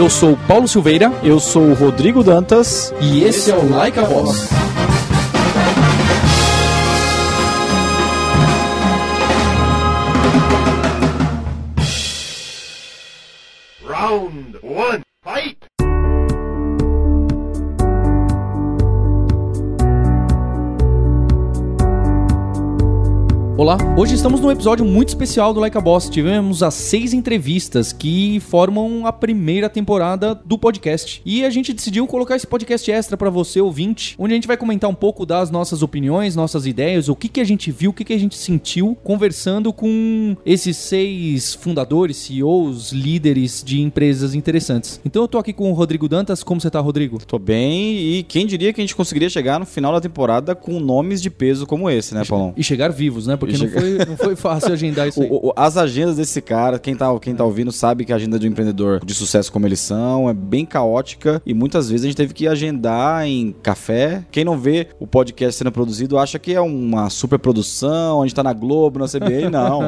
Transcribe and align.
Eu 0.00 0.08
sou 0.08 0.32
o 0.32 0.36
Paulo 0.48 0.66
Silveira. 0.66 1.12
Eu 1.22 1.38
sou 1.38 1.62
o 1.62 1.74
Rodrigo 1.74 2.24
Dantas. 2.24 2.90
E 3.02 3.22
esse 3.22 3.50
é 3.50 3.54
o 3.54 3.68
Like 3.68 3.98
a 3.98 4.02
Voz. 4.02 4.48
Round 13.86 14.49
Olá, 23.60 23.76
hoje 23.94 24.14
estamos 24.14 24.40
num 24.40 24.50
episódio 24.50 24.86
muito 24.86 25.10
especial 25.10 25.52
do 25.52 25.60
Like 25.60 25.76
a 25.76 25.80
Boss. 25.82 26.08
Tivemos 26.08 26.62
as 26.62 26.72
seis 26.72 27.12
entrevistas 27.12 27.92
que 27.92 28.40
formam 28.40 29.06
a 29.06 29.12
primeira 29.12 29.68
temporada 29.68 30.34
do 30.34 30.56
podcast. 30.56 31.20
E 31.26 31.44
a 31.44 31.50
gente 31.50 31.74
decidiu 31.74 32.06
colocar 32.06 32.36
esse 32.36 32.46
podcast 32.46 32.90
extra 32.90 33.18
para 33.18 33.28
você, 33.28 33.60
ouvinte, 33.60 34.16
onde 34.18 34.32
a 34.32 34.36
gente 34.36 34.46
vai 34.46 34.56
comentar 34.56 34.88
um 34.88 34.94
pouco 34.94 35.26
das 35.26 35.50
nossas 35.50 35.82
opiniões, 35.82 36.34
nossas 36.34 36.64
ideias, 36.64 37.10
o 37.10 37.14
que, 37.14 37.28
que 37.28 37.38
a 37.38 37.44
gente 37.44 37.70
viu, 37.70 37.90
o 37.90 37.92
que, 37.92 38.02
que 38.02 38.14
a 38.14 38.18
gente 38.18 38.34
sentiu 38.34 38.96
conversando 39.04 39.74
com 39.74 40.34
esses 40.46 40.78
seis 40.78 41.52
fundadores, 41.52 42.16
CEOs, 42.16 42.92
líderes 42.92 43.62
de 43.62 43.82
empresas 43.82 44.34
interessantes. 44.34 44.98
Então 45.04 45.20
eu 45.20 45.28
tô 45.28 45.36
aqui 45.36 45.52
com 45.52 45.70
o 45.70 45.74
Rodrigo 45.74 46.08
Dantas. 46.08 46.42
Como 46.42 46.62
você 46.62 46.70
tá, 46.70 46.80
Rodrigo? 46.80 47.18
Tô 47.26 47.38
bem 47.38 47.98
e 47.98 48.22
quem 48.22 48.46
diria 48.46 48.72
que 48.72 48.80
a 48.80 48.84
gente 48.84 48.96
conseguiria 48.96 49.28
chegar 49.28 49.60
no 49.60 49.66
final 49.66 49.92
da 49.92 50.00
temporada 50.00 50.54
com 50.54 50.80
nomes 50.80 51.20
de 51.20 51.28
peso 51.28 51.66
como 51.66 51.90
esse, 51.90 52.14
né, 52.14 52.24
Paulão? 52.24 52.54
E 52.56 52.64
chegar 52.64 52.90
vivos, 52.90 53.26
né? 53.26 53.36
Porque 53.36 53.49
não 53.58 53.68
foi, 53.68 53.98
não 54.06 54.16
foi 54.16 54.36
fácil 54.36 54.72
agendar 54.72 55.08
isso 55.08 55.22
aí. 55.22 55.28
O- 55.30 55.48
o- 55.48 55.52
as 55.56 55.76
agendas 55.76 56.16
desse 56.16 56.40
cara, 56.40 56.78
quem 56.78 56.94
tá, 56.94 57.06
quem 57.20 57.34
tá 57.34 57.44
ouvindo 57.44 57.72
sabe 57.72 58.04
que 58.04 58.12
a 58.12 58.16
agenda 58.16 58.38
de 58.38 58.46
um 58.46 58.50
empreendedor 58.50 59.04
de 59.04 59.14
sucesso 59.14 59.50
como 59.52 59.66
eles 59.66 59.80
são 59.80 60.28
é 60.28 60.34
bem 60.34 60.64
caótica 60.64 61.40
e 61.44 61.52
muitas 61.54 61.88
vezes 61.90 62.04
a 62.04 62.08
gente 62.08 62.16
teve 62.16 62.34
que 62.34 62.46
agendar 62.46 63.26
em 63.26 63.54
café. 63.62 64.24
Quem 64.30 64.44
não 64.44 64.58
vê 64.58 64.88
o 64.98 65.06
podcast 65.06 65.56
sendo 65.58 65.72
produzido 65.72 66.18
acha 66.18 66.38
que 66.38 66.54
é 66.54 66.60
uma 66.60 67.08
super 67.10 67.38
produção, 67.38 68.22
a 68.22 68.26
gente 68.26 68.34
tá 68.34 68.42
na 68.42 68.52
Globo, 68.52 68.98
na 68.98 69.06
CBA, 69.06 69.48
não. 69.50 69.80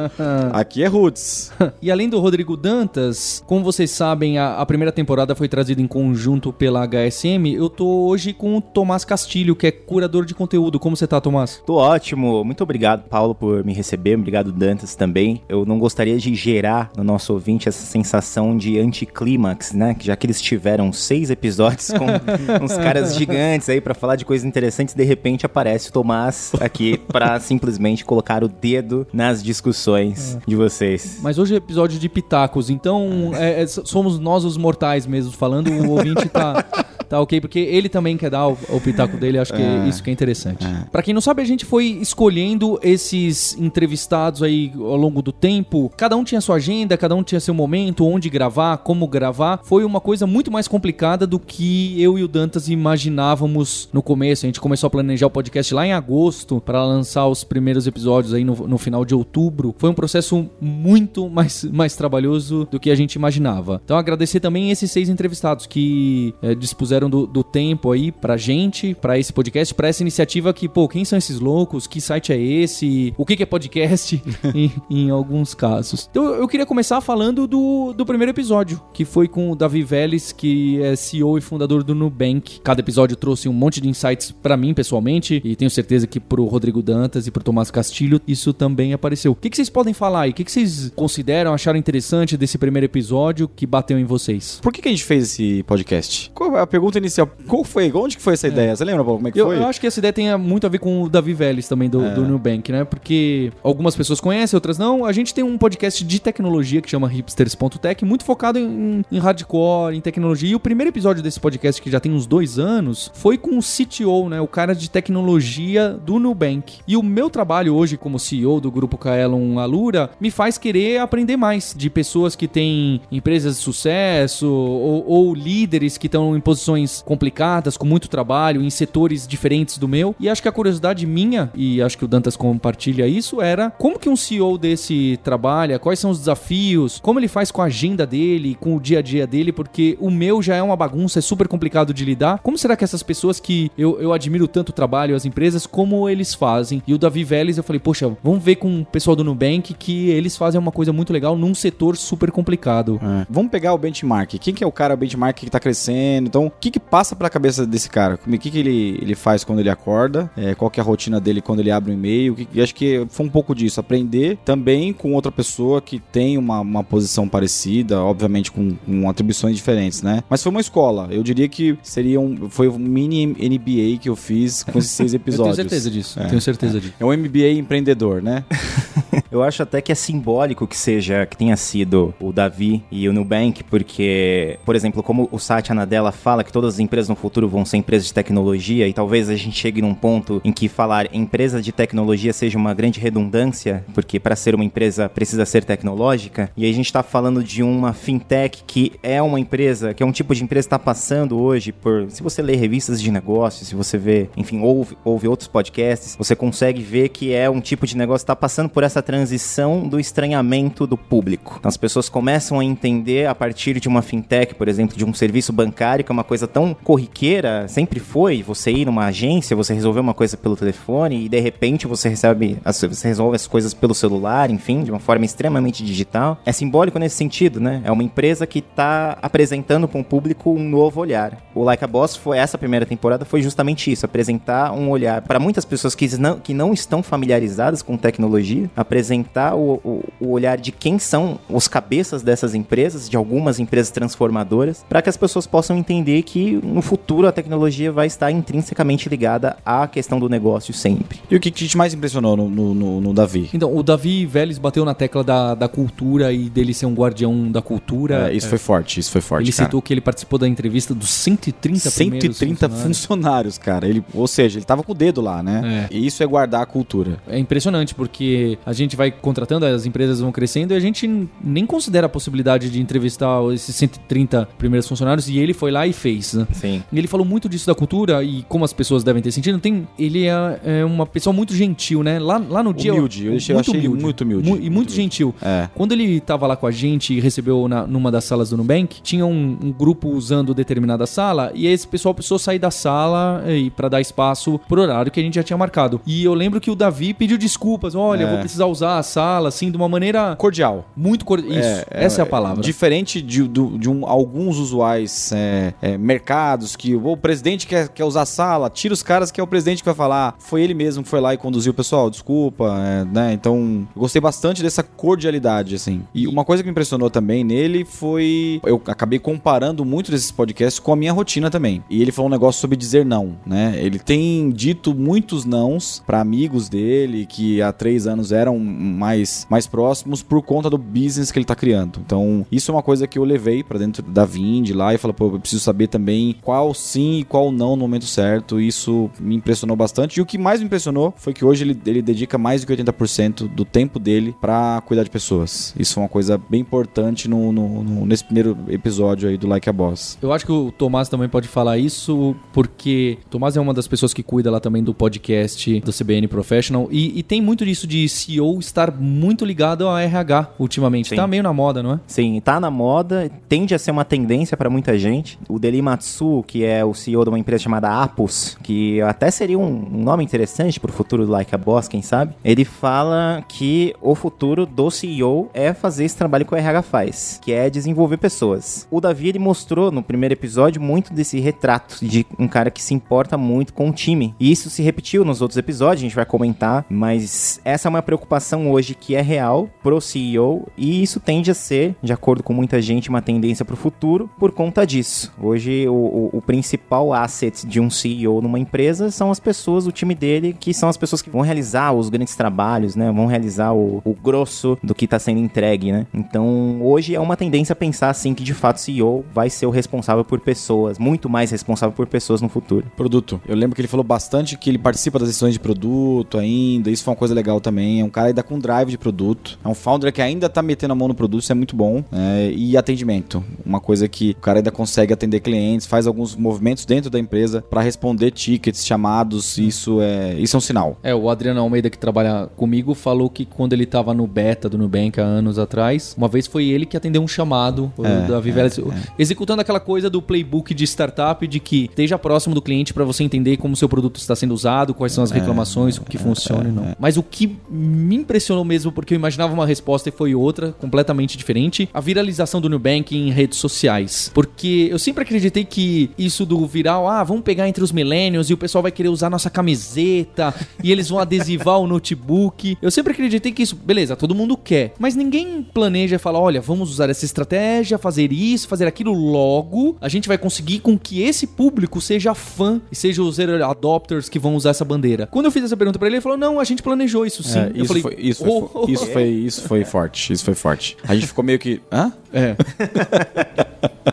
Aqui 0.51 0.83
é 0.83 0.87
Roots. 0.87 1.51
E 1.81 1.91
além 1.91 2.09
do 2.09 2.19
Rodrigo 2.19 2.55
Dantas, 2.57 3.43
como 3.45 3.63
vocês 3.63 3.91
sabem, 3.91 4.37
a, 4.37 4.57
a 4.57 4.65
primeira 4.65 4.91
temporada 4.91 5.35
foi 5.35 5.47
trazida 5.47 5.81
em 5.81 5.87
conjunto 5.87 6.51
pela 6.51 6.85
HSM. 6.87 7.53
Eu 7.55 7.69
tô 7.69 7.87
hoje 8.07 8.33
com 8.33 8.57
o 8.57 8.61
Tomás 8.61 9.03
Castilho, 9.05 9.55
que 9.55 9.67
é 9.67 9.71
curador 9.71 10.25
de 10.25 10.33
conteúdo. 10.33 10.79
Como 10.79 10.95
você 10.95 11.07
tá, 11.07 11.19
Tomás? 11.21 11.61
Tô 11.65 11.75
ótimo. 11.75 12.43
Muito 12.43 12.61
obrigado, 12.63 13.03
Paulo, 13.09 13.35
por 13.35 13.52
me 13.63 13.73
receber. 13.73 14.17
Obrigado, 14.17 14.51
Dantas, 14.51 14.95
também. 14.95 15.41
Eu 15.49 15.65
não 15.65 15.77
gostaria 15.77 16.17
de 16.17 16.33
gerar 16.33 16.91
no 16.95 17.03
nosso 17.03 17.33
ouvinte 17.33 17.67
essa 17.67 17.85
sensação 17.85 18.57
de 18.57 18.79
anticlímax, 18.79 19.73
né? 19.73 19.93
Que 19.93 20.05
Já 20.05 20.15
que 20.15 20.25
eles 20.25 20.41
tiveram 20.41 20.93
seis 20.93 21.29
episódios 21.29 21.89
com 21.91 22.05
uns 22.63 22.77
caras 22.77 23.15
gigantes 23.15 23.69
aí 23.69 23.81
pra 23.81 23.93
falar 23.93 24.15
de 24.15 24.25
coisas 24.25 24.45
interessantes, 24.45 24.93
de 24.93 25.03
repente 25.03 25.45
aparece 25.45 25.89
o 25.89 25.93
Tomás 25.93 26.51
aqui 26.59 26.97
pra 26.97 27.39
simplesmente 27.41 28.05
colocar 28.05 28.43
o 28.43 28.47
dedo 28.47 29.05
nas 29.11 29.43
discussões 29.43 30.37
de 30.47 30.55
vocês. 30.55 31.19
Mas 31.21 31.37
hoje 31.37 31.53
é 31.53 31.57
episódio 31.57 31.99
de 31.99 32.09
pitacos, 32.09 32.69
então 32.69 33.31
é, 33.35 33.63
é, 33.63 33.67
somos 33.67 34.19
nós 34.19 34.45
os 34.45 34.57
mortais 34.57 35.05
mesmo 35.05 35.31
falando. 35.31 35.69
O 35.71 35.91
ouvinte 35.91 36.29
tá, 36.29 36.65
tá 37.13 37.21
ok, 37.21 37.39
porque 37.39 37.59
ele 37.59 37.87
também 37.87 38.17
quer 38.17 38.31
dar 38.31 38.47
o, 38.47 38.57
o 38.69 38.81
pitaco 38.81 39.17
dele. 39.17 39.37
Acho 39.37 39.53
que 39.53 39.61
é 39.61 39.87
isso 39.87 40.01
que 40.01 40.09
é 40.09 40.13
interessante. 40.13 40.65
Pra 40.91 41.03
quem 41.03 41.13
não 41.13 41.21
sabe, 41.21 41.43
a 41.43 41.45
gente 41.45 41.63
foi 41.63 41.85
escolhendo 41.85 42.79
esses 42.81 43.55
entrevistados 43.59 44.41
aí 44.41 44.71
ao 44.75 44.97
longo 44.97 45.21
do 45.21 45.31
tempo. 45.31 45.91
Cada 45.95 46.15
um 46.17 46.23
tinha 46.23 46.41
sua 46.41 46.55
agenda, 46.55 46.97
cada 46.97 47.13
um 47.13 47.21
tinha 47.21 47.39
seu 47.39 47.53
momento, 47.53 48.03
onde 48.03 48.31
gravar, 48.31 48.77
como 48.77 49.07
gravar. 49.07 49.59
Foi 49.63 49.85
uma 49.85 50.01
coisa 50.01 50.25
muito 50.25 50.49
mais 50.51 50.67
complicada 50.67 51.27
do 51.27 51.37
que 51.37 52.01
eu 52.01 52.17
e 52.17 52.23
o 52.23 52.27
Dantas 52.27 52.67
imaginávamos 52.67 53.89
no 53.93 54.01
começo. 54.01 54.45
A 54.45 54.47
gente 54.47 54.59
começou 54.59 54.87
a 54.87 54.89
planejar 54.89 55.27
o 55.27 55.29
podcast 55.29 55.71
lá 55.71 55.85
em 55.85 55.93
agosto 55.93 56.59
para 56.61 56.83
lançar 56.83 57.27
os 57.27 57.43
primeiros 57.43 57.85
episódios 57.85 58.33
aí 58.33 58.43
no, 58.43 58.67
no 58.67 58.77
final 58.79 59.05
de 59.05 59.13
outubro. 59.13 59.75
Foi 59.77 59.89
um 59.89 59.93
processo 59.93 60.49
muito 60.59 61.29
mais, 61.29 61.63
mais 61.65 61.95
trabalhoso 61.95 62.67
do 62.71 62.79
que 62.79 62.89
a 62.89 62.95
gente 62.95 63.13
imaginava. 63.13 63.79
Então 63.85 63.97
agradecer 63.97 64.39
também 64.39 64.71
esses 64.71 64.89
seis 64.91 65.09
entrevistados 65.09 65.67
que 65.67 66.33
eh, 66.41 66.55
dispuseram 66.55 67.02
do, 67.09 67.25
do 67.25 67.43
tempo 67.43 67.91
aí 67.91 68.11
pra 68.11 68.37
gente, 68.37 68.93
pra 68.95 69.17
esse 69.17 69.31
podcast, 69.31 69.73
pra 69.73 69.87
essa 69.87 70.03
iniciativa 70.03 70.53
que, 70.53 70.67
pô, 70.67 70.87
quem 70.87 71.05
são 71.05 71.17
esses 71.17 71.39
loucos? 71.39 71.87
Que 71.87 71.99
site 72.01 72.31
é 72.31 72.41
esse? 72.41 73.13
O 73.17 73.25
que, 73.25 73.35
que 73.35 73.43
é 73.43 73.45
podcast? 73.45 74.21
em, 74.53 74.71
em 74.89 75.09
alguns 75.09 75.53
casos. 75.53 76.07
Então 76.09 76.25
eu 76.25 76.47
queria 76.47 76.65
começar 76.65 77.01
falando 77.01 77.47
do, 77.47 77.93
do 77.93 78.05
primeiro 78.05 78.31
episódio, 78.31 78.81
que 78.93 79.05
foi 79.05 79.27
com 79.27 79.51
o 79.51 79.55
Davi 79.55 79.83
Vélez, 79.83 80.31
que 80.31 80.81
é 80.81 80.95
CEO 80.95 81.37
e 81.37 81.41
fundador 81.41 81.83
do 81.83 81.95
Nubank. 81.95 82.59
Cada 82.61 82.81
episódio 82.81 83.15
trouxe 83.15 83.47
um 83.47 83.53
monte 83.53 83.79
de 83.79 83.89
insights 83.89 84.31
pra 84.31 84.57
mim, 84.57 84.73
pessoalmente, 84.73 85.41
e 85.43 85.55
tenho 85.55 85.71
certeza 85.71 86.07
que 86.07 86.19
pro 86.19 86.45
Rodrigo 86.45 86.81
Dantas 86.81 87.27
e 87.27 87.31
pro 87.31 87.43
Tomás 87.43 87.71
Castilho 87.71 88.21
isso 88.27 88.53
também 88.53 88.93
apareceu. 88.93 89.31
O 89.31 89.35
que, 89.35 89.49
que 89.49 89.55
vocês 89.55 89.69
podem 89.69 89.93
falar 89.93 90.21
aí? 90.21 90.31
O 90.31 90.33
que, 90.33 90.43
que 90.43 90.51
vocês 90.51 90.91
consideram, 90.95 91.53
acharam 91.53 91.77
interessante 91.77 92.37
desse 92.37 92.57
primeiro 92.57 92.85
episódio 92.85 93.47
que 93.47 93.65
bateu 93.65 93.97
em 93.97 94.05
vocês? 94.05 94.59
Por 94.61 94.71
que, 94.71 94.81
que 94.81 94.87
a 94.87 94.91
gente 94.91 95.03
fez 95.03 95.23
esse 95.23 95.63
podcast? 95.63 96.31
Qual 96.33 96.57
é 96.57 96.61
a 96.61 96.67
pergunta 96.67 96.82
inicial? 96.97 97.29
Qual 97.47 97.63
foi? 97.63 97.91
Onde 97.93 98.17
que 98.17 98.23
foi 98.23 98.33
essa 98.33 98.47
ideia? 98.47 98.75
Você 98.75 98.83
lembra, 98.83 99.03
Paulo, 99.03 99.19
como 99.19 99.27
é 99.27 99.31
que 99.31 99.39
Eu, 99.39 99.47
foi? 99.47 99.57
eu 99.57 99.65
acho 99.65 99.79
que 99.79 99.87
essa 99.87 99.99
ideia 99.99 100.13
tem 100.13 100.37
muito 100.37 100.65
a 100.65 100.69
ver 100.69 100.79
com 100.79 101.03
o 101.03 101.09
Davi 101.09 101.33
Vélez 101.33 101.67
também, 101.67 101.89
do, 101.89 101.99
do 102.13 102.25
Nubank, 102.25 102.71
né? 102.71 102.83
Porque 102.83 103.51
algumas 103.63 103.95
pessoas 103.95 104.19
conhecem, 104.19 104.57
outras 104.57 104.77
não. 104.77 105.05
A 105.05 105.11
gente 105.11 105.33
tem 105.33 105.43
um 105.43 105.57
podcast 105.57 106.03
de 106.03 106.19
tecnologia 106.19 106.81
que 106.81 106.89
chama 106.89 107.07
hipsters.tech, 107.07 108.05
muito 108.05 108.23
focado 108.23 108.59
em, 108.59 109.03
em 109.11 109.19
hardcore, 109.19 109.95
em 109.95 110.01
tecnologia. 110.01 110.49
E 110.51 110.55
o 110.55 110.59
primeiro 110.59 110.89
episódio 110.89 111.21
desse 111.23 111.39
podcast, 111.39 111.81
que 111.81 111.89
já 111.89 111.99
tem 111.99 112.11
uns 112.11 112.25
dois 112.25 112.57
anos, 112.59 113.11
foi 113.13 113.37
com 113.37 113.57
o 113.57 113.61
CTO, 113.61 114.29
né? 114.29 114.41
O 114.41 114.47
cara 114.47 114.73
de 114.73 114.89
tecnologia 114.89 115.97
do 116.05 116.19
Nubank. 116.19 116.79
E 116.87 116.97
o 116.97 117.03
meu 117.03 117.29
trabalho 117.29 117.75
hoje 117.75 117.97
como 117.97 118.19
CEO 118.19 118.59
do 118.59 118.71
grupo 118.71 118.97
Kaelon 118.97 119.59
Alura 119.59 120.09
me 120.19 120.29
faz 120.31 120.57
querer 120.57 120.99
aprender 120.99 121.37
mais 121.37 121.73
de 121.77 121.89
pessoas 121.89 122.35
que 122.35 122.47
têm 122.47 123.01
empresas 123.11 123.57
de 123.57 123.61
sucesso 123.63 124.47
ou, 124.47 125.05
ou 125.07 125.35
líderes 125.35 125.97
que 125.97 126.07
estão 126.07 126.35
em 126.35 126.39
posições 126.39 126.72
complicadas, 127.05 127.77
com 127.77 127.85
muito 127.85 128.09
trabalho, 128.09 128.61
em 128.61 128.69
setores 128.69 129.27
diferentes 129.27 129.77
do 129.77 129.87
meu. 129.87 130.15
E 130.19 130.29
acho 130.29 130.41
que 130.41 130.47
a 130.47 130.51
curiosidade 130.51 131.05
minha, 131.05 131.51
e 131.55 131.81
acho 131.81 131.97
que 131.97 132.05
o 132.05 132.07
Dantas 132.07 132.35
compartilha 132.35 133.07
isso, 133.07 133.41
era 133.41 133.69
como 133.71 133.99
que 133.99 134.09
um 134.09 134.15
CEO 134.15 134.57
desse 134.57 135.19
trabalha, 135.23 135.79
quais 135.79 135.99
são 135.99 136.11
os 136.11 136.19
desafios, 136.19 136.99
como 136.99 137.19
ele 137.19 137.27
faz 137.27 137.51
com 137.51 137.61
a 137.61 137.65
agenda 137.65 138.05
dele, 138.05 138.55
com 138.59 138.75
o 138.75 138.79
dia 138.79 138.99
a 138.99 139.01
dia 139.01 139.25
dele, 139.25 139.51
porque 139.51 139.97
o 139.99 140.09
meu 140.09 140.41
já 140.41 140.55
é 140.55 140.61
uma 140.61 140.75
bagunça, 140.75 141.19
é 141.19 141.21
super 141.21 141.47
complicado 141.47 141.93
de 141.93 142.05
lidar. 142.05 142.39
Como 142.39 142.57
será 142.57 142.75
que 142.75 142.83
essas 142.83 143.03
pessoas 143.03 143.39
que 143.39 143.71
eu, 143.77 143.99
eu 143.99 144.13
admiro 144.13 144.47
tanto 144.47 144.69
o 144.69 144.73
trabalho, 144.73 145.15
as 145.15 145.25
empresas, 145.25 145.65
como 145.65 146.09
eles 146.09 146.33
fazem? 146.33 146.81
E 146.87 146.93
o 146.93 146.97
Davi 146.97 147.23
Vélez, 147.23 147.57
eu 147.57 147.63
falei, 147.63 147.79
poxa, 147.79 148.11
vamos 148.23 148.43
ver 148.43 148.55
com 148.55 148.81
o 148.81 148.85
pessoal 148.85 149.15
do 149.15 149.23
Nubank 149.23 149.73
que 149.73 150.09
eles 150.09 150.37
fazem 150.37 150.59
uma 150.59 150.71
coisa 150.71 150.93
muito 150.93 151.13
legal 151.13 151.37
num 151.37 151.53
setor 151.53 151.95
super 151.97 152.31
complicado. 152.31 152.99
É. 153.01 153.25
Vamos 153.29 153.51
pegar 153.51 153.73
o 153.73 153.77
benchmark. 153.77 154.33
Quem 154.39 154.53
que 154.53 154.63
é 154.63 154.67
o 154.67 154.71
cara 154.71 154.95
benchmark 154.95 155.39
que 155.39 155.49
tá 155.49 155.59
crescendo? 155.59 156.27
Então, 156.27 156.51
que 156.63 156.71
que 156.71 156.79
passa 156.79 157.15
pela 157.15 157.29
cabeça 157.29 157.65
desse 157.65 157.89
cara? 157.89 158.17
O 158.25 158.37
que 158.37 158.49
que 158.49 158.57
ele, 158.59 158.97
ele 159.01 159.15
faz 159.15 159.43
quando 159.43 159.59
ele 159.59 159.69
acorda? 159.69 160.31
É, 160.37 160.55
qual 160.55 160.71
que 160.71 160.79
é 160.79 160.83
a 160.83 160.85
rotina 160.85 161.19
dele 161.19 161.41
quando 161.41 161.59
ele 161.59 161.69
abre 161.71 161.91
o 161.91 161.93
e-mail? 161.93 162.33
O 162.33 162.35
que- 162.35 162.47
e 162.53 162.61
acho 162.61 162.73
que 162.73 163.05
foi 163.09 163.25
um 163.25 163.29
pouco 163.29 163.53
disso. 163.53 163.79
Aprender 163.79 164.37
também 164.45 164.93
com 164.93 165.13
outra 165.13 165.31
pessoa 165.31 165.81
que 165.81 165.99
tem 165.99 166.37
uma, 166.37 166.59
uma 166.61 166.83
posição 166.83 167.27
parecida, 167.27 168.01
obviamente 168.01 168.51
com, 168.51 168.75
com 168.75 169.09
atribuições 169.09 169.55
diferentes, 169.55 170.01
né? 170.01 170.23
Mas 170.29 170.41
foi 170.41 170.49
uma 170.51 170.61
escola. 170.61 171.07
Eu 171.11 171.21
diria 171.23 171.49
que 171.49 171.77
seria 171.83 172.19
um, 172.19 172.49
foi 172.49 172.67
um 172.69 172.77
mini 172.77 173.25
NBA 173.27 173.99
que 173.99 174.07
eu 174.09 174.15
fiz 174.15 174.63
com 174.63 174.79
esses 174.79 174.91
seis 174.91 175.11
Eu 175.13 175.17
episódios. 175.17 175.55
tenho 175.57 175.69
certeza 175.69 175.91
disso. 175.91 176.19
É, 176.19 176.27
tenho 176.27 176.41
certeza 176.41 176.79
disso. 176.79 176.93
É 176.99 177.03
um 177.05 177.11
MBA 177.11 177.49
empreendedor, 177.57 178.21
né? 178.21 178.45
Eu 179.31 179.41
acho 179.43 179.63
até 179.63 179.81
que 179.81 179.91
é 179.91 179.95
simbólico 179.95 180.67
que 180.67 180.77
seja, 180.77 181.25
que 181.25 181.35
tenha 181.35 181.57
sido 181.57 182.13
o 182.19 182.31
Davi 182.31 182.83
e 182.91 183.09
o 183.09 183.13
Nubank, 183.13 183.63
porque, 183.63 184.59
por 184.63 184.75
exemplo, 184.75 185.01
como 185.01 185.27
o 185.31 185.39
Satya 185.39 185.73
Nadella 185.73 186.11
fala 186.11 186.43
que 186.43 186.51
todas 186.53 186.75
as 186.75 186.79
empresas 186.79 187.09
no 187.09 187.15
futuro 187.15 187.49
vão 187.49 187.65
ser 187.65 187.77
empresas 187.77 188.07
de 188.07 188.13
tecnologia 188.13 188.87
e 188.87 188.93
talvez 188.93 189.27
a 189.27 189.35
gente 189.35 189.57
chegue 189.57 189.81
num 189.81 189.93
ponto 189.93 190.39
em 190.45 190.53
que 190.53 190.69
falar 190.69 191.13
empresa 191.13 191.61
de 191.61 191.71
tecnologia 191.71 192.31
seja 192.31 192.57
uma 192.57 192.73
grande 192.73 192.99
redundância, 192.99 193.83
porque 193.93 194.19
para 194.19 194.35
ser 194.35 194.53
uma 194.55 194.63
empresa 194.63 195.09
precisa 195.09 195.45
ser 195.45 195.63
tecnológica, 195.65 196.49
e 196.55 196.63
aí 196.63 196.71
a 196.71 196.73
gente 196.73 196.85
está 196.85 197.01
falando 197.01 197.43
de 197.43 197.63
uma 197.63 197.91
fintech 197.91 198.63
que 198.65 198.93
é 199.01 199.21
uma 199.21 199.39
empresa, 199.39 199.93
que 199.93 200.03
é 200.03 200.05
um 200.05 200.11
tipo 200.11 200.35
de 200.35 200.43
empresa 200.43 200.65
que 200.65 200.75
está 200.75 200.79
passando 200.79 201.39
hoje 201.39 201.71
por, 201.71 202.09
se 202.09 202.21
você 202.21 202.41
lê 202.41 202.55
revistas 202.55 203.01
de 203.01 203.11
negócios, 203.11 203.67
se 203.67 203.75
você 203.75 203.97
vê, 203.97 204.29
enfim, 204.37 204.61
ouve, 204.61 204.95
ouve 205.03 205.27
outros 205.27 205.47
podcasts, 205.47 206.15
você 206.15 206.35
consegue 206.35 206.81
ver 206.81 207.09
que 207.09 207.33
é 207.33 207.49
um 207.49 207.59
tipo 207.59 207.87
de 207.87 207.97
negócio 207.97 208.23
que 208.23 208.31
está 208.31 208.35
passando 208.35 208.69
por 208.69 208.83
essa 208.83 209.01
transição 209.01 209.87
do 209.87 209.99
estranhamento 209.99 210.85
do 210.85 210.97
público. 210.97 211.55
Então, 211.59 211.69
as 211.69 211.77
pessoas 211.77 212.09
começam 212.09 212.59
a 212.59 212.63
entender 212.63 213.27
a 213.27 213.33
partir 213.33 213.79
de 213.79 213.87
uma 213.87 214.01
fintech, 214.01 214.53
por 214.55 214.67
exemplo, 214.67 214.95
de 214.95 215.03
um 215.03 215.13
serviço 215.13 215.51
bancário, 215.51 216.05
que 216.05 216.11
é 216.11 216.13
uma 216.13 216.23
coisa 216.23 216.42
tão 216.47 216.73
corriqueira, 216.73 217.67
sempre 217.67 217.99
foi, 217.99 218.41
você 218.41 218.71
ir 218.71 218.85
numa 218.85 219.05
agência, 219.05 219.55
você 219.55 219.73
resolver 219.73 219.99
uma 219.99 220.13
coisa 220.13 220.37
pelo 220.37 220.55
telefone 220.55 221.25
e 221.25 221.29
de 221.29 221.39
repente 221.39 221.87
você 221.87 222.09
recebe, 222.09 222.57
você 222.63 223.07
resolve 223.07 223.35
as 223.35 223.47
coisas 223.47 223.73
pelo 223.73 223.93
celular, 223.93 224.49
enfim, 224.49 224.83
de 224.83 224.91
uma 224.91 224.99
forma 224.99 225.25
extremamente 225.25 225.83
digital. 225.83 226.37
É 226.45 226.51
simbólico 226.51 226.99
nesse 226.99 227.15
sentido, 227.15 227.59
né? 227.59 227.81
É 227.83 227.91
uma 227.91 228.03
empresa 228.03 228.45
que 228.47 228.59
está 228.59 229.17
apresentando 229.21 229.87
para 229.87 229.99
um 229.99 230.03
público 230.03 230.51
um 230.51 230.67
novo 230.69 231.01
olhar. 231.01 231.37
O 231.53 231.63
Like 231.63 231.83
a 231.83 231.87
Boss 231.87 232.15
foi 232.15 232.37
essa 232.37 232.57
primeira 232.57 232.85
temporada 232.85 233.25
foi 233.25 233.41
justamente 233.41 233.91
isso, 233.91 234.05
apresentar 234.05 234.71
um 234.71 234.89
olhar 234.89 235.21
para 235.21 235.39
muitas 235.39 235.65
pessoas 235.65 235.95
que 235.95 236.17
não, 236.17 236.39
que 236.39 236.53
não 236.53 236.73
estão 236.73 237.01
familiarizadas 237.01 237.81
com 237.81 237.97
tecnologia, 237.97 238.69
apresentar 238.75 239.55
o, 239.55 239.79
o, 239.83 240.03
o 240.19 240.31
olhar 240.31 240.57
de 240.57 240.71
quem 240.71 240.99
são 240.99 241.39
os 241.49 241.67
cabeças 241.67 242.21
dessas 242.21 242.55
empresas, 242.55 243.09
de 243.09 243.17
algumas 243.17 243.59
empresas 243.59 243.91
transformadoras, 243.91 244.85
para 244.87 245.01
que 245.01 245.09
as 245.09 245.17
pessoas 245.17 245.47
possam 245.47 245.77
entender 245.77 246.21
que 246.23 246.32
no 246.39 246.81
futuro 246.81 247.27
a 247.27 247.31
tecnologia 247.31 247.91
vai 247.91 248.07
estar 248.07 248.31
intrinsecamente 248.31 249.09
ligada 249.09 249.57
à 249.65 249.87
questão 249.87 250.19
do 250.19 250.29
negócio 250.29 250.73
sempre. 250.73 251.19
E 251.29 251.35
o 251.35 251.39
que 251.39 251.51
te 251.51 251.77
mais 251.77 251.93
impressionou 251.93 252.35
no, 252.35 252.49
no, 252.49 252.73
no, 252.73 253.01
no 253.01 253.13
Davi? 253.13 253.49
Então, 253.53 253.75
o 253.75 253.83
Davi 253.83 254.25
Vélez 254.25 254.57
bateu 254.57 254.85
na 254.85 254.93
tecla 254.93 255.23
da, 255.23 255.55
da 255.55 255.67
cultura 255.67 256.31
e 256.31 256.49
dele 256.49 256.73
ser 256.73 256.85
um 256.85 256.93
guardião 256.93 257.51
da 257.51 257.61
cultura. 257.61 258.31
É, 258.31 258.35
isso 258.35 258.47
é. 258.47 258.49
foi 258.49 258.57
forte, 258.57 258.99
isso 258.99 259.11
foi 259.11 259.21
forte. 259.21 259.45
Ele 259.45 259.51
cara. 259.51 259.65
citou 259.65 259.81
que 259.81 259.93
ele 259.93 260.01
participou 260.01 260.39
da 260.39 260.47
entrevista 260.47 260.93
dos 260.93 261.09
130 261.09 261.89
130 261.89 262.69
funcionários. 262.69 262.83
funcionários, 262.83 263.57
cara. 263.57 263.87
Ele, 263.87 264.03
ou 264.13 264.27
seja, 264.27 264.59
ele 264.59 264.65
tava 264.65 264.83
com 264.83 264.91
o 264.91 264.95
dedo 264.95 265.21
lá, 265.21 265.41
né? 265.41 265.87
É. 265.91 265.95
E 265.95 266.05
isso 266.05 266.21
é 266.23 266.25
guardar 266.25 266.61
a 266.61 266.65
cultura. 266.65 267.17
É 267.27 267.37
impressionante, 267.37 267.95
porque 267.95 268.57
a 268.65 268.73
gente 268.73 268.95
vai 268.95 269.11
contratando, 269.11 269.65
as 269.65 269.85
empresas 269.85 270.19
vão 270.19 270.31
crescendo 270.31 270.73
e 270.73 270.77
a 270.77 270.79
gente 270.79 271.09
nem 271.43 271.65
considera 271.65 272.07
a 272.07 272.09
possibilidade 272.09 272.69
de 272.69 272.81
entrevistar 272.81 273.41
esses 273.53 273.75
130 273.75 274.47
primeiros 274.57 274.87
funcionários 274.87 275.27
e 275.27 275.37
ele 275.37 275.53
foi 275.53 275.71
lá 275.71 275.87
e 275.87 275.93
fez, 275.93 276.22
né? 276.33 276.47
Sim. 276.53 276.83
E 276.91 276.97
ele 276.97 277.07
falou 277.07 277.25
muito 277.25 277.49
disso 277.49 277.67
da 277.67 277.75
cultura 277.75 278.23
e 278.23 278.43
como 278.43 278.63
as 278.63 278.71
pessoas 278.71 279.03
devem 279.03 279.21
ter 279.21 279.31
sentido. 279.31 279.59
Tem, 279.59 279.87
ele 279.97 280.25
é, 280.27 280.59
é 280.63 280.85
uma 280.85 281.05
pessoa 281.05 281.33
muito 281.33 281.53
gentil, 281.53 282.03
né? 282.03 282.19
Lá, 282.19 282.37
lá 282.37 282.63
no 282.63 282.73
dia. 282.73 282.93
Humilde, 282.93 283.25
eu, 283.25 283.33
eu 283.33 283.59
achei 283.59 283.79
humilde, 283.79 284.03
muito 284.03 284.21
humilde. 284.21 284.49
Mu 284.49 284.55
e 284.55 284.59
muito, 284.61 284.73
muito 284.73 284.93
gentil. 284.93 285.33
É. 285.41 285.67
Quando 285.75 285.91
ele 285.91 286.19
tava 286.19 286.47
lá 286.47 286.55
com 286.55 286.67
a 286.67 286.71
gente 286.71 287.13
e 287.13 287.19
recebeu 287.19 287.67
na, 287.67 287.85
numa 287.85 288.11
das 288.11 288.23
salas 288.23 288.49
do 288.49 288.57
Nubank, 288.57 289.01
tinha 289.01 289.25
um, 289.25 289.57
um, 289.61 289.71
grupo 289.71 290.09
usando 290.09 290.53
determinada 290.53 291.05
sala 291.05 291.51
e 291.53 291.67
esse 291.67 291.87
pessoal 291.87 292.13
precisou 292.13 292.39
sair 292.39 292.59
da 292.59 292.71
sala 292.71 293.43
e 293.47 293.69
para 293.69 293.89
dar 293.89 294.01
espaço 294.01 294.59
pro 294.67 294.81
horário 294.81 295.11
que 295.11 295.19
a 295.19 295.23
gente 295.23 295.35
já 295.35 295.43
tinha 295.43 295.57
marcado. 295.57 296.01
E 296.05 296.23
eu 296.23 296.33
lembro 296.33 296.61
que 296.61 296.71
o 296.71 296.75
Davi 296.75 297.13
pediu 297.13 297.37
desculpas. 297.37 297.95
Olha, 297.95 298.23
é. 298.23 298.29
vou 298.29 298.39
precisar 298.39 298.65
usar 298.65 298.97
a 298.97 299.03
sala, 299.03 299.49
assim, 299.49 299.71
de 299.71 299.77
uma 299.77 299.89
maneira. 299.89 300.35
Cordial. 300.35 300.85
Muito 300.95 301.25
cordial. 301.25 301.51
Isso, 301.51 301.85
é, 301.91 302.05
essa 302.05 302.21
é, 302.21 302.23
a 302.23 302.25
palavra. 302.25 302.61
Diferente 302.61 303.21
de, 303.21 303.47
de, 303.47 303.77
de 303.77 303.89
um, 303.89 304.05
alguns 304.05 304.57
usuais 304.57 305.31
é, 305.33 305.73
é, 305.81 305.97
mercados 306.13 306.75
que 306.75 306.95
o 306.95 307.17
presidente 307.17 307.65
quer, 307.65 307.89
quer 307.89 308.03
usar 308.03 308.21
a 308.21 308.25
sala, 308.25 308.69
tira 308.69 308.93
os 308.93 309.01
caras 309.01 309.31
que 309.31 309.41
é 309.41 309.43
o 309.43 309.47
presidente 309.47 309.79
que 309.79 309.85
vai 309.85 309.95
falar. 309.95 310.35
Foi 310.37 310.61
ele 310.61 310.73
mesmo 310.73 311.03
que 311.03 311.09
foi 311.09 311.19
lá 311.19 311.33
e 311.33 311.37
conduziu 311.37 311.71
o 311.71 311.75
pessoal, 311.75 312.09
desculpa, 312.09 312.75
é, 312.79 313.05
né? 313.05 313.33
Então, 313.33 313.87
gostei 313.95 314.21
bastante 314.21 314.61
dessa 314.61 314.83
cordialidade, 314.83 315.75
assim. 315.75 316.03
E 316.13 316.27
uma 316.27 316.45
coisa 316.45 316.61
que 316.61 316.67
me 316.67 316.71
impressionou 316.71 317.09
também 317.09 317.43
nele 317.43 317.83
foi. 317.83 318.61
Eu 318.63 318.81
acabei 318.87 319.17
comparando 319.17 319.83
muito 319.83 320.11
desses 320.11 320.31
podcasts 320.31 320.79
com 320.79 320.93
a 320.93 320.95
minha 320.95 321.11
rotina 321.11 321.49
também. 321.49 321.83
E 321.89 322.01
ele 322.01 322.11
falou 322.11 322.29
um 322.29 322.31
negócio 322.31 322.61
sobre 322.61 322.77
dizer 322.77 323.05
não, 323.05 323.35
né? 323.45 323.73
Ele 323.77 323.97
tem 323.97 324.51
dito 324.51 324.93
muitos 324.93 325.45
nãos 325.45 326.03
para 326.05 326.21
amigos 326.21 326.69
dele 326.69 327.25
que 327.25 327.61
há 327.61 327.71
três 327.71 328.05
anos 328.05 328.31
eram 328.31 328.59
mais, 328.59 329.47
mais 329.49 329.65
próximos 329.65 330.21
por 330.21 330.41
conta 330.43 330.69
do 330.69 330.77
business 330.77 331.31
que 331.31 331.39
ele 331.39 331.45
tá 331.45 331.55
criando. 331.55 331.99
Então, 332.05 332.45
isso 332.51 332.69
é 332.69 332.73
uma 332.73 332.83
coisa 332.83 333.07
que 333.07 333.17
eu 333.17 333.23
levei 333.23 333.63
para 333.63 333.79
dentro 333.79 334.03
da 334.03 334.25
Vind 334.25 334.71
lá 334.73 334.93
e 334.93 334.97
falei, 334.97 335.15
pô, 335.15 335.27
eu 335.27 335.39
preciso 335.39 335.61
saber 335.61 335.87
também 335.93 336.35
qual 336.41 336.73
sim 336.73 337.19
e 337.19 337.23
qual 337.23 337.51
não 337.51 337.75
no 337.75 337.83
momento 337.83 338.05
certo. 338.05 338.59
Isso 338.59 339.11
me 339.19 339.35
impressionou 339.35 339.77
bastante. 339.77 340.17
E 340.17 340.21
o 340.21 340.25
que 340.25 340.39
mais 340.39 340.59
me 340.59 340.65
impressionou 340.65 341.13
foi 341.15 341.33
que 341.33 341.45
hoje 341.45 341.63
ele, 341.63 341.79
ele 341.85 342.01
dedica 342.01 342.35
mais 342.35 342.61
do 342.61 342.67
que 342.67 342.83
80% 342.83 343.47
do 343.47 343.63
tempo 343.63 343.99
dele 343.99 344.35
para 344.41 344.81
cuidar 344.87 345.03
de 345.03 345.11
pessoas. 345.11 345.75
Isso 345.77 345.99
é 345.99 346.01
uma 346.01 346.09
coisa 346.09 346.41
bem 346.49 346.61
importante 346.61 347.29
no, 347.29 347.51
no, 347.51 347.83
no, 347.83 348.05
nesse 348.07 348.23
primeiro 348.23 348.57
episódio 348.67 349.29
aí 349.29 349.37
do 349.37 349.47
Like 349.47 349.69
a 349.69 349.73
Boss. 349.73 350.17
Eu 350.19 350.33
acho 350.33 350.45
que 350.45 350.51
o 350.51 350.71
Tomás 350.71 351.09
também 351.09 351.29
pode 351.29 351.47
falar 351.47 351.77
isso, 351.77 352.35
porque 352.51 353.19
o 353.27 353.29
Tomás 353.29 353.55
é 353.55 353.61
uma 353.61 353.73
das 353.73 353.87
pessoas 353.87 354.13
que 354.13 354.23
cuida 354.23 354.49
lá 354.49 354.59
também 354.59 354.83
do 354.83 354.93
podcast 354.95 355.79
do 355.81 355.93
CBN 355.93 356.27
Professional. 356.27 356.87
E, 356.89 357.19
e 357.19 357.21
tem 357.21 357.39
muito 357.39 357.63
disso 357.63 357.85
de 357.85 358.09
CEO 358.09 358.59
estar 358.59 358.91
muito 358.91 359.45
ligado 359.45 359.87
ao 359.87 359.95
RH 359.95 360.53
ultimamente. 360.57 361.09
Sim. 361.09 361.15
Tá 361.17 361.27
meio 361.27 361.43
na 361.43 361.53
moda, 361.53 361.83
não 361.83 361.93
é? 361.93 361.99
Sim, 362.07 362.41
tá 362.43 362.59
na 362.59 362.71
moda, 362.71 363.29
tende 363.47 363.75
a 363.75 363.79
ser 363.79 363.91
uma 363.91 364.03
tendência 364.03 364.57
para 364.57 364.69
muita 364.69 364.97
gente. 364.97 365.37
O 365.47 365.59
Deli 365.59 365.82
Matsu, 365.83 366.43
que 366.47 366.63
é 366.63 366.83
o 366.83 366.93
CEO 366.93 367.23
de 367.23 367.29
uma 367.29 367.39
empresa 367.39 367.63
chamada 367.63 368.01
Apos, 368.01 368.57
que 368.63 369.01
até 369.01 369.29
seria 369.29 369.59
um 369.59 369.71
nome 369.89 370.23
interessante 370.23 370.79
para 370.79 370.89
o 370.89 370.93
futuro 370.93 371.25
do 371.25 371.31
Like 371.31 371.53
a 371.53 371.57
Boss, 371.57 371.87
quem 371.87 372.01
sabe, 372.01 372.33
ele 372.43 372.65
fala 372.65 373.43
que 373.47 373.93
o 374.01 374.15
futuro 374.15 374.65
do 374.65 374.89
CEO 374.89 375.49
é 375.53 375.73
fazer 375.73 376.05
esse 376.05 376.17
trabalho 376.17 376.45
que 376.45 376.53
o 376.53 376.57
RH 376.57 376.81
faz, 376.81 377.39
que 377.41 377.51
é 377.51 377.69
desenvolver 377.69 378.17
pessoas. 378.17 378.87
O 378.89 379.01
Davi 379.01 379.29
ele 379.29 379.39
mostrou 379.39 379.91
no 379.91 380.01
primeiro 380.01 380.33
episódio 380.33 380.81
muito 380.81 381.13
desse 381.13 381.39
retrato 381.39 382.05
de 382.05 382.25
um 382.39 382.47
cara 382.47 382.71
que 382.71 382.81
se 382.81 382.93
importa 382.93 383.37
muito 383.37 383.73
com 383.73 383.89
o 383.89 383.93
time. 383.93 384.33
E 384.39 384.51
isso 384.51 384.69
se 384.69 384.81
repetiu 384.81 385.25
nos 385.25 385.41
outros 385.41 385.57
episódios, 385.57 386.01
a 386.01 386.07
gente 386.07 386.15
vai 386.15 386.25
comentar, 386.25 386.85
mas 386.89 387.59
essa 387.65 387.87
é 387.87 387.89
uma 387.89 388.01
preocupação 388.01 388.71
hoje 388.71 388.95
que 388.95 389.15
é 389.15 389.21
real 389.21 389.69
pro 389.81 389.99
CEO 389.99 390.67
e 390.77 391.01
isso 391.01 391.19
tende 391.19 391.51
a 391.51 391.53
ser, 391.53 391.95
de 392.01 392.13
acordo 392.13 392.43
com 392.43 392.53
muita 392.53 392.81
gente, 392.81 393.09
uma 393.09 393.21
tendência 393.21 393.65
pro 393.65 393.75
futuro 393.75 394.29
por 394.39 394.51
conta 394.51 394.85
disso. 394.85 395.33
Hoje 395.41 395.72
o, 395.87 395.93
o, 395.93 396.37
o 396.37 396.41
principal 396.41 397.13
asset 397.13 397.65
de 397.65 397.79
um 397.79 397.89
CEO 397.89 398.41
numa 398.41 398.59
empresa 398.59 399.11
são 399.11 399.31
as 399.31 399.39
pessoas, 399.39 399.87
o 399.87 399.91
time 399.91 400.15
dele, 400.15 400.55
que 400.59 400.73
são 400.73 400.89
as 400.89 400.97
pessoas 400.97 401.21
que 401.21 401.29
vão 401.29 401.41
realizar 401.41 401.93
os 401.93 402.09
grandes 402.09 402.35
trabalhos, 402.35 402.95
né? 402.95 403.11
Vão 403.11 403.25
realizar 403.25 403.73
o, 403.73 404.01
o 404.03 404.13
grosso 404.13 404.77
do 404.83 404.95
que 404.95 405.05
está 405.05 405.19
sendo 405.19 405.39
entregue, 405.39 405.91
né? 405.91 406.07
Então, 406.13 406.81
hoje 406.81 407.15
é 407.15 407.19
uma 407.19 407.35
tendência 407.37 407.73
a 407.73 407.75
pensar 407.75 408.09
assim 408.09 408.33
que 408.33 408.43
de 408.43 408.53
fato 408.53 408.77
o 408.77 408.79
CEO 408.79 409.25
vai 409.33 409.49
ser 409.49 409.65
o 409.65 409.69
responsável 409.69 410.23
por 410.23 410.39
pessoas, 410.39 410.97
muito 410.99 411.29
mais 411.29 411.51
responsável 411.51 411.95
por 411.95 412.07
pessoas 412.07 412.41
no 412.41 412.49
futuro. 412.49 412.85
Produto. 412.95 413.41
Eu 413.47 413.55
lembro 413.55 413.75
que 413.75 413.81
ele 413.81 413.87
falou 413.87 414.03
bastante 414.03 414.57
que 414.57 414.69
ele 414.69 414.77
participa 414.77 415.19
das 415.19 415.27
decisões 415.27 415.53
de 415.53 415.59
produto 415.59 416.37
ainda, 416.37 416.89
isso 416.89 417.03
foi 417.03 417.11
uma 417.11 417.17
coisa 417.17 417.33
legal 417.33 417.59
também. 417.59 418.01
É 418.01 418.05
um 418.05 418.09
cara 418.09 418.27
ainda 418.27 418.43
com 418.43 418.59
drive 418.59 418.89
de 418.89 418.97
produto. 418.97 419.59
É 419.63 419.67
um 419.67 419.73
founder 419.73 420.11
que 420.11 420.21
ainda 420.21 420.49
tá 420.49 420.61
metendo 420.61 420.93
a 420.93 420.95
mão 420.95 421.07
no 421.07 421.15
produto, 421.15 421.43
isso 421.43 421.51
é 421.51 421.55
muito 421.55 421.75
bom. 421.75 422.03
É, 422.11 422.51
e 422.55 422.77
atendimento. 422.77 423.43
Uma 423.65 423.79
coisa 423.79 424.07
que 424.07 424.31
o 424.31 424.35
cara 424.35 424.59
ainda 424.59 424.71
consegue 424.71 425.13
atender 425.13 425.39
clientes, 425.39 425.62
faz 425.87 426.07
alguns 426.07 426.35
movimentos 426.35 426.85
dentro 426.85 427.09
da 427.09 427.19
empresa 427.19 427.61
para 427.61 427.81
responder 427.81 428.31
tickets, 428.31 428.85
chamados, 428.85 429.57
isso 429.57 430.01
é, 430.01 430.33
isso 430.35 430.55
é 430.55 430.57
um 430.57 430.61
sinal. 430.61 430.97
É, 431.03 431.13
o 431.13 431.29
Adriano 431.29 431.59
Almeida 431.59 431.89
que 431.89 431.97
trabalha 431.97 432.49
comigo 432.55 432.93
falou 432.93 433.29
que 433.29 433.45
quando 433.45 433.73
ele 433.73 433.85
tava 433.85 434.13
no 434.13 434.25
beta 434.27 434.69
do 434.69 434.77
Nubank 434.77 435.19
há 435.19 435.23
anos 435.23 435.59
atrás, 435.59 436.13
uma 436.17 436.27
vez 436.27 436.47
foi 436.47 436.65
ele 436.65 436.85
que 436.85 436.97
atendeu 436.97 437.21
um 437.21 437.27
chamado 437.27 437.91
é, 437.99 438.27
da 438.27 438.39
Vivela, 438.39 438.67
é, 438.67 438.71
é. 438.71 439.13
executando 439.19 439.61
aquela 439.61 439.79
coisa 439.79 440.09
do 440.09 440.21
playbook 440.21 440.73
de 440.73 440.83
startup 440.85 441.45
de 441.45 441.59
que 441.59 441.85
esteja 441.85 442.17
próximo 442.17 442.55
do 442.55 442.61
cliente 442.61 442.93
para 442.93 443.03
você 443.03 443.23
entender 443.23 443.57
como 443.57 443.73
o 443.73 443.77
seu 443.77 443.89
produto 443.89 444.17
está 444.17 444.35
sendo 444.35 444.53
usado, 444.53 444.93
quais 444.93 445.11
são 445.13 445.23
as 445.23 445.31
é, 445.31 445.35
reclamações, 445.35 445.97
o 445.97 446.01
que 446.01 446.17
funciona 446.17 446.69
e 446.69 446.71
não. 446.71 446.95
Mas 446.99 447.17
o 447.17 447.23
que 447.23 447.57
me 447.69 448.15
impressionou 448.15 448.63
mesmo, 448.63 448.91
porque 448.91 449.13
eu 449.13 449.15
imaginava 449.15 449.53
uma 449.53 449.65
resposta 449.65 450.09
e 450.09 450.11
foi 450.11 450.33
outra, 450.33 450.71
completamente 450.71 451.37
diferente, 451.37 451.89
a 451.93 451.99
viralização 451.99 452.59
do 452.59 452.69
Nubank 452.69 453.15
em 453.15 453.31
redes 453.31 453.59
sociais. 453.59 454.31
Porque 454.33 454.87
eu 454.89 454.97
sempre 454.97 455.23
acreditei 455.23 455.52
que 455.61 456.09
isso 456.17 456.45
do 456.45 456.65
viral, 456.65 457.09
ah, 457.09 457.21
vamos 457.21 457.43
pegar 457.43 457.67
entre 457.67 457.83
os 457.83 457.91
millennials 457.91 458.49
e 458.49 458.53
o 458.53 458.57
pessoal 458.57 458.81
vai 458.81 458.91
querer 458.93 459.09
usar 459.09 459.29
nossa 459.29 459.49
camiseta 459.49 460.55
e 460.81 460.89
eles 460.89 461.09
vão 461.09 461.19
adesivar 461.19 461.79
o 461.79 461.85
notebook. 461.85 462.77
Eu 462.81 462.89
sempre 462.89 463.11
acreditei 463.11 463.51
que 463.51 463.63
isso, 463.63 463.75
beleza, 463.75 464.15
todo 464.15 464.33
mundo 464.33 464.55
quer, 464.55 464.93
mas 464.97 465.15
ninguém 465.15 465.61
planeja 465.61 466.17
falar, 466.17 466.39
olha, 466.39 466.61
vamos 466.61 466.89
usar 466.89 467.09
essa 467.09 467.25
estratégia, 467.25 467.97
fazer 467.97 468.31
isso, 468.31 468.69
fazer 468.69 468.87
aquilo 468.87 469.11
logo, 469.11 469.97
a 469.99 470.07
gente 470.07 470.29
vai 470.29 470.37
conseguir 470.37 470.79
com 470.79 470.97
que 470.97 471.21
esse 471.21 471.45
público 471.45 471.99
seja 471.99 472.33
fã 472.33 472.81
e 472.89 472.95
seja 472.95 473.21
os 473.21 473.37
adopters 473.39 474.29
que 474.29 474.39
vão 474.39 474.55
usar 474.55 474.69
essa 474.69 474.85
bandeira. 474.85 475.27
Quando 475.27 475.45
eu 475.47 475.51
fiz 475.51 475.63
essa 475.63 475.75
pergunta 475.75 475.99
para 475.99 476.07
ele, 476.07 476.15
ele 476.15 476.21
falou: 476.21 476.37
"Não, 476.37 476.59
a 476.59 476.63
gente 476.63 476.81
planejou 476.81 477.25
isso 477.25 477.43
sim". 477.43 477.59
É, 477.59 477.71
isso, 477.75 477.87
falei, 477.87 478.01
foi, 478.01 478.15
isso, 478.17 478.43
oh, 478.47 478.67
foi, 478.67 478.93
isso, 478.93 479.05
foi, 479.07 479.27
isso 479.29 479.61
foi 479.67 479.83
forte, 479.83 480.33
isso 480.33 480.45
foi 480.45 480.55
forte. 480.55 480.97
A 481.03 481.13
gente 481.13 481.27
ficou 481.27 481.43
meio 481.43 481.59
que, 481.59 481.81
hã? 481.91 482.13
É. 482.31 482.55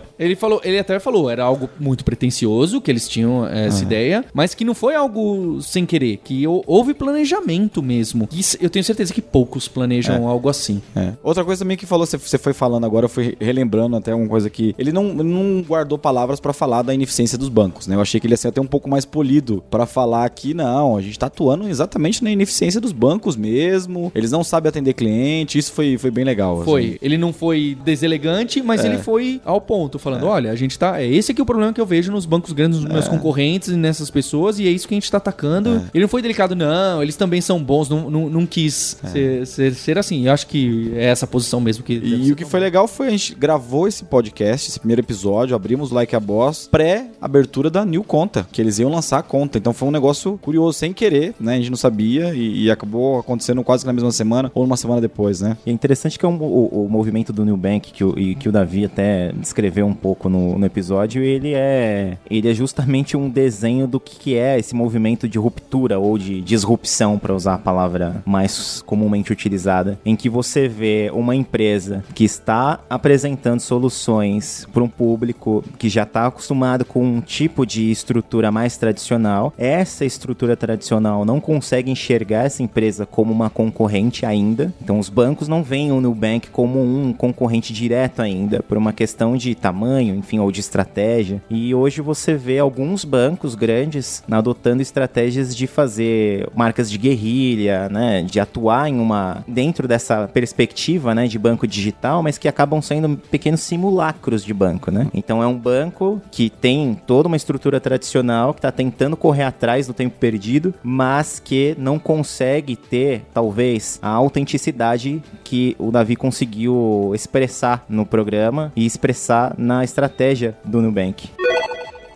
Ele 0.21 0.37
falou, 0.37 0.61
ele 0.63 0.79
até 0.79 0.99
falou, 1.01 1.31
era 1.31 1.43
algo 1.43 1.69
muito 1.81 2.05
pretensioso, 2.05 2.81
que 2.81 2.91
eles 2.91 3.09
tinham 3.09 3.47
eh, 3.47 3.67
essa 3.67 3.83
ideia, 3.83 4.25
mas 4.35 4.55
que 4.55 4.65
não 4.65 4.75
foi 4.75 4.95
algo 4.95 5.61
sem 5.63 5.87
querer, 5.87 6.19
que 6.23 6.47
hou- 6.47 6.63
houve 6.67 6.93
planejamento 6.95 7.83
mesmo. 7.83 8.29
E 8.33 8.41
isso- 8.41 8.57
eu 8.61 8.69
tenho 8.69 8.85
certeza 8.85 9.13
que 9.15 9.23
poucos 9.23 9.67
planejam 9.67 10.29
algo 10.29 10.49
assim. 10.49 10.83
É. 10.95 11.13
Outra 11.23 11.45
coisa 11.45 11.65
também 11.65 11.77
que 11.77 11.87
falou, 11.87 12.07
você- 12.07 12.19
foi 12.39 12.53
falando 12.53 12.85
agora, 12.85 13.07
eu 13.07 13.09
fui 13.09 13.37
relembrando 13.41 13.97
até 13.97 14.15
uma 14.15 14.29
coisa 14.29 14.51
que 14.51 14.75
ele 14.79 14.93
não, 14.93 15.05
não 15.15 15.63
guardou 15.63 15.97
palavras 15.99 16.39
pra 16.41 16.53
falar 16.53 16.83
da 16.83 16.95
ineficiência 16.95 17.39
dos 17.39 17.49
bancos, 17.49 17.87
né? 17.87 17.97
Eu 17.97 18.01
achei 18.01 18.21
que 18.21 18.27
ele 18.27 18.35
ia 18.35 18.37
ser 18.37 18.49
até 18.49 18.61
um 18.61 18.67
pouco 18.67 18.89
mais 18.91 19.05
polido 19.05 19.63
pra 19.71 19.87
falar 19.87 20.29
que 20.31 20.53
não, 20.53 20.97
a 20.97 21.01
gente 21.03 21.19
tá 21.19 21.27
atuando 21.27 21.67
exatamente 21.69 22.23
na 22.23 22.31
ineficiência 22.31 22.81
dos 22.81 22.93
bancos 22.93 23.37
mesmo. 23.37 24.13
Eles 24.15 24.31
não 24.31 24.45
sabem 24.45 24.69
atender 24.69 24.93
cliente, 24.95 25.59
isso 25.59 25.73
foi, 25.73 25.97
foi 25.97 26.11
bem 26.11 26.25
legal. 26.25 26.63
Foi. 26.65 26.83
assim. 26.85 26.99
Ele 27.01 27.17
não 27.17 27.33
foi 27.33 27.77
deselegante, 27.85 28.63
mas 28.63 28.85
ele 28.85 28.99
foi 28.99 29.41
ao 29.45 29.61
ponto, 29.61 29.99
falando: 29.99 30.10
olha, 30.25 30.51
a 30.51 30.57
gente 30.57 30.79
tá. 30.79 31.01
É 31.01 31.07
esse 31.07 31.33
aqui 31.33 31.41
o 31.43 31.47
problema 31.47 31.73
que 31.73 31.81
eu 31.81 31.87
vejo 31.87 32.11
nos 32.13 32.27
bancos 32.27 32.53
grandes, 32.53 32.81
nos 32.81 32.91
meus 32.91 33.09
concorrentes 33.09 33.69
e 33.69 33.77
nessas 33.77 34.11
pessoas, 34.11 34.59
e 34.59 34.67
é 34.67 34.71
isso 34.71 34.87
que 34.89 34.95
a 34.95 34.97
gente 34.97 35.11
tá 35.11 35.19
atacando. 35.19 35.83
Ele 35.95 36.03
não 36.03 36.09
foi 36.09 36.23
delicado, 36.23 36.55
não, 36.57 37.03
eles 37.03 37.17
também 37.17 37.41
são 37.41 37.63
bons, 37.63 37.89
não, 37.89 38.11
não, 38.11 38.29
não 38.31 38.47
quis 38.47 38.97
ser, 39.13 39.47
ser, 39.47 39.75
ser 39.75 39.99
assim. 39.99 40.27
Eu 40.27 40.33
acho 40.33 40.47
que 40.47 40.93
é 40.95 41.05
essa 41.07 41.27
posição 41.27 41.61
mesmo 41.61 41.83
que. 41.85 41.95
E 41.95 42.33
o 42.33 42.37
que 42.37 42.45
foi 42.45 42.61
legal 42.61 42.87
foi 42.89 43.09
a 43.09 43.11
gente 43.11 43.35
gravou 43.35 43.87
esse 43.89 44.05
podcast, 44.05 44.69
esse 44.69 44.79
primeiro 44.79 45.01
episódio, 45.03 45.55
abrimos 45.57 45.91
o 45.91 45.95
Like 45.95 46.15
a 46.17 46.21
Boss, 46.21 46.69
pré-abertura 46.71 47.71
da 47.71 47.85
New 47.85 48.03
Conta, 48.05 48.47
que 48.51 48.61
eles 48.61 48.79
iam 48.79 48.91
lançar 48.91 49.19
a 49.19 49.23
conta. 49.23 49.59
Então 49.59 49.73
foi 49.73 49.89
um 49.89 49.93
negócio 49.93 50.39
curioso, 50.43 50.79
sem 50.79 50.93
querer, 50.93 51.35
né? 51.41 51.55
A 51.55 51.57
gente 51.57 51.71
não 51.71 51.77
sabia 51.77 52.35
e, 52.35 52.65
e 52.65 52.71
acabou 52.71 53.19
acontecendo 53.19 53.63
quase 53.63 53.83
que 53.85 53.87
na 53.87 53.93
mesma 53.93 54.13
semana 54.13 54.51
ou 54.55 54.65
uma 54.65 54.77
semana 54.77 55.01
depois, 55.01 55.41
né? 55.41 55.57
E 55.65 55.71
é 55.71 55.73
interessante 55.73 56.19
que 56.19 56.25
é 56.25 56.29
um- 56.29 56.41
o, 56.41 56.85
o 56.87 56.89
movimento 56.89 57.33
do 57.33 57.45
New 57.45 57.57
Bank, 57.57 57.93
que 57.93 58.05
o, 58.05 58.19
e 58.19 58.35
que 58.35 58.49
o 58.49 58.53
Davi 58.53 58.85
até 58.85 59.33
descreveu 59.33 59.87
um 59.87 59.95
pouco 60.01 60.29
no, 60.29 60.59
no 60.59 60.67
episódio, 60.67 61.23
ele 61.23 61.53
é, 61.55 62.17
ele 62.31 62.49
é 62.51 62.55
justamente 62.55 63.17
um 63.17 63.29
desenho 63.29 63.87
do 63.87 63.99
que 63.99 64.21
que 64.21 64.37
é 64.37 64.59
esse 64.59 64.75
movimento 64.75 65.29
de 65.29 65.39
ruptura 65.39 65.99
ou 65.99 66.19
de 66.19 66.41
disrupção, 66.41 67.19
para 67.19 67.35
usar 67.35 67.55
a 67.55 67.59
palavra 67.59 68.23
mais 68.27 68.83
comumente 68.83 69.33
utilizada, 69.33 69.99
em 70.05 70.15
que 70.15 70.29
você 70.29 70.69
vê 70.69 71.11
uma 71.13 71.35
empresa 71.35 72.05
que 72.15 72.25
está 72.25 72.81
apresentando 72.89 73.61
soluções 73.61 74.67
para 74.73 74.83
um 74.83 74.89
público 74.89 75.65
que 75.79 75.89
já 75.89 76.03
está 76.03 76.27
acostumado 76.27 76.85
com 76.85 77.03
um 77.03 77.21
tipo 77.21 77.65
de 77.65 77.91
estrutura 77.91 78.53
mais 78.53 78.77
tradicional. 78.77 79.53
Essa 79.57 80.05
estrutura 80.05 80.57
tradicional 80.57 81.25
não 81.25 81.41
consegue 81.41 81.91
enxergar 81.91 82.45
essa 82.45 82.63
empresa 82.63 83.07
como 83.07 83.33
uma 83.33 83.51
concorrente 83.51 84.27
ainda. 84.27 84.73
Então 84.83 84.99
os 84.99 85.09
bancos 85.09 85.49
não 85.49 85.63
veem 85.63 85.93
o 85.93 86.01
Nubank 86.01 86.51
como 86.51 86.81
um 86.81 87.13
concorrente 87.13 87.73
direto 87.73 88.21
ainda, 88.21 88.63
por 88.63 88.77
uma 88.77 88.93
questão 88.93 89.37
de 89.37 89.55
tamanho, 89.55 89.90
enfim, 89.99 90.39
ou 90.39 90.53
de 90.53 90.61
estratégia. 90.61 91.43
E 91.51 91.75
hoje 91.75 92.01
você 92.01 92.35
vê 92.35 92.59
alguns 92.59 93.05
bancos 93.05 93.55
grandes 93.55 94.23
adotando 94.31 94.83
estratégias 94.83 95.55
de 95.55 95.67
fazer 95.67 96.49
marcas 96.55 96.91
de 96.91 96.99
guerrilha, 96.99 97.89
né, 97.89 98.23
de 98.23 98.39
atuar 98.39 98.89
em 98.89 98.99
uma 98.99 99.45
dentro 99.47 99.89
dessa 99.89 100.29
perspectiva, 100.29 101.15
né, 101.15 101.27
de 101.27 101.39
banco 101.39 101.67
digital, 101.67 102.23
mas 102.23 102.39
que 102.39 102.49
acabam 102.49 102.81
sendo 102.83 103.17
pequenos 103.17 103.61
simulacros 103.61 104.45
de 104.45 104.53
banco, 104.53 104.91
né? 104.91 105.09
Então 105.15 105.43
é 105.43 105.47
um 105.47 105.57
banco 105.57 106.21
que 106.31 106.51
tem 106.51 107.01
toda 107.07 107.29
uma 107.29 107.37
estrutura 107.37 107.81
tradicional 107.81 108.53
que 108.53 108.59
está 108.59 108.71
tentando 108.71 109.17
correr 109.17 109.45
atrás 109.45 109.87
do 109.87 109.95
tempo 109.95 110.17
perdido, 110.19 110.75
mas 110.83 111.41
que 111.41 111.75
não 111.79 111.99
consegue 111.99 112.77
ter, 112.77 113.23
talvez, 113.33 113.99
a 114.03 114.09
autenticidade 114.09 115.23
que 115.45 115.77
o 115.79 115.91
Davi 115.91 116.17
conseguiu 116.17 117.13
expressar 117.15 117.85
no 117.89 118.05
programa 118.05 118.73
e 118.77 118.85
expressar 118.85 119.55
na 119.59 119.80
estratégia 119.85 120.55
do 120.65 120.81
Nubank. 120.81 121.31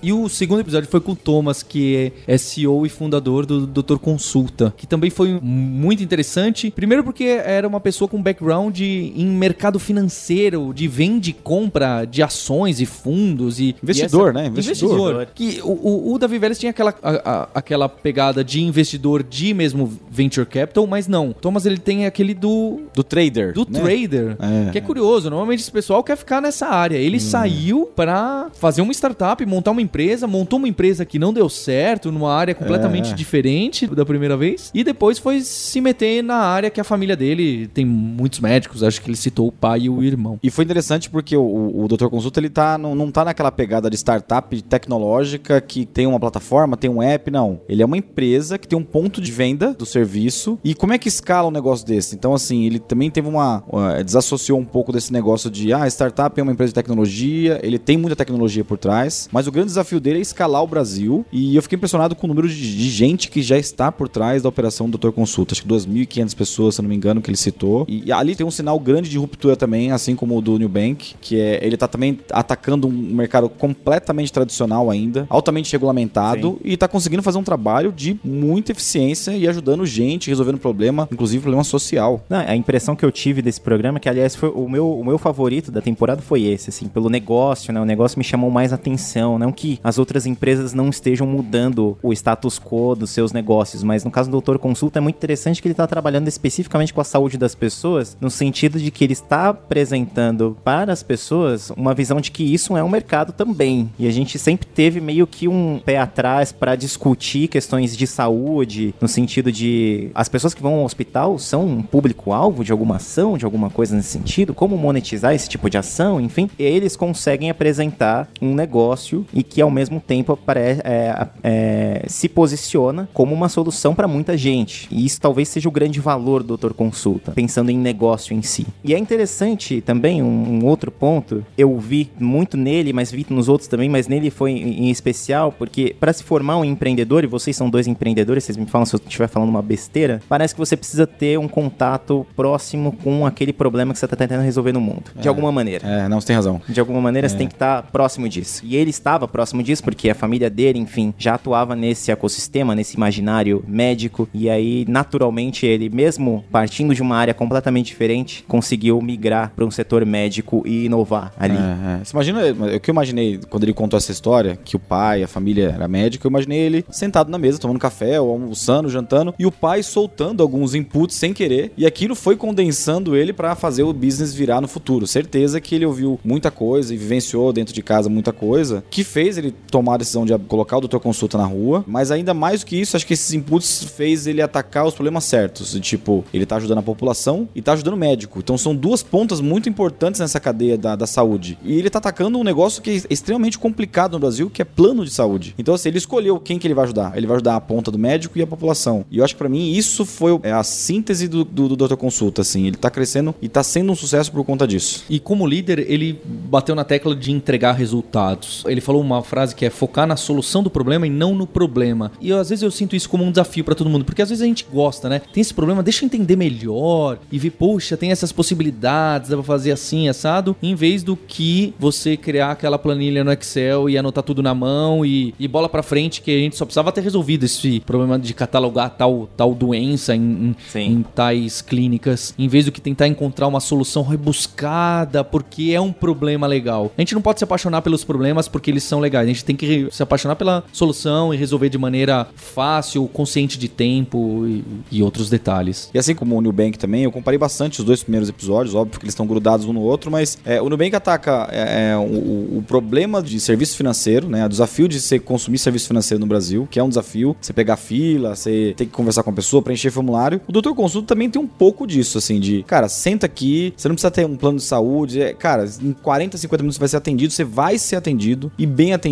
E 0.05 0.13
o 0.13 0.29
segundo 0.29 0.61
episódio 0.61 0.89
foi 0.89 1.01
com 1.01 1.13
o 1.13 1.17
Thomas, 1.17 1.63
que 1.63 2.13
é 2.27 2.37
CEO 2.37 2.85
e 2.85 2.91
fundador 2.91 3.47
do 3.47 3.67
Doutor 3.67 3.99
Consulta, 3.99 4.75
que 4.77 4.87
também 4.87 5.09
foi 5.09 5.39
muito 5.43 6.03
interessante. 6.03 6.71
Primeiro 6.71 7.03
porque 7.03 7.25
era 7.25 7.67
uma 7.67 7.81
pessoa 7.81 8.07
com 8.07 8.21
background 8.23 8.79
em 8.81 9.27
mercado 9.27 9.79
financeiro, 9.79 10.73
de 10.75 10.87
venda 10.87 11.29
e 11.29 11.33
compra 11.33 12.05
de 12.05 12.23
ações 12.23 12.81
e 12.81 12.87
fundos 12.87 13.59
e 13.59 13.75
Investidor, 13.83 14.27
e 14.27 14.31
essa- 14.31 14.43
né? 14.43 14.47
Investidor. 14.49 14.91
Investidor. 14.93 15.29
Que 15.35 15.61
o, 15.63 15.71
o, 16.11 16.13
o 16.15 16.19
Davi 16.19 16.39
Vélez 16.39 16.59
tinha 16.59 16.71
aquela, 16.71 16.95
a- 17.03 17.31
a- 17.31 17.49
aquela 17.55 17.89
pegada 17.89 18.45
de 18.45 18.61
investidor 18.63 19.23
de 19.23 19.55
mesmo 19.55 19.91
venture 20.11 20.47
capital, 20.47 20.87
mas 20.87 21.09
não. 21.09 21.33
Thomas 21.33 21.65
ele 21.65 21.79
tem 21.79 22.05
aquele 22.05 22.35
do 22.35 22.81
Do 22.95 23.03
trader. 23.03 23.55
do 23.55 23.67
né? 23.71 23.81
trader. 23.81 24.37
É. 24.69 24.71
Que 24.73 24.79
é 24.79 24.81
curioso, 24.83 25.31
normalmente 25.31 25.61
esse 25.61 25.73
pessoal 25.73 26.03
quer 26.05 26.17
ficar 26.17 26.43
nessa 26.43 26.67
área. 26.67 26.97
Ele 26.97 27.19
saiu 27.21 27.87
pra 27.97 28.51
fazer 28.55 28.83
uma 28.83 28.93
startup, 28.93 29.45
montar 29.47 29.71
uma 29.71 29.81
empresa, 29.81 29.94
montou 30.27 30.59
uma 30.59 30.69
empresa 30.69 31.05
que 31.05 31.19
não 31.19 31.33
deu 31.33 31.49
certo, 31.49 32.11
numa 32.11 32.33
área 32.33 32.55
completamente 32.55 33.13
É. 33.13 33.15
diferente 33.15 33.87
da 33.87 34.05
primeira 34.05 34.37
vez, 34.37 34.71
e 34.75 34.83
depois 34.83 35.19
foi 35.19 35.41
se 35.41 35.81
meter 35.81 36.23
na 36.23 36.37
área 36.37 36.71
que 36.71 36.81
a 36.81 36.85
família 36.85 37.17
dele 37.17 37.69
tem 37.69 37.85
muitos 37.85 38.41
médicos, 38.41 38.83
acho 38.83 39.01
que 39.01 39.09
ele 39.09 39.17
citou 39.17 39.49
o 39.49 39.53
pai 39.53 39.83
e 39.83 39.91
o 39.91 40.03
irmão. 40.03 40.39
E 40.43 40.51
foi 40.51 40.65
interessante 40.65 41.09
porque 41.09 41.37
o, 41.37 41.83
o 41.85 41.89
Dr. 41.89 42.07
Consulta 42.09 42.41
ele 42.41 42.51
tá, 42.51 42.77
não, 42.79 42.95
não 42.95 43.11
tá 43.11 43.25
naquela 43.25 43.51
pegada 43.53 43.89
de 43.89 43.97
startup 43.97 44.61
tecnológica 44.63 45.61
que 45.61 45.85
tem 45.87 46.07
uma 46.07 46.21
plataforma, 46.21 46.77
tem 46.77 46.91
um 46.91 47.03
app, 47.03 47.31
não. 47.31 47.61
Ele 47.69 47.83
é 47.83 47.87
uma 47.87 47.97
empresa 47.97 48.59
que 48.59 48.67
tem 48.69 48.79
um 48.79 48.83
ponto 48.85 49.21
de 49.21 49.31
venda 49.33 49.73
do 49.75 49.87
serviço. 49.87 50.59
E 50.65 50.75
como 50.75 50.93
é 50.93 50.99
que 50.99 51.09
escala 51.09 51.49
um 51.49 51.51
negócio 51.51 51.87
desse? 51.87 52.15
Então, 52.15 52.35
assim, 52.35 52.65
ele 52.65 52.79
também 52.79 53.11
teve 53.11 53.29
uma. 53.29 53.63
uma- 53.69 54.03
desassociou 54.05 54.59
um 54.59 54.65
pouco 54.65 54.93
desse 54.93 55.13
negócio 55.13 55.51
de 55.51 55.73
ah, 55.73 55.87
startup 55.89 56.39
é 56.39 56.43
uma 56.43 56.53
empresa 56.53 56.71
de 56.71 56.75
tecnologia, 56.75 57.59
ele 57.63 57.79
tem 57.79 57.97
muita 57.97 58.17
tecnologia 58.17 58.65
por 58.65 58.77
trás, 58.79 59.29
mas 59.33 59.47
o 59.47 59.53
grande 59.53 59.69
desafio 59.69 59.84
dele 60.01 60.19
é 60.19 60.23
escalar 60.23 60.63
o 60.63 60.67
Brasil. 60.67 61.25
E 61.33 61.57
eu 61.57 61.63
fiquei 61.63 61.77
impressionado 61.77 62.15
com 62.15 62.27
o 62.27 62.29
número 62.29 62.49
de, 62.49 62.55
de 62.55 62.91
gente 62.91 63.31
que 63.31 63.43
já 63.43 63.59
está 63.59 63.91
por 63.91 64.09
trás 64.09 64.43
da 64.43 64.49
operação 64.49 64.89
do 64.89 64.99
Dr. 64.99 65.11
Consulta. 65.11 65.55
Acho 65.55 65.63
que 65.63 65.69
2.500 65.69 66.35
pessoas, 66.37 66.75
se 66.75 66.83
não 66.83 66.89
me 66.89 66.97
engano, 66.97 67.21
que 67.21 67.31
ele 67.31 67.37
citou. 67.37 67.85
E, 67.89 68.05
e 68.07 68.13
ali 68.13 68.35
tem 68.35 68.47
um 68.47 68.51
sinal 68.51 68.79
grande 68.79 69.09
de 69.09 69.19
ruptura 69.19 69.57
também, 69.57 69.93
assim 69.93 70.17
como 70.17 70.37
o 70.37 70.41
do 70.41 70.59
Nubank, 70.59 71.15
que 71.21 71.41
é 71.41 71.65
ele 71.65 71.77
tá 71.77 71.89
também 71.89 72.19
atacando 72.31 72.87
um 72.87 72.91
mercado 72.91 73.49
completamente 73.49 74.33
tradicional 74.33 74.91
ainda, 74.91 75.27
altamente 75.29 75.73
regulamentado 75.73 76.61
e 76.65 76.77
tá 76.77 76.89
conseguindo 76.89 77.23
fazer 77.23 77.39
um 77.39 77.43
trabalho 77.43 77.93
de 77.93 78.19
muita 78.25 78.73
eficiência 78.73 79.33
e 79.33 79.49
ajudando 79.49 79.87
gente, 79.87 80.29
resolvendo 80.29 80.59
problema, 80.59 81.09
inclusive 81.11 81.43
problema 81.43 81.65
social. 81.65 82.25
Não, 82.29 82.39
a 82.39 82.57
impressão 82.57 82.97
que 82.97 83.05
eu 83.05 83.13
tive 83.13 83.43
desse 83.43 83.61
programa, 83.61 84.01
que 84.01 84.09
aliás 84.09 84.35
foi 84.35 84.51
o 84.51 84.69
meu, 84.69 84.91
o 84.91 85.05
meu 85.05 85.19
favorito 85.19 85.71
da 85.71 85.81
temporada 85.81 86.23
foi 86.23 86.43
esse, 86.43 86.71
assim, 86.71 86.89
pelo 86.89 87.09
negócio, 87.09 87.73
né? 87.73 87.81
O 87.81 87.85
negócio 87.85 88.19
me 88.19 88.25
chamou 88.25 88.51
mais 88.51 88.73
atenção, 88.73 89.39
não 89.39 89.53
que 89.53 89.64
as 89.83 89.99
outras 89.99 90.27
empresas 90.27 90.73
não 90.73 90.89
estejam 90.89 91.27
mudando 91.27 91.97
o 92.03 92.13
status 92.13 92.59
quo 92.59 92.95
dos 92.95 93.11
seus 93.11 93.33
negócios, 93.33 93.83
mas 93.83 94.05
no 94.05 94.11
caso 94.11 94.29
do 94.29 94.33
Doutor 94.33 94.59
Consulta 94.59 94.99
é 94.99 95.01
muito 95.01 95.17
interessante 95.17 95.61
que 95.61 95.69
ele 95.69 95.73
está 95.73 95.87
trabalhando 95.87 96.29
especificamente 96.29 96.93
com 96.93 97.01
a 97.01 97.05
saúde 97.05 97.39
das 97.39 97.55
pessoas, 97.55 98.17
no 98.21 98.31
sentido 98.31 98.79
de 98.79 98.91
que 98.91 99.05
ele 99.05 99.13
está 99.13 99.49
apresentando 99.49 100.57
para 100.65 100.93
as 100.93 101.03
pessoas 101.03 101.71
uma 101.71 101.95
visão 101.95 102.21
de 102.21 102.31
que 102.31 102.43
isso 102.43 102.77
é 102.77 102.83
um 102.83 102.89
mercado 102.89 103.33
também. 103.33 103.91
E 103.99 104.07
a 104.07 104.11
gente 104.11 104.39
sempre 104.39 104.67
teve 104.67 105.01
meio 105.01 105.27
que 105.27 105.49
um 105.49 105.81
pé 105.85 105.99
atrás 105.99 106.53
para 106.53 106.77
discutir 106.77 107.49
questões 107.49 107.97
de 107.97 108.07
saúde, 108.07 108.95
no 109.01 109.09
sentido 109.09 109.51
de 109.51 110.11
as 110.15 110.29
pessoas 110.29 110.55
que 110.55 110.63
vão 110.63 110.75
ao 110.75 110.85
hospital 110.85 111.39
são 111.39 111.67
um 111.67 111.83
público-alvo 111.83 112.65
de 112.65 112.73
alguma 112.73 112.97
ação, 112.97 113.39
de 113.39 113.45
alguma 113.45 113.71
coisa 113.71 113.97
nesse 113.97 114.11
sentido, 114.11 114.55
como 114.55 114.77
monetizar 114.77 115.35
esse 115.35 115.49
tipo 115.49 115.69
de 115.71 115.79
ação, 115.79 116.21
enfim. 116.21 116.51
Eles 116.59 116.97
conseguem 116.97 117.51
apresentar 117.51 118.29
um 118.41 118.55
negócio 118.55 119.27
e 119.33 119.43
que 119.55 119.63
ao 119.63 119.71
mesmo 119.71 120.01
tempo 120.01 120.37
é, 120.53 121.29
é, 121.45 122.05
se 122.09 122.29
posiciona 122.29 123.09
como 123.15 123.33
uma 123.33 123.49
solução 123.49 123.95
para 123.95 124.09
muita 124.09 124.37
gente. 124.37 124.89
E 124.91 125.07
isso 125.07 125.21
talvez 125.21 125.49
seja 125.49 125.69
o 125.69 125.73
grande 125.73 126.01
valor 126.01 126.43
do 126.43 126.49
Doutor 126.49 126.75
Consulta, 126.75 127.31
pensando 127.31 127.71
em 127.71 127.79
negócio 127.79 128.35
em 128.35 128.43
si. 128.43 128.67
E 128.83 128.93
é 128.93 128.99
interessante 128.99 129.81
também 129.81 130.21
um, 130.21 130.27
um 130.27 130.67
outro 130.67 130.91
ponto, 130.91 131.47
eu 131.57 131.79
vi 131.79 132.11
muito 132.19 132.57
nele, 132.57 132.93
mas 132.93 133.13
vi 133.13 133.25
nos 133.31 133.49
outros 133.49 133.69
também, 133.69 133.89
mas 133.89 134.09
nele 134.09 134.29
foi 134.29 134.51
em, 134.51 134.87
em 134.87 134.91
especial, 134.91 135.53
porque 135.53 135.95
para 136.01 136.13
se 136.13 136.25
formar 136.25 136.57
um 136.57 136.65
empreendedor, 136.65 137.23
e 137.23 137.29
vocês 137.29 137.55
são 137.57 137.71
dois 137.71 137.87
empreendedores, 137.87 138.43
vocês 138.43 138.57
me 138.57 138.67
falam 138.67 138.85
se 138.85 138.97
eu 138.97 139.01
estiver 139.05 139.29
falando 139.29 139.51
uma 139.51 139.63
besteira, 139.63 140.21
parece 140.29 140.53
que 140.53 140.59
você 140.59 140.77
precisa 140.77 141.07
ter 141.07 141.39
um 141.39 141.47
contato 141.47 142.27
próximo 142.35 142.91
com 143.05 143.25
aquele 143.25 143.53
problema 143.53 143.93
que 143.93 144.01
você 144.01 144.05
está 144.05 144.17
tentando 144.17 144.43
resolver 144.43 144.73
no 144.73 144.81
mundo, 144.81 145.13
de 145.15 145.29
alguma 145.29 145.53
maneira. 145.53 145.87
É, 145.87 146.09
não, 146.09 146.21
você 146.21 146.27
tem 146.27 146.35
razão. 146.35 146.61
De 146.69 146.81
alguma 146.81 147.01
maneira 147.01 147.29
você 147.29 147.37
tem 147.37 147.47
que 147.47 147.55
estar 147.55 147.85
próximo 147.93 148.29
disso. 148.29 148.63
E 148.65 148.75
ele 148.75 148.91
estava 148.91 149.29
próximo 149.29 149.44
próximo 149.45 149.63
disso, 149.63 149.85
porque 149.85 150.09
a 150.09 150.15
família 150.15 150.49
dele, 150.49 150.79
enfim, 150.79 151.13
já 151.19 151.35
atuava 151.35 151.77
nesse 151.77 152.11
ecossistema, 152.11 152.75
nesse 152.75 152.97
imaginário 152.97 153.63
médico. 153.69 154.27
E 154.33 154.49
aí, 154.49 154.87
naturalmente, 154.89 155.67
ele, 155.67 155.91
mesmo 155.91 156.43
partindo 156.51 156.95
de 156.95 157.03
uma 157.03 157.17
área 157.17 157.35
completamente 157.35 157.89
diferente, 157.89 158.43
conseguiu 158.49 159.01
migrar 159.03 159.53
para 159.55 159.65
um 159.67 159.71
setor 159.71 160.07
médico 160.07 160.63
e 160.65 160.87
inovar 160.87 161.35
ali. 161.39 161.57
É, 161.57 162.01
é. 162.01 162.05
Você 162.05 162.13
imagina, 162.15 162.41
o 162.77 162.81
que 162.81 162.91
eu 162.91 162.93
imaginei 162.93 163.39
quando 163.51 163.65
ele 163.65 163.75
contou 163.75 163.99
essa 163.99 164.11
história, 164.11 164.59
que 164.65 164.77
o 164.77 164.79
pai, 164.79 165.23
a 165.23 165.29
família 165.29 165.73
era 165.75 165.87
médica, 165.87 166.27
eu 166.27 166.31
imaginei 166.31 166.61
ele 166.61 166.85
sentado 166.91 167.31
na 167.31 167.37
mesa, 167.37 167.59
tomando 167.59 167.79
café, 167.79 168.19
ou 168.19 168.31
almoçando, 168.31 168.89
jantando, 168.89 169.35
e 169.39 169.45
o 169.45 169.53
pai 169.53 169.83
soltando 169.83 170.43
alguns 170.43 170.75
inputs 170.75 171.17
sem 171.17 171.35
querer, 171.35 171.71
e 171.77 171.85
aquilo 171.85 172.15
foi 172.15 172.35
condensando 172.35 173.15
ele 173.15 173.35
para 173.35 173.55
fazer 173.55 173.83
o 173.83 173.93
business 173.93 174.35
virar 174.35 174.63
no 174.63 174.69
futuro. 174.69 175.07
Certeza 175.07 175.61
que 175.61 175.75
ele 175.75 175.85
ouviu 175.85 176.19
muita 176.25 176.51
coisa 176.51 176.95
e 176.95 176.97
vivenciou 176.97 177.53
dentro 177.53 177.75
de 177.75 177.83
casa 177.83 178.09
muita 178.09 178.33
coisa, 178.33 178.83
que 178.91 179.05
fez 179.05 179.34
ele 179.37 179.55
tomar 179.71 179.95
a 179.95 179.99
decisão 179.99 180.25
de 180.25 180.37
colocar 180.39 180.79
o 180.79 180.81
doutor 180.81 181.01
consulta 181.01 181.39
na 181.39 181.47
rua, 181.47 181.85
mas 181.87 182.11
ainda 182.11 182.35
mais 182.35 182.61
do 182.61 182.67
que 182.67 182.77
isso, 182.77 182.97
acho 182.97 183.07
que 183.07 183.15
esses 183.15 183.33
inputs 183.33 183.85
fez 183.85 184.27
ele 184.27 184.43
atacar 184.43 184.87
os 184.87 184.95
problemas 184.95 185.25
certos. 185.25 185.79
Tipo, 185.81 186.25
ele 186.33 186.47
tá 186.47 186.57
ajudando 186.57 186.79
a 186.79 186.83
população 186.83 187.49
e 187.55 187.63
tá 187.63 187.73
ajudando 187.73 187.95
o 187.95 187.99
médico. 187.99 188.39
Então 188.39 188.57
são 188.57 188.75
duas 188.75 189.03
pontas 189.03 189.41
muito 189.41 189.69
importantes 189.69 190.21
nessa 190.21 190.41
cadeia 190.41 190.77
da, 190.77 190.97
da 190.97 191.07
saúde. 191.07 191.59
E 191.63 191.75
ele 191.75 191.91
tá 191.91 191.99
atacando 191.99 192.39
um 192.39 192.45
negócio 192.45 192.83
que 192.83 192.91
é 192.91 193.03
extremamente 193.11 193.59
complicado 193.59 194.13
no 194.13 194.19
Brasil, 194.19 194.51
que 194.51 194.63
é 194.63 194.65
plano 194.65 195.05
de 195.05 195.11
saúde. 195.11 195.55
Então, 195.59 195.75
assim, 195.75 195.89
ele 195.89 195.99
escolheu 195.99 196.39
quem 196.39 196.59
que 196.59 196.67
ele 196.67 196.75
vai 196.75 196.85
ajudar. 196.85 197.17
Ele 197.17 197.27
vai 197.27 197.37
ajudar 197.37 197.57
a 197.57 197.61
ponta 197.61 197.91
do 197.91 197.99
médico 197.99 198.39
e 198.39 198.43
a 198.43 198.47
população. 198.47 199.05
E 199.11 199.19
eu 199.19 199.25
acho 199.25 199.35
que 199.35 199.39
para 199.39 199.49
mim 199.49 199.73
isso 199.73 200.05
foi 200.05 200.39
é, 200.43 200.53
a 200.53 200.63
síntese 200.63 201.29
do, 201.29 201.45
do, 201.45 201.69
do 201.69 201.77
Doutor 201.77 201.97
Consulta, 201.97 202.43
assim. 202.43 202.67
Ele 202.67 202.77
tá 202.77 202.91
crescendo 202.91 203.35
e 203.41 203.49
tá 203.49 203.63
sendo 203.63 203.93
um 203.93 203.97
sucesso 203.97 204.31
por 204.31 204.45
conta 204.45 204.67
disso. 204.67 205.05
E 205.09 205.19
como 205.19 205.47
líder, 205.47 205.79
ele 205.91 206.21
bateu 206.25 206.75
na 206.75 206.85
tecla 206.85 207.15
de 207.15 207.33
entregar 207.33 207.73
resultados. 207.73 208.65
Ele 208.67 208.81
falou 208.81 209.01
uma 209.01 209.23
frase 209.25 209.55
que 209.55 209.65
é 209.65 209.71
focar 209.71 210.07
na 210.07 210.17
solução 210.17 210.63
do 210.63 210.71
problema 210.71 211.07
e 211.07 211.11
não 211.11 211.35
no 211.35 211.47
problema. 211.47 212.13
E 212.21 212.31
eu, 212.31 212.39
às 212.39 212.51
vezes 212.51 212.63
eu 212.63 212.71
sinto 212.71 212.95
isso 212.95 213.09
como 213.09 213.25
um 213.25 213.31
desafio 213.31 213.65
para 213.65 213.75
todo 213.75 213.91
mundo, 213.91 214.05
porque 214.05 214.23
às 214.23 214.29
vezes 214.29 214.43
a 214.43 214.47
gente 214.47 214.67
gosta, 214.71 215.09
né? 215.09 215.21
Tem 215.33 215.41
esse 215.41 215.55
problema, 215.55 215.83
deixa 215.83 216.05
eu 216.05 216.07
entender 216.07 216.37
melhor 216.37 217.19
e 217.31 217.39
ver, 217.39 217.51
poxa, 217.51 217.97
tem 217.97 218.11
essas 218.11 218.33
possibilidades, 218.33 219.31
dá 219.31 219.37
pra 219.37 219.45
fazer 219.45 219.73
assim, 219.73 220.09
assado, 220.09 220.57
em 220.63 220.75
vez 220.75 221.03
do 221.03 221.17
que 221.17 221.75
você 221.79 222.17
criar 222.17 222.53
aquela 222.53 222.79
planilha 222.79 223.25
no 223.25 223.33
Excel 223.33 223.89
e 223.89 223.99
anotar 223.99 224.23
tudo 224.23 224.43
na 224.43 224.55
mão 224.55 225.05
e, 225.05 225.35
e 225.39 225.49
bola 225.49 225.69
para 225.69 225.83
frente, 225.83 226.21
que 226.21 226.31
a 226.31 226.39
gente 226.39 226.57
só 226.57 226.65
precisava 226.65 226.93
ter 226.93 227.01
resolvido 227.01 227.45
esse 227.45 227.81
problema 227.81 228.19
de 228.19 228.35
catalogar 228.35 228.91
tal, 228.91 229.29
tal 229.37 229.55
doença 229.55 230.15
em, 230.15 230.55
em, 230.75 230.81
em 230.81 231.03
tais 231.03 231.61
clínicas, 231.61 232.35
em 232.39 232.49
vez 232.49 232.65
do 232.65 232.73
que 232.73 232.81
tentar 232.81 233.07
encontrar 233.07 233.47
uma 233.47 233.61
solução 233.61 234.03
rebuscada, 234.03 235.25
porque 235.25 235.73
é 235.75 235.81
um 235.81 235.93
problema 235.93 236.47
legal. 236.47 236.93
A 236.97 237.01
gente 237.01 237.15
não 237.15 237.23
pode 237.23 237.39
se 237.39 237.45
apaixonar 237.45 237.83
pelos 237.83 238.05
problemas 238.05 238.49
porque 238.49 238.71
eles 238.71 238.85
são 238.85 239.01
legais, 239.01 239.14
a 239.21 239.27
gente 239.27 239.45
tem 239.45 239.57
que 239.57 239.89
se 239.91 240.03
apaixonar 240.03 240.37
pela 240.37 240.65
solução 240.73 241.33
e 241.33 241.37
resolver 241.37 241.69
de 241.69 241.79
maneira 241.79 242.27
fácil, 242.35 243.07
consciente 243.09 243.59
de 243.59 243.69
tempo 243.69 244.47
e, 244.47 244.65
e 244.91 245.03
outros 245.03 245.29
detalhes. 245.31 245.91
E 245.93 245.99
assim 245.99 246.15
como 246.15 246.37
o 246.37 246.41
Nubank 246.41 246.79
também, 246.79 247.05
eu 247.05 247.13
comparei 247.13 247.39
bastante 247.39 247.81
os 247.81 247.85
dois 247.85 248.03
primeiros 248.03 248.29
episódios, 248.29 248.75
óbvio 248.75 248.99
que 248.99 249.05
eles 249.05 249.13
estão 249.13 249.27
grudados 249.27 249.67
um 249.67 249.73
no 249.73 249.81
outro, 249.81 250.11
mas 250.11 250.39
é, 250.45 250.61
o 250.61 250.69
Nubank 250.69 250.95
ataca 250.95 251.49
é, 251.51 251.91
é, 251.91 251.97
o, 251.97 252.59
o, 252.59 252.65
problema 252.67 253.23
de 253.23 253.39
serviço 253.41 253.77
financeiro, 253.77 254.29
né? 254.29 254.45
O 254.45 254.49
desafio 254.49 254.89
de 254.89 255.01
você 255.01 255.19
consumir 255.19 255.59
serviço 255.59 255.87
financeiro 255.87 256.21
no 256.21 256.27
Brasil, 256.27 256.67
que 256.71 256.79
é 256.79 256.83
um 256.83 256.89
desafio. 256.89 257.37
Você 257.41 257.53
pegar 257.53 257.77
fila, 257.77 258.35
você 258.35 258.75
tem 258.77 258.87
que 258.87 258.93
conversar 258.93 259.23
com 259.23 259.31
a 259.31 259.33
pessoa, 259.33 259.63
preencher 259.63 259.91
formulário. 259.91 260.41
O 260.47 260.53
Doutor 260.53 260.75
Consulta 260.75 261.09
também 261.09 261.29
tem 261.29 261.41
um 261.41 261.47
pouco 261.47 261.87
disso, 261.87 262.19
assim, 262.19 262.41
de, 262.41 262.63
cara, 262.65 262.89
senta 262.89 263.27
aqui, 263.27 263.73
você 263.77 263.89
não 263.89 263.95
precisa 263.95 264.11
ter 264.11 264.27
um 264.27 264.37
plano 264.37 264.59
de 264.59 264.65
saúde. 264.65 265.21
É, 265.21 265.33
cara, 265.33 265.69
em 265.83 265.93
40, 265.93 266.39
50 266.39 266.63
minutos 266.63 266.77
você 266.77 266.81
vai 266.81 266.89
ser 266.89 266.97
atendido, 266.97 267.33
você 267.33 267.45
vai 267.45 267.79
ser 267.79 267.97
atendido 267.97 268.51
e 268.59 268.67
bem 268.67 268.93
atendido, 268.93 269.04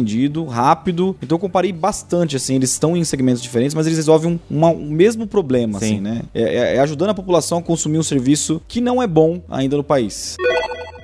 rápido. 0.44 1.16
Então 1.22 1.36
eu 1.36 1.40
comparei 1.40 1.72
bastante, 1.72 2.36
assim, 2.36 2.56
eles 2.56 2.70
estão 2.70 2.96
em 2.96 3.04
segmentos 3.04 3.42
diferentes, 3.42 3.74
mas 3.74 3.86
eles 3.86 3.98
resolvem 3.98 4.32
um, 4.32 4.56
uma, 4.56 4.68
um 4.68 4.90
mesmo 4.90 5.26
problema, 5.26 5.78
Sim. 5.78 5.84
assim, 5.84 6.00
né? 6.00 6.22
É, 6.34 6.42
é, 6.42 6.76
é 6.76 6.80
ajudando 6.80 7.10
a 7.10 7.14
população 7.14 7.58
a 7.58 7.62
consumir 7.62 7.98
um 7.98 8.02
serviço 8.02 8.60
que 8.68 8.80
não 8.80 9.02
é 9.02 9.06
bom 9.06 9.40
ainda 9.48 9.76
no 9.76 9.84
país. 9.84 10.36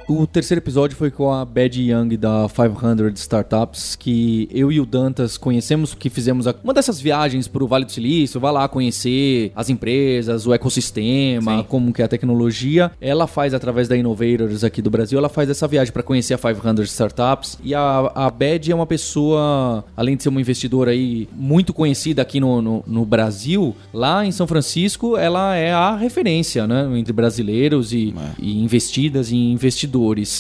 O 0.09 0.27
terceiro 0.27 0.59
episódio 0.59 0.97
foi 0.97 1.11
com 1.11 1.31
a 1.31 1.45
Bad 1.45 1.79
Young 1.83 2.17
da 2.17 2.49
500 2.49 3.21
Startups, 3.21 3.95
que 3.95 4.49
eu 4.51 4.73
e 4.73 4.81
o 4.81 4.87
Dantas 4.87 5.37
conhecemos, 5.37 5.93
que 5.93 6.09
fizemos 6.09 6.47
uma 6.65 6.73
dessas 6.73 6.99
viagens 6.99 7.47
para 7.47 7.63
o 7.63 7.67
Vale 7.67 7.85
do 7.85 7.93
Silício, 7.93 8.41
vai 8.41 8.51
lá 8.51 8.67
conhecer 8.69 9.53
as 9.55 9.69
empresas, 9.69 10.47
o 10.47 10.55
ecossistema, 10.55 11.59
Sim. 11.59 11.67
como 11.69 11.93
que 11.93 12.01
é 12.01 12.07
a 12.07 12.09
tecnologia. 12.09 12.91
Ela 13.03 13.27
faz 13.27 13.53
através 13.53 13.87
da 13.87 13.99
Innovators 13.99 14.65
aqui 14.65 14.81
do 14.81 14.89
Brasil, 14.89 15.19
ela 15.19 15.29
faz 15.29 15.51
essa 15.51 15.69
viagem 15.69 15.93
para 15.93 16.03
conhecer 16.03 16.33
a 16.33 16.39
500 16.39 16.91
Startups. 16.91 17.59
E 17.63 17.75
a, 17.75 18.11
a 18.15 18.31
Bad 18.31 18.73
é 18.73 18.75
uma 18.75 18.87
pessoa, 18.87 19.85
além 19.95 20.17
de 20.17 20.23
ser 20.23 20.31
uma 20.31 20.41
investidora 20.41 20.91
aí 20.91 21.29
muito 21.37 21.75
conhecida 21.75 22.23
aqui 22.23 22.41
no, 22.41 22.63
no, 22.63 22.85
no 22.87 23.05
Brasil, 23.05 23.77
lá 23.93 24.25
em 24.25 24.33
São 24.33 24.47
Francisco, 24.47 25.19
ela 25.19 25.55
é 25.55 25.71
a 25.71 25.95
referência, 25.97 26.67
né, 26.67 26.89
entre 26.99 27.13
brasileiros 27.13 27.93
e, 27.93 28.15
é. 28.17 28.31
e 28.39 28.59
investidas 28.59 29.31
e 29.31 29.37
investidores 29.37 29.98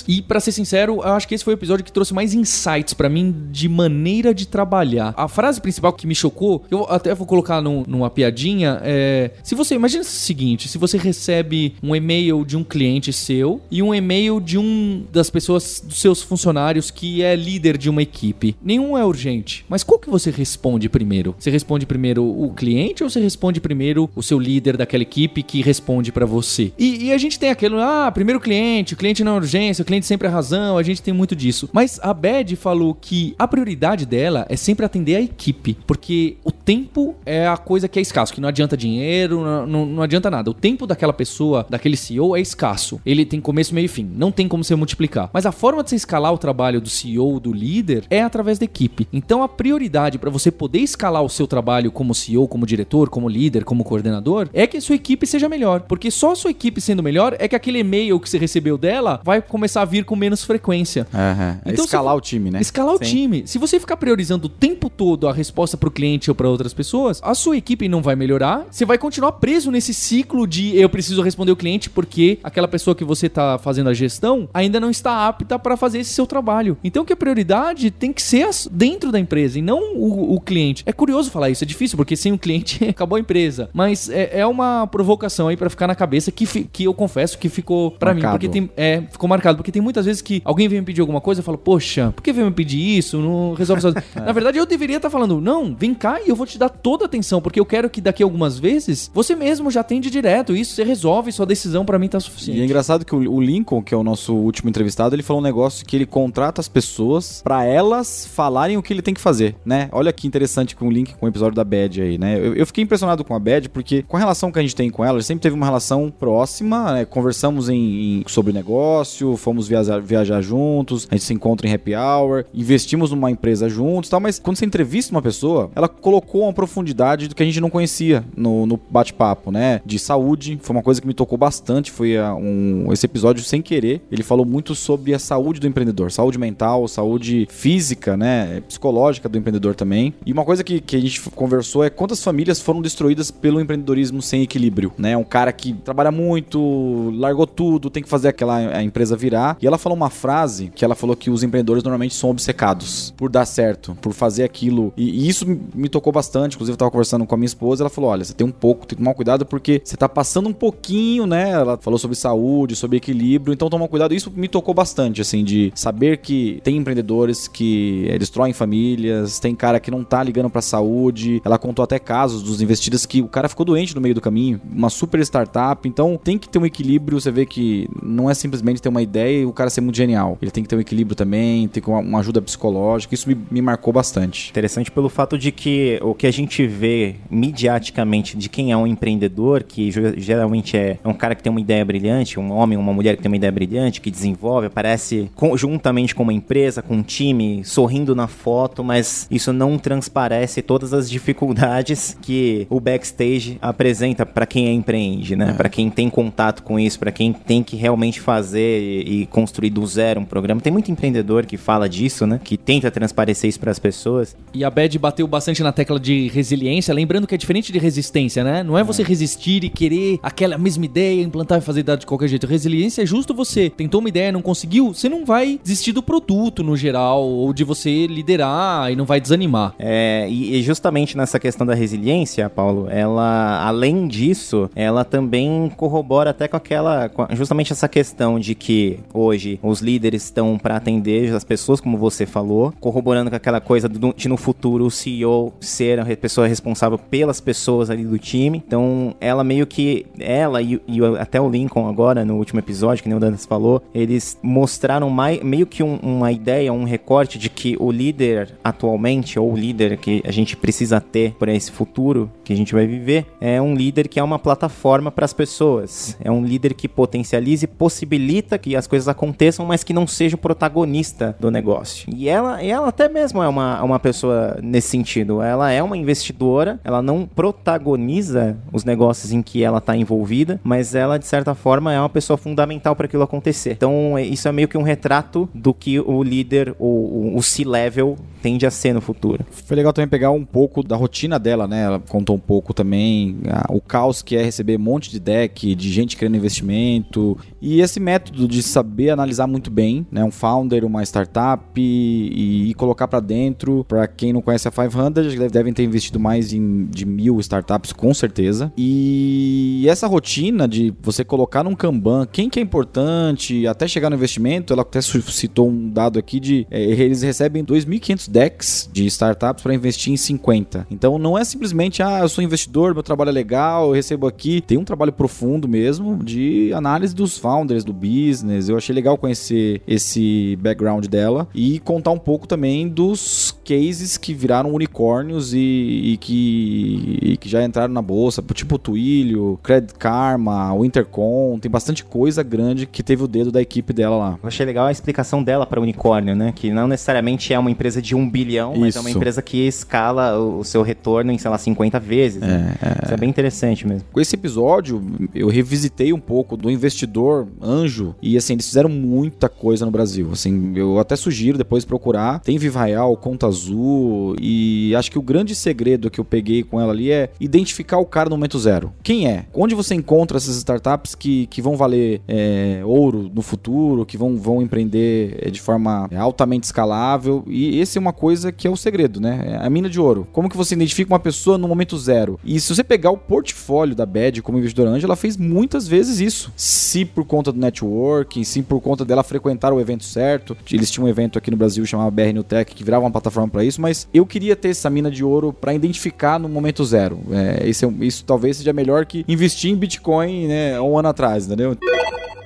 E 0.08 0.22
para 0.22 0.40
ser 0.40 0.52
sincero, 0.52 0.96
eu 0.96 1.12
acho 1.12 1.26
que 1.26 1.34
esse 1.34 1.44
foi 1.44 1.54
o 1.54 1.56
episódio 1.56 1.84
que 1.84 1.92
trouxe 1.92 2.14
mais 2.14 2.34
insights 2.34 2.94
para 2.94 3.08
mim 3.08 3.34
de 3.50 3.68
maneira 3.68 4.34
de 4.34 4.46
trabalhar. 4.46 5.14
A 5.16 5.28
frase 5.28 5.60
principal 5.60 5.92
que 5.92 6.06
me 6.06 6.14
chocou, 6.14 6.64
eu 6.70 6.84
até 6.88 7.14
vou 7.14 7.26
colocar 7.26 7.60
num, 7.60 7.84
numa 7.86 8.10
piadinha, 8.10 8.80
é: 8.82 9.30
se 9.42 9.54
você 9.54 9.74
imagina 9.74 10.02
o 10.02 10.06
seguinte, 10.06 10.68
se 10.68 10.78
você 10.78 10.96
recebe 10.96 11.74
um 11.82 11.94
e-mail 11.94 12.44
de 12.44 12.56
um 12.56 12.64
cliente 12.64 13.12
seu 13.12 13.60
e 13.70 13.82
um 13.82 13.94
e-mail 13.94 14.40
de 14.40 14.58
um 14.58 15.04
das 15.12 15.30
pessoas 15.30 15.82
dos 15.84 15.98
seus 15.98 16.22
funcionários 16.22 16.90
que 16.90 17.22
é 17.22 17.34
líder 17.34 17.76
de 17.76 17.90
uma 17.90 18.02
equipe. 18.02 18.56
Nenhum 18.62 18.96
é 18.96 19.04
urgente, 19.04 19.64
mas 19.68 19.82
qual 19.82 19.98
que 19.98 20.10
você 20.10 20.30
responde 20.30 20.88
primeiro? 20.88 21.34
Você 21.38 21.50
responde 21.50 21.86
primeiro 21.86 22.24
o 22.24 22.52
cliente 22.54 23.02
ou 23.02 23.10
você 23.10 23.20
responde 23.20 23.60
primeiro 23.60 24.10
o 24.14 24.22
seu 24.22 24.38
líder 24.38 24.76
daquela 24.76 25.02
equipe 25.02 25.42
que 25.42 25.62
responde 25.62 26.12
para 26.12 26.26
você? 26.26 26.72
E, 26.78 27.06
e, 27.06 27.12
a 27.12 27.18
gente 27.18 27.38
tem 27.38 27.50
aquele, 27.50 27.74
ah, 27.76 28.10
primeiro 28.12 28.40
cliente, 28.40 28.94
o 28.94 28.96
cliente 28.96 29.24
não 29.24 29.36
é 29.36 29.40
urgência, 29.48 29.82
o 29.82 29.84
cliente 29.84 30.06
sempre 30.06 30.28
é 30.28 30.30
razão, 30.30 30.76
a 30.76 30.82
gente 30.82 31.02
tem 31.02 31.14
muito 31.14 31.34
disso. 31.34 31.68
Mas 31.72 31.98
a 32.02 32.12
Bad 32.12 32.54
falou 32.56 32.94
que 32.94 33.34
a 33.38 33.48
prioridade 33.48 34.04
dela 34.04 34.46
é 34.48 34.56
sempre 34.56 34.84
atender 34.84 35.16
a 35.16 35.20
equipe, 35.20 35.76
porque 35.86 36.36
o 36.44 36.52
tempo 36.52 37.14
é 37.24 37.46
a 37.48 37.56
coisa 37.56 37.88
que 37.88 37.98
é 37.98 38.02
escasso, 38.02 38.32
que 38.32 38.40
não 38.40 38.48
adianta 38.48 38.76
dinheiro, 38.76 39.42
não, 39.42 39.66
não, 39.66 39.86
não 39.86 40.02
adianta 40.02 40.30
nada. 40.30 40.50
O 40.50 40.54
tempo 40.54 40.86
daquela 40.86 41.12
pessoa, 41.12 41.66
daquele 41.68 41.96
CEO 41.96 42.36
é 42.36 42.40
escasso. 42.40 43.00
Ele 43.06 43.24
tem 43.24 43.40
começo, 43.40 43.74
meio 43.74 43.86
e 43.86 43.88
fim. 43.88 44.08
Não 44.14 44.30
tem 44.30 44.46
como 44.46 44.62
você 44.62 44.74
multiplicar. 44.74 45.30
Mas 45.32 45.46
a 45.46 45.52
forma 45.52 45.82
de 45.82 45.90
você 45.90 45.96
escalar 45.96 46.32
o 46.32 46.38
trabalho 46.38 46.80
do 46.80 46.90
CEO, 46.90 47.40
do 47.40 47.52
líder, 47.52 48.04
é 48.10 48.22
através 48.22 48.58
da 48.58 48.64
equipe. 48.64 49.08
Então 49.12 49.42
a 49.42 49.48
prioridade 49.48 50.18
para 50.18 50.30
você 50.30 50.50
poder 50.50 50.80
escalar 50.80 51.22
o 51.22 51.28
seu 51.28 51.46
trabalho 51.46 51.90
como 51.90 52.14
CEO, 52.14 52.46
como 52.46 52.66
diretor, 52.66 53.08
como 53.08 53.28
líder, 53.28 53.64
como 53.64 53.84
coordenador, 53.84 54.48
é 54.52 54.66
que 54.66 54.76
a 54.76 54.80
sua 54.80 54.96
equipe 54.96 55.26
seja 55.26 55.48
melhor. 55.48 55.82
Porque 55.82 56.10
só 56.10 56.32
a 56.32 56.36
sua 56.36 56.50
equipe 56.50 56.80
sendo 56.80 57.02
melhor 57.02 57.34
é 57.38 57.48
que 57.48 57.56
aquele 57.56 57.78
e-mail 57.78 58.20
que 58.20 58.28
você 58.28 58.38
recebeu 58.38 58.76
dela 58.76 59.20
vai 59.24 59.37
vai 59.38 59.42
começar 59.42 59.82
a 59.82 59.84
vir 59.84 60.04
com 60.04 60.16
menos 60.16 60.44
frequência. 60.44 61.06
Uhum. 61.12 61.72
Então, 61.72 61.84
escalar 61.84 62.14
o 62.14 62.20
time, 62.20 62.50
né? 62.50 62.60
Escalar 62.60 62.96
Sim. 62.98 63.04
o 63.04 63.06
time. 63.06 63.42
Se 63.46 63.58
você 63.58 63.78
ficar 63.80 63.96
priorizando 63.96 64.46
o 64.46 64.48
tempo 64.48 64.90
todo 64.90 65.28
a 65.28 65.32
resposta 65.32 65.76
para 65.76 65.88
o 65.88 65.92
cliente 65.92 66.30
ou 66.30 66.34
para 66.34 66.48
outras 66.48 66.74
pessoas, 66.74 67.20
a 67.22 67.34
sua 67.34 67.56
equipe 67.56 67.88
não 67.88 68.02
vai 68.02 68.16
melhorar. 68.16 68.66
Você 68.70 68.84
vai 68.84 68.98
continuar 68.98 69.32
preso 69.32 69.70
nesse 69.70 69.94
ciclo 69.94 70.46
de 70.46 70.76
eu 70.76 70.88
preciso 70.88 71.22
responder 71.22 71.52
o 71.52 71.56
cliente 71.56 71.88
porque 71.90 72.38
aquela 72.42 72.68
pessoa 72.68 72.94
que 72.94 73.04
você 73.04 73.26
está 73.26 73.58
fazendo 73.58 73.88
a 73.88 73.94
gestão 73.94 74.48
ainda 74.52 74.80
não 74.80 74.90
está 74.90 75.26
apta 75.26 75.58
para 75.58 75.76
fazer 75.76 76.00
esse 76.00 76.12
seu 76.12 76.26
trabalho. 76.26 76.76
Então 76.82 77.04
que 77.04 77.12
a 77.12 77.16
prioridade 77.16 77.90
tem 77.90 78.12
que 78.12 78.22
ser 78.22 78.48
dentro 78.70 79.12
da 79.12 79.18
empresa 79.18 79.58
e 79.58 79.62
não 79.62 79.94
o, 79.94 80.34
o 80.34 80.40
cliente. 80.40 80.82
É 80.86 80.92
curioso 80.92 81.30
falar 81.30 81.50
isso, 81.50 81.64
é 81.64 81.66
difícil 81.66 81.96
porque 81.96 82.16
sem 82.16 82.32
o 82.32 82.38
cliente 82.38 82.84
acabou 82.88 83.16
a 83.16 83.20
empresa. 83.20 83.68
Mas 83.72 84.08
é, 84.08 84.40
é 84.40 84.46
uma 84.46 84.86
provocação 84.86 85.48
aí 85.48 85.56
para 85.56 85.68
ficar 85.68 85.86
na 85.86 85.94
cabeça 85.94 86.32
que, 86.32 86.46
que 86.64 86.84
eu 86.84 86.94
confesso 86.94 87.38
que 87.38 87.48
ficou 87.48 87.90
para 87.90 88.14
mim 88.14 88.22
porque 88.22 88.48
tem 88.48 88.70
é 88.76 89.02
ficou 89.10 89.27
ficou 89.28 89.36
marcado. 89.38 89.58
Porque 89.58 89.70
tem 89.70 89.82
muitas 89.82 90.06
vezes 90.06 90.22
que 90.22 90.40
alguém 90.44 90.68
vem 90.68 90.80
me 90.80 90.86
pedir 90.86 91.02
alguma 91.02 91.20
coisa, 91.20 91.40
eu 91.40 91.44
falo, 91.44 91.58
poxa, 91.58 92.12
por 92.16 92.22
que 92.22 92.32
vem 92.32 92.44
me 92.46 92.50
pedir 92.50 92.98
isso? 92.98 93.18
Não 93.18 93.54
resolve 93.54 93.82
sozinho. 93.82 94.02
é. 94.16 94.20
Na 94.20 94.32
verdade, 94.32 94.58
eu 94.58 94.64
deveria 94.64 94.96
estar 94.96 95.08
tá 95.08 95.12
falando, 95.12 95.40
não, 95.40 95.76
vem 95.78 95.94
cá 95.94 96.20
e 96.24 96.30
eu 96.30 96.36
vou 96.36 96.46
te 96.46 96.58
dar 96.58 96.68
toda 96.68 97.04
a 97.04 97.06
atenção, 97.06 97.40
porque 97.40 97.60
eu 97.60 97.66
quero 97.66 97.90
que 97.90 98.00
daqui 98.00 98.22
algumas 98.22 98.58
vezes 98.58 99.10
você 99.12 99.36
mesmo 99.36 99.70
já 99.70 99.80
atende 99.80 100.10
direto. 100.10 100.56
Isso 100.56 100.74
você 100.74 100.82
resolve, 100.82 101.30
sua 101.30 101.46
decisão 101.46 101.84
para 101.84 101.98
mim 101.98 102.08
tá 102.08 102.18
suficiente. 102.18 102.58
E 102.58 102.62
é 102.62 102.64
engraçado 102.64 103.04
que 103.04 103.14
o 103.14 103.40
Lincoln, 103.40 103.82
que 103.82 103.94
é 103.94 103.96
o 103.96 104.02
nosso 104.02 104.34
último 104.34 104.70
entrevistado, 104.70 105.14
ele 105.14 105.22
falou 105.22 105.42
um 105.42 105.44
negócio 105.44 105.84
que 105.84 105.94
ele 105.94 106.06
contrata 106.06 106.60
as 106.60 106.68
pessoas 106.68 107.42
para 107.42 107.64
elas 107.64 108.26
falarem 108.26 108.76
o 108.76 108.82
que 108.82 108.92
ele 108.92 109.02
tem 109.02 109.14
que 109.14 109.20
fazer, 109.20 109.54
né? 109.64 109.88
Olha 109.92 110.12
que 110.12 110.26
interessante 110.26 110.74
com 110.74 110.88
o 110.88 110.90
link 110.90 111.14
com 111.14 111.26
o 111.26 111.28
episódio 111.28 111.54
da 111.54 111.64
Bad 111.64 112.00
aí, 112.00 112.18
né? 112.18 112.38
Eu, 112.38 112.54
eu 112.54 112.66
fiquei 112.66 112.84
impressionado 112.84 113.24
com 113.24 113.34
a 113.34 113.38
Bad 113.38 113.68
porque 113.68 114.02
com 114.02 114.16
a 114.16 114.20
relação 114.20 114.52
que 114.52 114.58
a 114.58 114.62
gente 114.62 114.74
tem 114.74 114.90
com 114.90 115.04
ela, 115.04 115.18
a 115.18 115.20
gente 115.20 115.26
sempre 115.26 115.42
teve 115.42 115.54
uma 115.54 115.66
relação 115.66 116.10
próxima, 116.10 116.92
né? 116.92 117.04
conversamos 117.04 117.68
em, 117.68 118.20
em 118.20 118.24
sobre 118.26 118.52
negócio 118.52 119.07
negócio, 119.08 119.36
fomos 119.36 119.66
viajar, 119.66 120.00
viajar 120.00 120.40
juntos, 120.42 121.08
a 121.10 121.14
gente 121.14 121.24
se 121.24 121.32
encontra 121.32 121.66
em 121.66 121.72
happy 121.72 121.94
hour, 121.94 122.44
investimos 122.52 123.10
numa 123.10 123.30
empresa 123.30 123.68
juntos 123.68 124.10
tal, 124.10 124.20
mas 124.20 124.38
quando 124.38 124.56
você 124.56 124.66
entrevista 124.66 125.12
uma 125.12 125.22
pessoa, 125.22 125.70
ela 125.74 125.88
colocou 125.88 126.42
uma 126.42 126.52
profundidade 126.52 127.28
do 127.28 127.34
que 127.34 127.42
a 127.42 127.46
gente 127.46 127.60
não 127.60 127.70
conhecia 127.70 128.24
no, 128.36 128.66
no 128.66 128.78
bate-papo, 128.90 129.50
né? 129.50 129.80
De 129.84 129.98
saúde, 129.98 130.58
foi 130.62 130.76
uma 130.76 130.82
coisa 130.82 131.00
que 131.00 131.06
me 131.06 131.14
tocou 131.14 131.38
bastante, 131.38 131.90
foi 131.90 132.18
a, 132.18 132.34
um, 132.34 132.92
esse 132.92 133.06
episódio 133.06 133.42
sem 133.42 133.62
querer, 133.62 134.02
ele 134.10 134.22
falou 134.22 134.44
muito 134.44 134.74
sobre 134.74 135.14
a 135.14 135.18
saúde 135.18 135.60
do 135.60 135.66
empreendedor, 135.66 136.12
saúde 136.12 136.38
mental, 136.38 136.86
saúde 136.86 137.46
física, 137.50 138.16
né? 138.16 138.60
Psicológica 138.68 139.28
do 139.28 139.38
empreendedor 139.38 139.74
também. 139.74 140.12
E 140.26 140.32
uma 140.32 140.44
coisa 140.44 140.62
que, 140.62 140.80
que 140.80 140.96
a 140.96 141.00
gente 141.00 141.20
conversou 141.30 141.84
é 141.84 141.90
quantas 141.90 142.22
famílias 142.22 142.60
foram 142.60 142.82
destruídas 142.82 143.30
pelo 143.30 143.60
empreendedorismo 143.60 144.20
sem 144.20 144.42
equilíbrio, 144.42 144.92
né? 144.98 145.16
Um 145.16 145.24
cara 145.24 145.52
que 145.52 145.72
trabalha 145.72 146.10
muito, 146.10 147.12
largou 147.16 147.46
tudo, 147.46 147.90
tem 147.90 148.02
que 148.02 148.08
fazer 148.08 148.28
aquela 148.28 148.82
empresa 148.82 148.97
virar. 149.16 149.56
E 149.60 149.66
ela 149.66 149.78
falou 149.78 149.96
uma 149.96 150.10
frase 150.10 150.70
que 150.74 150.84
ela 150.84 150.94
falou 150.94 151.16
que 151.16 151.30
os 151.30 151.42
empreendedores 151.42 151.82
normalmente 151.82 152.14
são 152.14 152.30
obcecados 152.30 153.12
por 153.16 153.30
dar 153.30 153.44
certo, 153.44 153.96
por 154.00 154.12
fazer 154.12 154.44
aquilo. 154.44 154.92
E, 154.96 155.24
e 155.24 155.28
isso 155.28 155.46
me 155.74 155.88
tocou 155.88 156.12
bastante. 156.12 156.54
Inclusive, 156.54 156.74
eu 156.74 156.78
tava 156.78 156.90
conversando 156.90 157.26
com 157.26 157.34
a 157.34 157.38
minha 157.38 157.46
esposa, 157.46 157.82
ela 157.82 157.90
falou: 157.90 158.10
olha, 158.10 158.24
você 158.24 158.32
tem 158.32 158.46
um 158.46 158.52
pouco, 158.52 158.86
tem 158.86 158.96
que 158.96 159.02
tomar 159.02 159.14
cuidado 159.14 159.46
porque 159.46 159.80
você 159.84 159.96
tá 159.96 160.08
passando 160.08 160.48
um 160.48 160.52
pouquinho, 160.52 161.26
né? 161.26 161.50
Ela 161.50 161.76
falou 161.76 161.98
sobre 161.98 162.16
saúde, 162.16 162.76
sobre 162.76 162.96
equilíbrio, 162.96 163.52
então 163.52 163.70
toma 163.70 163.88
cuidado. 163.88 164.14
Isso 164.14 164.32
me 164.34 164.48
tocou 164.48 164.74
bastante, 164.74 165.20
assim, 165.20 165.44
de 165.44 165.72
saber 165.74 166.18
que 166.18 166.60
tem 166.62 166.76
empreendedores 166.76 167.48
que 167.48 168.06
é, 168.08 168.18
destroem 168.18 168.52
famílias, 168.52 169.38
tem 169.38 169.54
cara 169.54 169.80
que 169.80 169.90
não 169.90 170.04
tá 170.04 170.22
ligando 170.22 170.50
pra 170.50 170.62
saúde. 170.62 171.40
Ela 171.44 171.58
contou 171.58 171.82
até 171.82 171.98
casos 171.98 172.42
dos 172.42 172.60
investidores 172.60 173.06
que 173.06 173.22
o 173.22 173.28
cara 173.28 173.48
ficou 173.48 173.64
doente 173.64 173.94
no 173.94 174.00
meio 174.00 174.14
do 174.14 174.20
caminho, 174.20 174.60
uma 174.70 174.90
super 174.90 175.20
startup. 175.20 175.88
Então 175.88 176.18
tem 176.22 176.38
que 176.38 176.48
ter 176.48 176.58
um 176.58 176.66
equilíbrio. 176.66 177.20
Você 177.20 177.30
vê 177.30 177.46
que 177.46 177.88
não 178.02 178.30
é 178.30 178.34
simplesmente 178.34 178.80
ter 178.80 178.87
uma 178.88 179.02
ideia 179.02 179.42
e 179.42 179.46
o 179.46 179.52
cara 179.52 179.70
ser 179.70 179.80
muito 179.80 179.96
genial. 179.96 180.38
Ele 180.40 180.50
tem 180.50 180.62
que 180.62 180.68
ter 180.68 180.76
um 180.76 180.80
equilíbrio 180.80 181.14
também, 181.16 181.68
ter 181.68 181.82
uma, 181.86 181.98
uma 181.98 182.18
ajuda 182.20 182.40
psicológica. 182.40 183.14
Isso 183.14 183.28
me, 183.28 183.36
me 183.50 183.62
marcou 183.62 183.92
bastante. 183.92 184.50
Interessante 184.50 184.90
pelo 184.90 185.08
fato 185.08 185.38
de 185.38 185.52
que 185.52 185.98
o 186.02 186.14
que 186.14 186.26
a 186.26 186.30
gente 186.30 186.66
vê 186.66 187.16
midiaticamente 187.30 188.36
de 188.36 188.48
quem 188.48 188.72
é 188.72 188.76
um 188.76 188.86
empreendedor, 188.86 189.62
que 189.62 189.90
geralmente 190.16 190.76
é 190.76 190.98
um 191.04 191.14
cara 191.14 191.34
que 191.34 191.42
tem 191.42 191.50
uma 191.50 191.60
ideia 191.60 191.84
brilhante, 191.84 192.38
um 192.38 192.52
homem, 192.52 192.78
uma 192.78 192.92
mulher 192.92 193.16
que 193.16 193.22
tem 193.22 193.30
uma 193.30 193.36
ideia 193.36 193.52
brilhante, 193.52 194.00
que 194.00 194.10
desenvolve, 194.10 194.66
aparece 194.66 195.30
conjuntamente 195.34 196.14
com 196.14 196.22
uma 196.22 196.32
empresa, 196.32 196.82
com 196.82 196.94
um 196.94 197.02
time, 197.02 197.64
sorrindo 197.64 198.14
na 198.14 198.26
foto, 198.26 198.82
mas 198.84 199.26
isso 199.30 199.52
não 199.52 199.78
transparece 199.78 200.62
todas 200.62 200.92
as 200.92 201.08
dificuldades 201.10 202.16
que 202.20 202.66
o 202.70 202.80
backstage 202.80 203.58
apresenta 203.60 204.24
para 204.24 204.46
quem 204.46 204.74
empreende, 204.74 205.36
né? 205.36 205.50
É. 205.50 205.52
Para 205.52 205.68
quem 205.68 205.90
tem 205.90 206.08
contato 206.08 206.62
com 206.62 206.78
isso, 206.78 206.98
para 206.98 207.12
quem 207.12 207.32
tem 207.32 207.62
que 207.62 207.76
realmente 207.76 208.20
fazer 208.20 208.77
e, 208.78 209.26
construir 209.26 209.70
do 209.70 209.86
zero 209.86 210.20
um 210.20 210.24
programa. 210.24 210.60
Tem 210.60 210.72
muito 210.72 210.90
empreendedor 210.90 211.46
que 211.46 211.56
fala 211.56 211.88
disso, 211.88 212.26
né? 212.26 212.40
Que 212.42 212.56
tenta 212.56 212.90
transparecer 212.90 213.48
isso 213.48 213.60
para 213.60 213.70
as 213.70 213.78
pessoas. 213.78 214.36
E 214.54 214.64
a 214.64 214.70
Bad 214.70 214.98
bateu 214.98 215.26
bastante 215.26 215.62
na 215.62 215.72
tecla 215.72 215.98
de 215.98 216.28
resiliência, 216.28 216.94
lembrando 216.94 217.26
que 217.26 217.34
é 217.34 217.38
diferente 217.38 217.72
de 217.72 217.78
resistência, 217.78 218.42
né? 218.42 218.62
Não 218.62 218.78
é 218.78 218.84
você 218.84 219.02
é. 219.02 219.04
resistir 219.04 219.64
e 219.64 219.68
querer 219.68 220.18
aquela 220.22 220.56
mesma 220.58 220.84
ideia, 220.84 221.22
implantar 221.22 221.58
e 221.58 221.60
fazer 221.60 221.82
dar 221.82 221.96
de 221.96 222.06
qualquer 222.06 222.28
jeito. 222.28 222.46
Resiliência 222.46 223.02
é 223.02 223.06
justo 223.06 223.34
você 223.34 223.70
tentou 223.70 224.00
uma 224.00 224.08
ideia, 224.08 224.32
não 224.32 224.42
conseguiu, 224.42 224.94
você 224.94 225.08
não 225.08 225.24
vai 225.24 225.60
desistir 225.62 225.92
do 225.92 226.02
produto 226.02 226.62
no 226.62 226.76
geral, 226.76 227.22
ou 227.22 227.52
de 227.52 227.64
você 227.64 228.06
liderar 228.06 228.90
e 228.90 228.96
não 228.96 229.04
vai 229.04 229.20
desanimar. 229.20 229.74
É, 229.78 230.28
e 230.28 230.62
justamente 230.62 231.16
nessa 231.16 231.38
questão 231.38 231.66
da 231.66 231.74
resiliência, 231.74 232.48
Paulo, 232.48 232.88
ela, 232.90 233.66
além 233.66 234.06
disso, 234.08 234.70
ela 234.74 235.04
também 235.04 235.70
corrobora 235.76 236.30
até 236.30 236.48
com 236.48 236.56
aquela, 236.56 237.10
justamente 237.32 237.72
essa 237.72 237.88
questão 237.88 238.38
de 238.38 238.54
que 238.68 239.00
hoje 239.14 239.58
os 239.62 239.80
líderes 239.80 240.24
estão 240.24 240.58
para 240.58 240.76
atender 240.76 241.34
as 241.34 241.42
pessoas, 241.42 241.80
como 241.80 241.96
você 241.96 242.26
falou, 242.26 242.70
corroborando 242.78 243.30
com 243.30 243.36
aquela 243.36 243.62
coisa 243.62 243.88
de 243.88 244.28
no 244.28 244.36
futuro 244.36 244.84
o 244.84 244.90
CEO 244.90 245.54
ser 245.58 245.98
a 245.98 246.04
pessoa 246.14 246.46
responsável 246.46 246.98
pelas 246.98 247.40
pessoas 247.40 247.88
ali 247.88 248.04
do 248.04 248.18
time. 248.18 248.62
Então, 248.66 249.14
ela 249.22 249.42
meio 249.42 249.66
que, 249.66 250.04
ela 250.18 250.60
e, 250.60 250.78
e 250.86 251.02
até 251.18 251.40
o 251.40 251.48
Lincoln 251.48 251.88
agora, 251.88 252.26
no 252.26 252.36
último 252.36 252.60
episódio, 252.60 253.02
que 253.02 253.08
nem 253.08 253.16
o 253.16 253.20
Dantas 253.20 253.46
falou, 253.46 253.82
eles 253.94 254.36
mostraram 254.42 255.08
mais, 255.08 255.42
meio 255.42 255.66
que 255.66 255.82
um, 255.82 255.96
uma 256.02 256.30
ideia, 256.30 256.70
um 256.70 256.84
recorte 256.84 257.38
de 257.38 257.48
que 257.48 257.74
o 257.80 257.90
líder 257.90 258.50
atualmente, 258.62 259.38
ou 259.38 259.50
o 259.50 259.56
líder 259.56 259.96
que 259.96 260.22
a 260.26 260.30
gente 260.30 260.54
precisa 260.54 261.00
ter 261.00 261.32
para 261.38 261.54
esse 261.54 261.72
futuro 261.72 262.30
que 262.48 262.54
a 262.54 262.56
gente 262.56 262.72
vai 262.72 262.86
viver, 262.86 263.26
é 263.42 263.60
um 263.60 263.74
líder 263.74 264.08
que 264.08 264.18
é 264.18 264.22
uma 264.22 264.38
plataforma 264.38 265.10
para 265.10 265.26
as 265.26 265.34
pessoas. 265.34 266.16
É 266.18 266.30
um 266.30 266.42
líder 266.42 266.72
que 266.72 266.88
potencializa 266.88 267.66
e 267.66 267.68
possibilita 267.68 268.56
que 268.56 268.74
as 268.74 268.86
coisas 268.86 269.06
aconteçam, 269.06 269.66
mas 269.66 269.84
que 269.84 269.92
não 269.92 270.06
seja 270.06 270.34
o 270.34 270.38
protagonista 270.38 271.36
do 271.38 271.50
negócio. 271.50 272.08
E 272.10 272.26
ela, 272.26 272.62
ela 272.64 272.88
até 272.88 273.06
mesmo 273.06 273.42
é 273.42 273.48
uma, 273.48 273.82
uma 273.82 273.98
pessoa 273.98 274.58
nesse 274.62 274.88
sentido. 274.88 275.42
Ela 275.42 275.70
é 275.70 275.82
uma 275.82 275.94
investidora, 275.94 276.80
ela 276.82 277.02
não 277.02 277.26
protagoniza 277.26 278.56
os 278.72 278.82
negócios 278.82 279.30
em 279.30 279.42
que 279.42 279.62
ela 279.62 279.76
está 279.76 279.94
envolvida, 279.94 280.58
mas 280.64 280.94
ela, 280.94 281.18
de 281.18 281.26
certa 281.26 281.54
forma, 281.54 281.92
é 281.92 282.00
uma 282.00 282.08
pessoa 282.08 282.38
fundamental 282.38 282.96
para 282.96 283.04
aquilo 283.04 283.24
acontecer. 283.24 283.72
Então, 283.72 284.18
isso 284.18 284.48
é 284.48 284.52
meio 284.52 284.68
que 284.68 284.78
um 284.78 284.82
retrato 284.82 285.46
do 285.52 285.74
que 285.74 286.00
o 286.00 286.22
líder, 286.22 286.74
o, 286.78 287.36
o 287.36 287.42
C-level, 287.42 288.16
tende 288.40 288.64
a 288.64 288.70
ser 288.70 288.94
no 288.94 289.02
futuro. 289.02 289.44
Foi 289.50 289.76
legal 289.76 289.92
também 289.92 290.08
pegar 290.08 290.30
um 290.30 290.46
pouco 290.46 290.82
da 290.82 290.96
rotina 290.96 291.38
dela, 291.38 291.68
né? 291.68 291.82
Ela 291.82 291.98
contou 291.98 292.37
um 292.38 292.40
pouco 292.40 292.72
também 292.72 293.38
o 293.68 293.80
caos 293.80 294.22
que 294.22 294.36
é 294.36 294.42
receber 294.42 294.76
um 294.76 294.82
monte 294.82 295.10
de 295.10 295.18
deck, 295.18 295.74
de 295.74 295.92
gente 295.92 296.16
querendo 296.16 296.36
investimento 296.36 297.36
e 297.60 297.80
esse 297.80 297.98
método 297.98 298.46
de 298.46 298.62
saber 298.62 299.10
analisar 299.10 299.46
muito 299.46 299.70
bem, 299.70 300.06
né? 300.10 300.24
Um 300.24 300.30
founder, 300.30 300.84
uma 300.84 301.02
startup 301.02 301.62
e, 301.76 302.70
e 302.70 302.74
colocar 302.74 303.08
para 303.08 303.20
dentro. 303.20 303.84
Para 303.84 304.06
quem 304.06 304.32
não 304.32 304.40
conhece 304.40 304.68
a 304.68 304.70
500, 304.70 305.50
devem 305.50 305.72
ter 305.72 305.82
investido 305.82 306.20
mais 306.20 306.52
em, 306.52 306.86
de 306.86 307.04
mil 307.04 307.40
startups, 307.40 307.92
com 307.92 308.14
certeza. 308.14 308.72
E 308.76 309.84
essa 309.88 310.06
rotina 310.06 310.68
de 310.68 310.94
você 311.02 311.24
colocar 311.24 311.64
num 311.64 311.74
Kanban 311.74 312.26
quem 312.30 312.48
que 312.48 312.58
é 312.58 312.62
importante 312.62 313.66
até 313.66 313.88
chegar 313.88 314.10
no 314.10 314.16
investimento, 314.16 314.72
ela 314.72 314.82
até 314.82 315.00
citou 315.00 315.68
um 315.68 315.90
dado 315.90 316.18
aqui 316.18 316.38
de 316.38 316.66
é, 316.70 316.80
eles 316.80 317.22
recebem 317.22 317.64
2.500 317.64 318.30
decks 318.30 318.90
de 318.92 319.06
startups 319.06 319.62
para 319.62 319.74
investir 319.74 320.12
em 320.12 320.16
50. 320.16 320.86
Então 320.90 321.18
não 321.18 321.36
é 321.36 321.44
simplesmente, 321.44 322.02
ah, 322.02 322.27
eu 322.28 322.34
sou 322.34 322.44
investidor, 322.44 322.92
meu 322.92 323.02
trabalho 323.02 323.30
é 323.30 323.32
legal, 323.32 323.88
eu 323.88 323.92
recebo 323.92 324.26
aqui. 324.26 324.60
Tem 324.60 324.76
um 324.76 324.84
trabalho 324.84 325.12
profundo 325.12 325.66
mesmo 325.66 326.22
de 326.22 326.70
análise 326.74 327.14
dos 327.14 327.38
founders, 327.38 327.84
do 327.84 327.92
business. 327.92 328.68
Eu 328.68 328.76
achei 328.76 328.94
legal 328.94 329.16
conhecer 329.16 329.80
esse 329.86 330.56
background 330.60 331.06
dela 331.06 331.48
e 331.54 331.78
contar 331.80 332.10
um 332.10 332.18
pouco 332.18 332.46
também 332.46 332.86
dos 332.86 333.58
cases 333.64 334.18
que 334.18 334.34
viraram 334.34 334.72
unicórnios 334.72 335.54
e, 335.54 335.58
e, 335.58 336.16
que, 336.18 337.18
e 337.22 337.36
que 337.38 337.48
já 337.48 337.64
entraram 337.64 337.92
na 337.92 338.02
bolsa, 338.02 338.44
tipo 338.52 338.74
o 338.74 338.78
Twilio, 338.78 339.58
Credit 339.62 339.94
Karma, 339.94 340.72
o 340.74 340.84
Intercom, 340.84 341.58
tem 341.58 341.70
bastante 341.70 342.04
coisa 342.04 342.42
grande 342.42 342.86
que 342.86 343.02
teve 343.02 343.22
o 343.22 343.28
dedo 343.28 343.50
da 343.50 343.62
equipe 343.62 343.92
dela 343.92 344.16
lá. 344.16 344.38
Eu 344.42 344.48
achei 344.48 344.66
legal 344.66 344.86
a 344.86 344.92
explicação 344.92 345.42
dela 345.42 345.64
para 345.64 345.80
unicórnio, 345.80 346.36
né? 346.36 346.52
Que 346.54 346.70
não 346.70 346.86
necessariamente 346.86 347.54
é 347.54 347.58
uma 347.58 347.70
empresa 347.70 348.02
de 348.02 348.14
um 348.14 348.28
bilhão, 348.28 348.74
mas 348.76 348.90
Isso. 348.90 348.98
é 348.98 349.00
uma 349.00 349.10
empresa 349.10 349.40
que 349.40 349.66
escala 349.66 350.38
o 350.38 350.62
seu 350.64 350.82
retorno 350.82 351.32
em, 351.32 351.38
sei 351.38 351.50
lá, 351.50 351.56
50 351.56 351.98
vezes. 352.00 352.17
Né? 352.40 352.76
É, 352.80 352.86
é. 352.86 353.04
Isso 353.04 353.14
é 353.14 353.16
bem 353.16 353.28
interessante 353.28 353.86
mesmo. 353.86 354.06
Com 354.12 354.20
esse 354.20 354.34
episódio, 354.34 355.02
eu 355.34 355.48
revisitei 355.48 356.12
um 356.12 356.20
pouco 356.20 356.56
do 356.56 356.70
investidor 356.70 357.46
anjo 357.60 358.14
e, 358.20 358.36
assim, 358.36 358.54
eles 358.54 358.66
fizeram 358.66 358.88
muita 358.88 359.48
coisa 359.48 359.84
no 359.84 359.90
Brasil. 359.90 360.28
Assim, 360.32 360.72
eu 360.76 360.98
até 360.98 361.16
sugiro 361.16 361.58
depois 361.58 361.84
procurar. 361.84 362.40
Tem 362.40 362.58
Viva 362.58 362.84
Real, 362.84 363.16
Conta 363.16 363.46
Azul 363.46 364.36
e 364.40 364.94
acho 364.96 365.10
que 365.10 365.18
o 365.18 365.22
grande 365.22 365.54
segredo 365.54 366.10
que 366.10 366.20
eu 366.20 366.24
peguei 366.24 366.62
com 366.62 366.80
ela 366.80 366.92
ali 366.92 367.10
é 367.10 367.30
identificar 367.40 367.98
o 367.98 368.06
cara 368.06 368.28
no 368.28 368.36
momento 368.36 368.58
zero. 368.58 368.92
Quem 369.02 369.28
é? 369.28 369.46
Onde 369.54 369.74
você 369.74 369.94
encontra 369.94 370.36
essas 370.36 370.56
startups 370.56 371.14
que, 371.14 371.46
que 371.46 371.62
vão 371.62 371.76
valer 371.76 372.20
é, 372.26 372.82
ouro 372.84 373.30
no 373.32 373.42
futuro, 373.42 374.04
que 374.04 374.16
vão, 374.16 374.36
vão 374.36 374.62
empreender 374.62 375.38
é, 375.40 375.50
de 375.50 375.60
forma 375.60 376.08
altamente 376.16 376.64
escalável 376.64 377.44
e 377.46 377.78
esse 377.80 377.98
é 377.98 378.00
uma 378.00 378.12
coisa 378.12 378.52
que 378.52 378.66
é 378.66 378.70
o 378.70 378.76
segredo, 378.76 379.20
né? 379.20 379.58
É 379.60 379.66
a 379.66 379.70
mina 379.70 379.88
de 379.88 380.00
ouro. 380.00 380.26
Como 380.32 380.48
que 380.48 380.56
você 380.56 380.74
identifica 380.74 381.12
uma 381.12 381.18
pessoa 381.18 381.58
no 381.58 381.68
momento 381.68 381.96
zero? 381.96 382.07
E 382.44 382.60
se 382.60 382.74
você 382.74 382.84
pegar 382.84 383.10
o 383.10 383.16
portfólio 383.16 383.94
da 383.94 384.06
Bad 384.06 384.42
como 384.42 384.58
investidora 384.58 384.90
anjo, 384.90 385.06
ela 385.06 385.16
fez 385.16 385.36
muitas 385.36 385.86
vezes 385.86 386.20
isso. 386.20 386.52
Se 386.56 387.04
por 387.04 387.24
conta 387.24 387.52
do 387.52 387.58
networking, 387.58 388.44
se 388.44 388.62
por 388.62 388.80
conta 388.80 389.04
dela 389.04 389.22
frequentar 389.22 389.72
o 389.72 389.80
evento 389.80 390.04
certo. 390.04 390.56
Eles 390.70 390.90
tinham 390.90 391.06
um 391.06 391.08
evento 391.08 391.38
aqui 391.38 391.50
no 391.50 391.56
Brasil 391.56 391.84
chamado 391.84 392.10
BR 392.10 392.32
New 392.32 392.44
Tech 392.44 392.74
que 392.74 392.84
virava 392.84 393.04
uma 393.04 393.10
plataforma 393.10 393.48
para 393.48 393.64
isso, 393.64 393.80
mas 393.80 394.08
eu 394.12 394.26
queria 394.26 394.56
ter 394.56 394.70
essa 394.70 394.90
mina 394.90 395.10
de 395.10 395.24
ouro 395.24 395.52
para 395.52 395.74
identificar 395.74 396.38
no 396.38 396.48
momento 396.48 396.84
zero. 396.84 397.20
É, 397.30 397.68
isso, 397.68 397.86
é, 397.86 398.04
isso 398.04 398.24
talvez 398.24 398.58
seja 398.58 398.72
melhor 398.72 399.06
que 399.06 399.24
investir 399.28 399.70
em 399.70 399.76
Bitcoin, 399.76 400.46
né, 400.46 400.80
um 400.80 400.98
ano 400.98 401.08
atrás, 401.08 401.46
entendeu? 401.46 401.76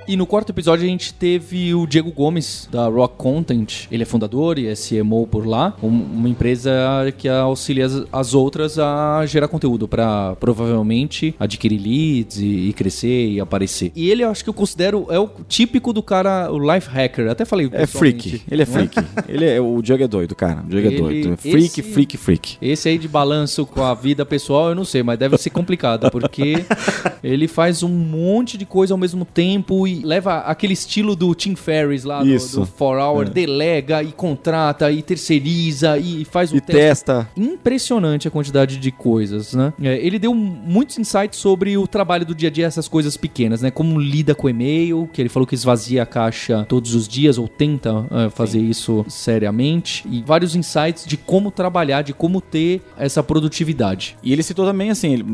E 0.06 0.16
no 0.16 0.26
quarto 0.26 0.50
episódio 0.50 0.84
a 0.84 0.88
gente 0.88 1.14
teve 1.14 1.74
o 1.74 1.86
Diego 1.86 2.10
Gomes, 2.10 2.68
da 2.70 2.86
Rock 2.86 3.16
Content. 3.16 3.86
Ele 3.90 4.02
é 4.02 4.06
fundador 4.06 4.58
e 4.58 4.66
é 4.66 4.74
CMO 4.74 5.26
por 5.26 5.46
lá. 5.46 5.74
uma 5.80 6.28
empresa 6.28 6.70
que 7.16 7.28
auxilia 7.28 7.86
as, 7.86 8.04
as 8.12 8.34
outras 8.34 8.78
a 8.78 9.24
gerar 9.26 9.46
conteúdo 9.46 9.86
para 9.86 10.34
provavelmente 10.36 11.34
adquirir 11.38 11.80
leads 11.80 12.38
e, 12.38 12.68
e, 12.68 12.72
crescer 12.72 13.28
e 13.28 13.40
aparecer. 13.40 13.92
E 13.94 14.10
ele 14.10 14.24
eu 14.24 14.30
acho 14.30 14.42
que 14.42 14.50
eu 14.50 14.54
considero 14.54 15.06
é 15.08 15.18
o 15.18 15.30
típico 15.48 15.92
do 15.92 16.02
cara, 16.02 16.50
o 16.52 16.58
life 16.58 16.88
hacker. 16.88 17.30
Até 17.30 17.44
falei. 17.44 17.70
É 17.72 17.86
freak. 17.86 18.42
Ele 18.50 18.62
é, 18.62 18.64
é? 18.64 18.66
freak. 18.66 18.96
ele 19.28 19.44
é, 19.44 19.60
o 19.60 19.80
Diego 19.80 20.02
é 20.02 20.08
doido, 20.08 20.34
cara. 20.34 20.62
O 20.62 20.68
Diego 20.68 20.88
é 20.88 20.90
ele, 20.90 20.96
é 20.96 21.00
doido. 21.00 21.36
Freak, 21.36 21.58
esse, 21.58 21.82
freak, 21.82 22.16
freak. 22.16 22.56
Esse 22.60 22.88
aí 22.88 22.98
de 22.98 23.06
balanço 23.06 23.64
com 23.64 23.82
a 23.82 23.94
vida 23.94 24.26
pessoal, 24.26 24.70
eu 24.70 24.74
não 24.74 24.84
sei, 24.84 25.02
mas 25.02 25.18
deve 25.18 25.38
ser 25.38 25.50
complicado, 25.50 26.10
porque 26.10 26.64
ele 27.22 27.46
faz 27.46 27.82
um 27.82 27.88
monte 27.88 28.58
de 28.58 28.66
coisa 28.66 28.92
ao 28.92 28.98
mesmo 28.98 29.24
tempo 29.24 29.86
e 29.86 29.91
leva 30.04 30.38
aquele 30.38 30.72
estilo 30.72 31.14
do 31.14 31.34
Tim 31.34 31.54
Ferriss 31.54 32.04
lá 32.04 32.24
Isso. 32.24 32.60
do, 32.60 32.60
do 32.60 32.66
For 32.66 32.98
Hour, 32.98 33.26
é. 33.26 33.30
delega 33.30 34.02
e 34.02 34.12
contrata 34.12 34.90
e 34.90 35.02
terceiriza 35.02 35.98
e 35.98 36.24
faz 36.24 36.52
o 36.52 36.56
e 36.56 36.60
teste. 36.60 36.80
testa. 36.80 37.28
Impressionante 37.36 38.28
a 38.28 38.30
quantidade 38.30 38.78
de 38.78 38.90
coisas, 38.90 39.54
né? 39.54 39.72
É, 39.82 39.98
ele 39.98 40.18
deu 40.18 40.34
muitos 40.34 40.98
insights 40.98 41.38
sobre 41.38 41.76
o 41.76 41.86
trabalho 41.86 42.24
do 42.24 42.34
dia 42.34 42.48
a 42.48 42.52
dia, 42.52 42.66
essas 42.66 42.88
coisas 42.88 43.16
pequenas, 43.16 43.62
né? 43.62 43.70
Como 43.70 43.98
lida 43.98 44.34
com 44.34 44.48
e-mail, 44.48 45.08
que 45.12 45.20
ele 45.20 45.28
falou 45.28 45.46
que 45.46 45.54
esvazia 45.54 46.02
a 46.02 46.06
caixa 46.06 46.64
todos 46.68 46.94
os 46.94 47.08
dias 47.08 47.38
ou 47.38 47.48
tenta 47.48 48.06
é, 48.10 48.30
fazer 48.30 48.60
Sim. 48.60 48.70
isso 48.70 49.04
seriamente 49.08 50.04
e 50.08 50.22
vários 50.22 50.54
insights 50.54 51.04
de 51.06 51.16
como 51.16 51.50
trabalhar, 51.50 52.02
de 52.02 52.12
como 52.12 52.40
ter 52.40 52.82
essa 52.96 53.22
produtividade. 53.22 54.16
E 54.22 54.32
ele 54.32 54.42
citou 54.42 54.66
também 54.66 54.90
assim, 54.90 55.14
ele, 55.14 55.24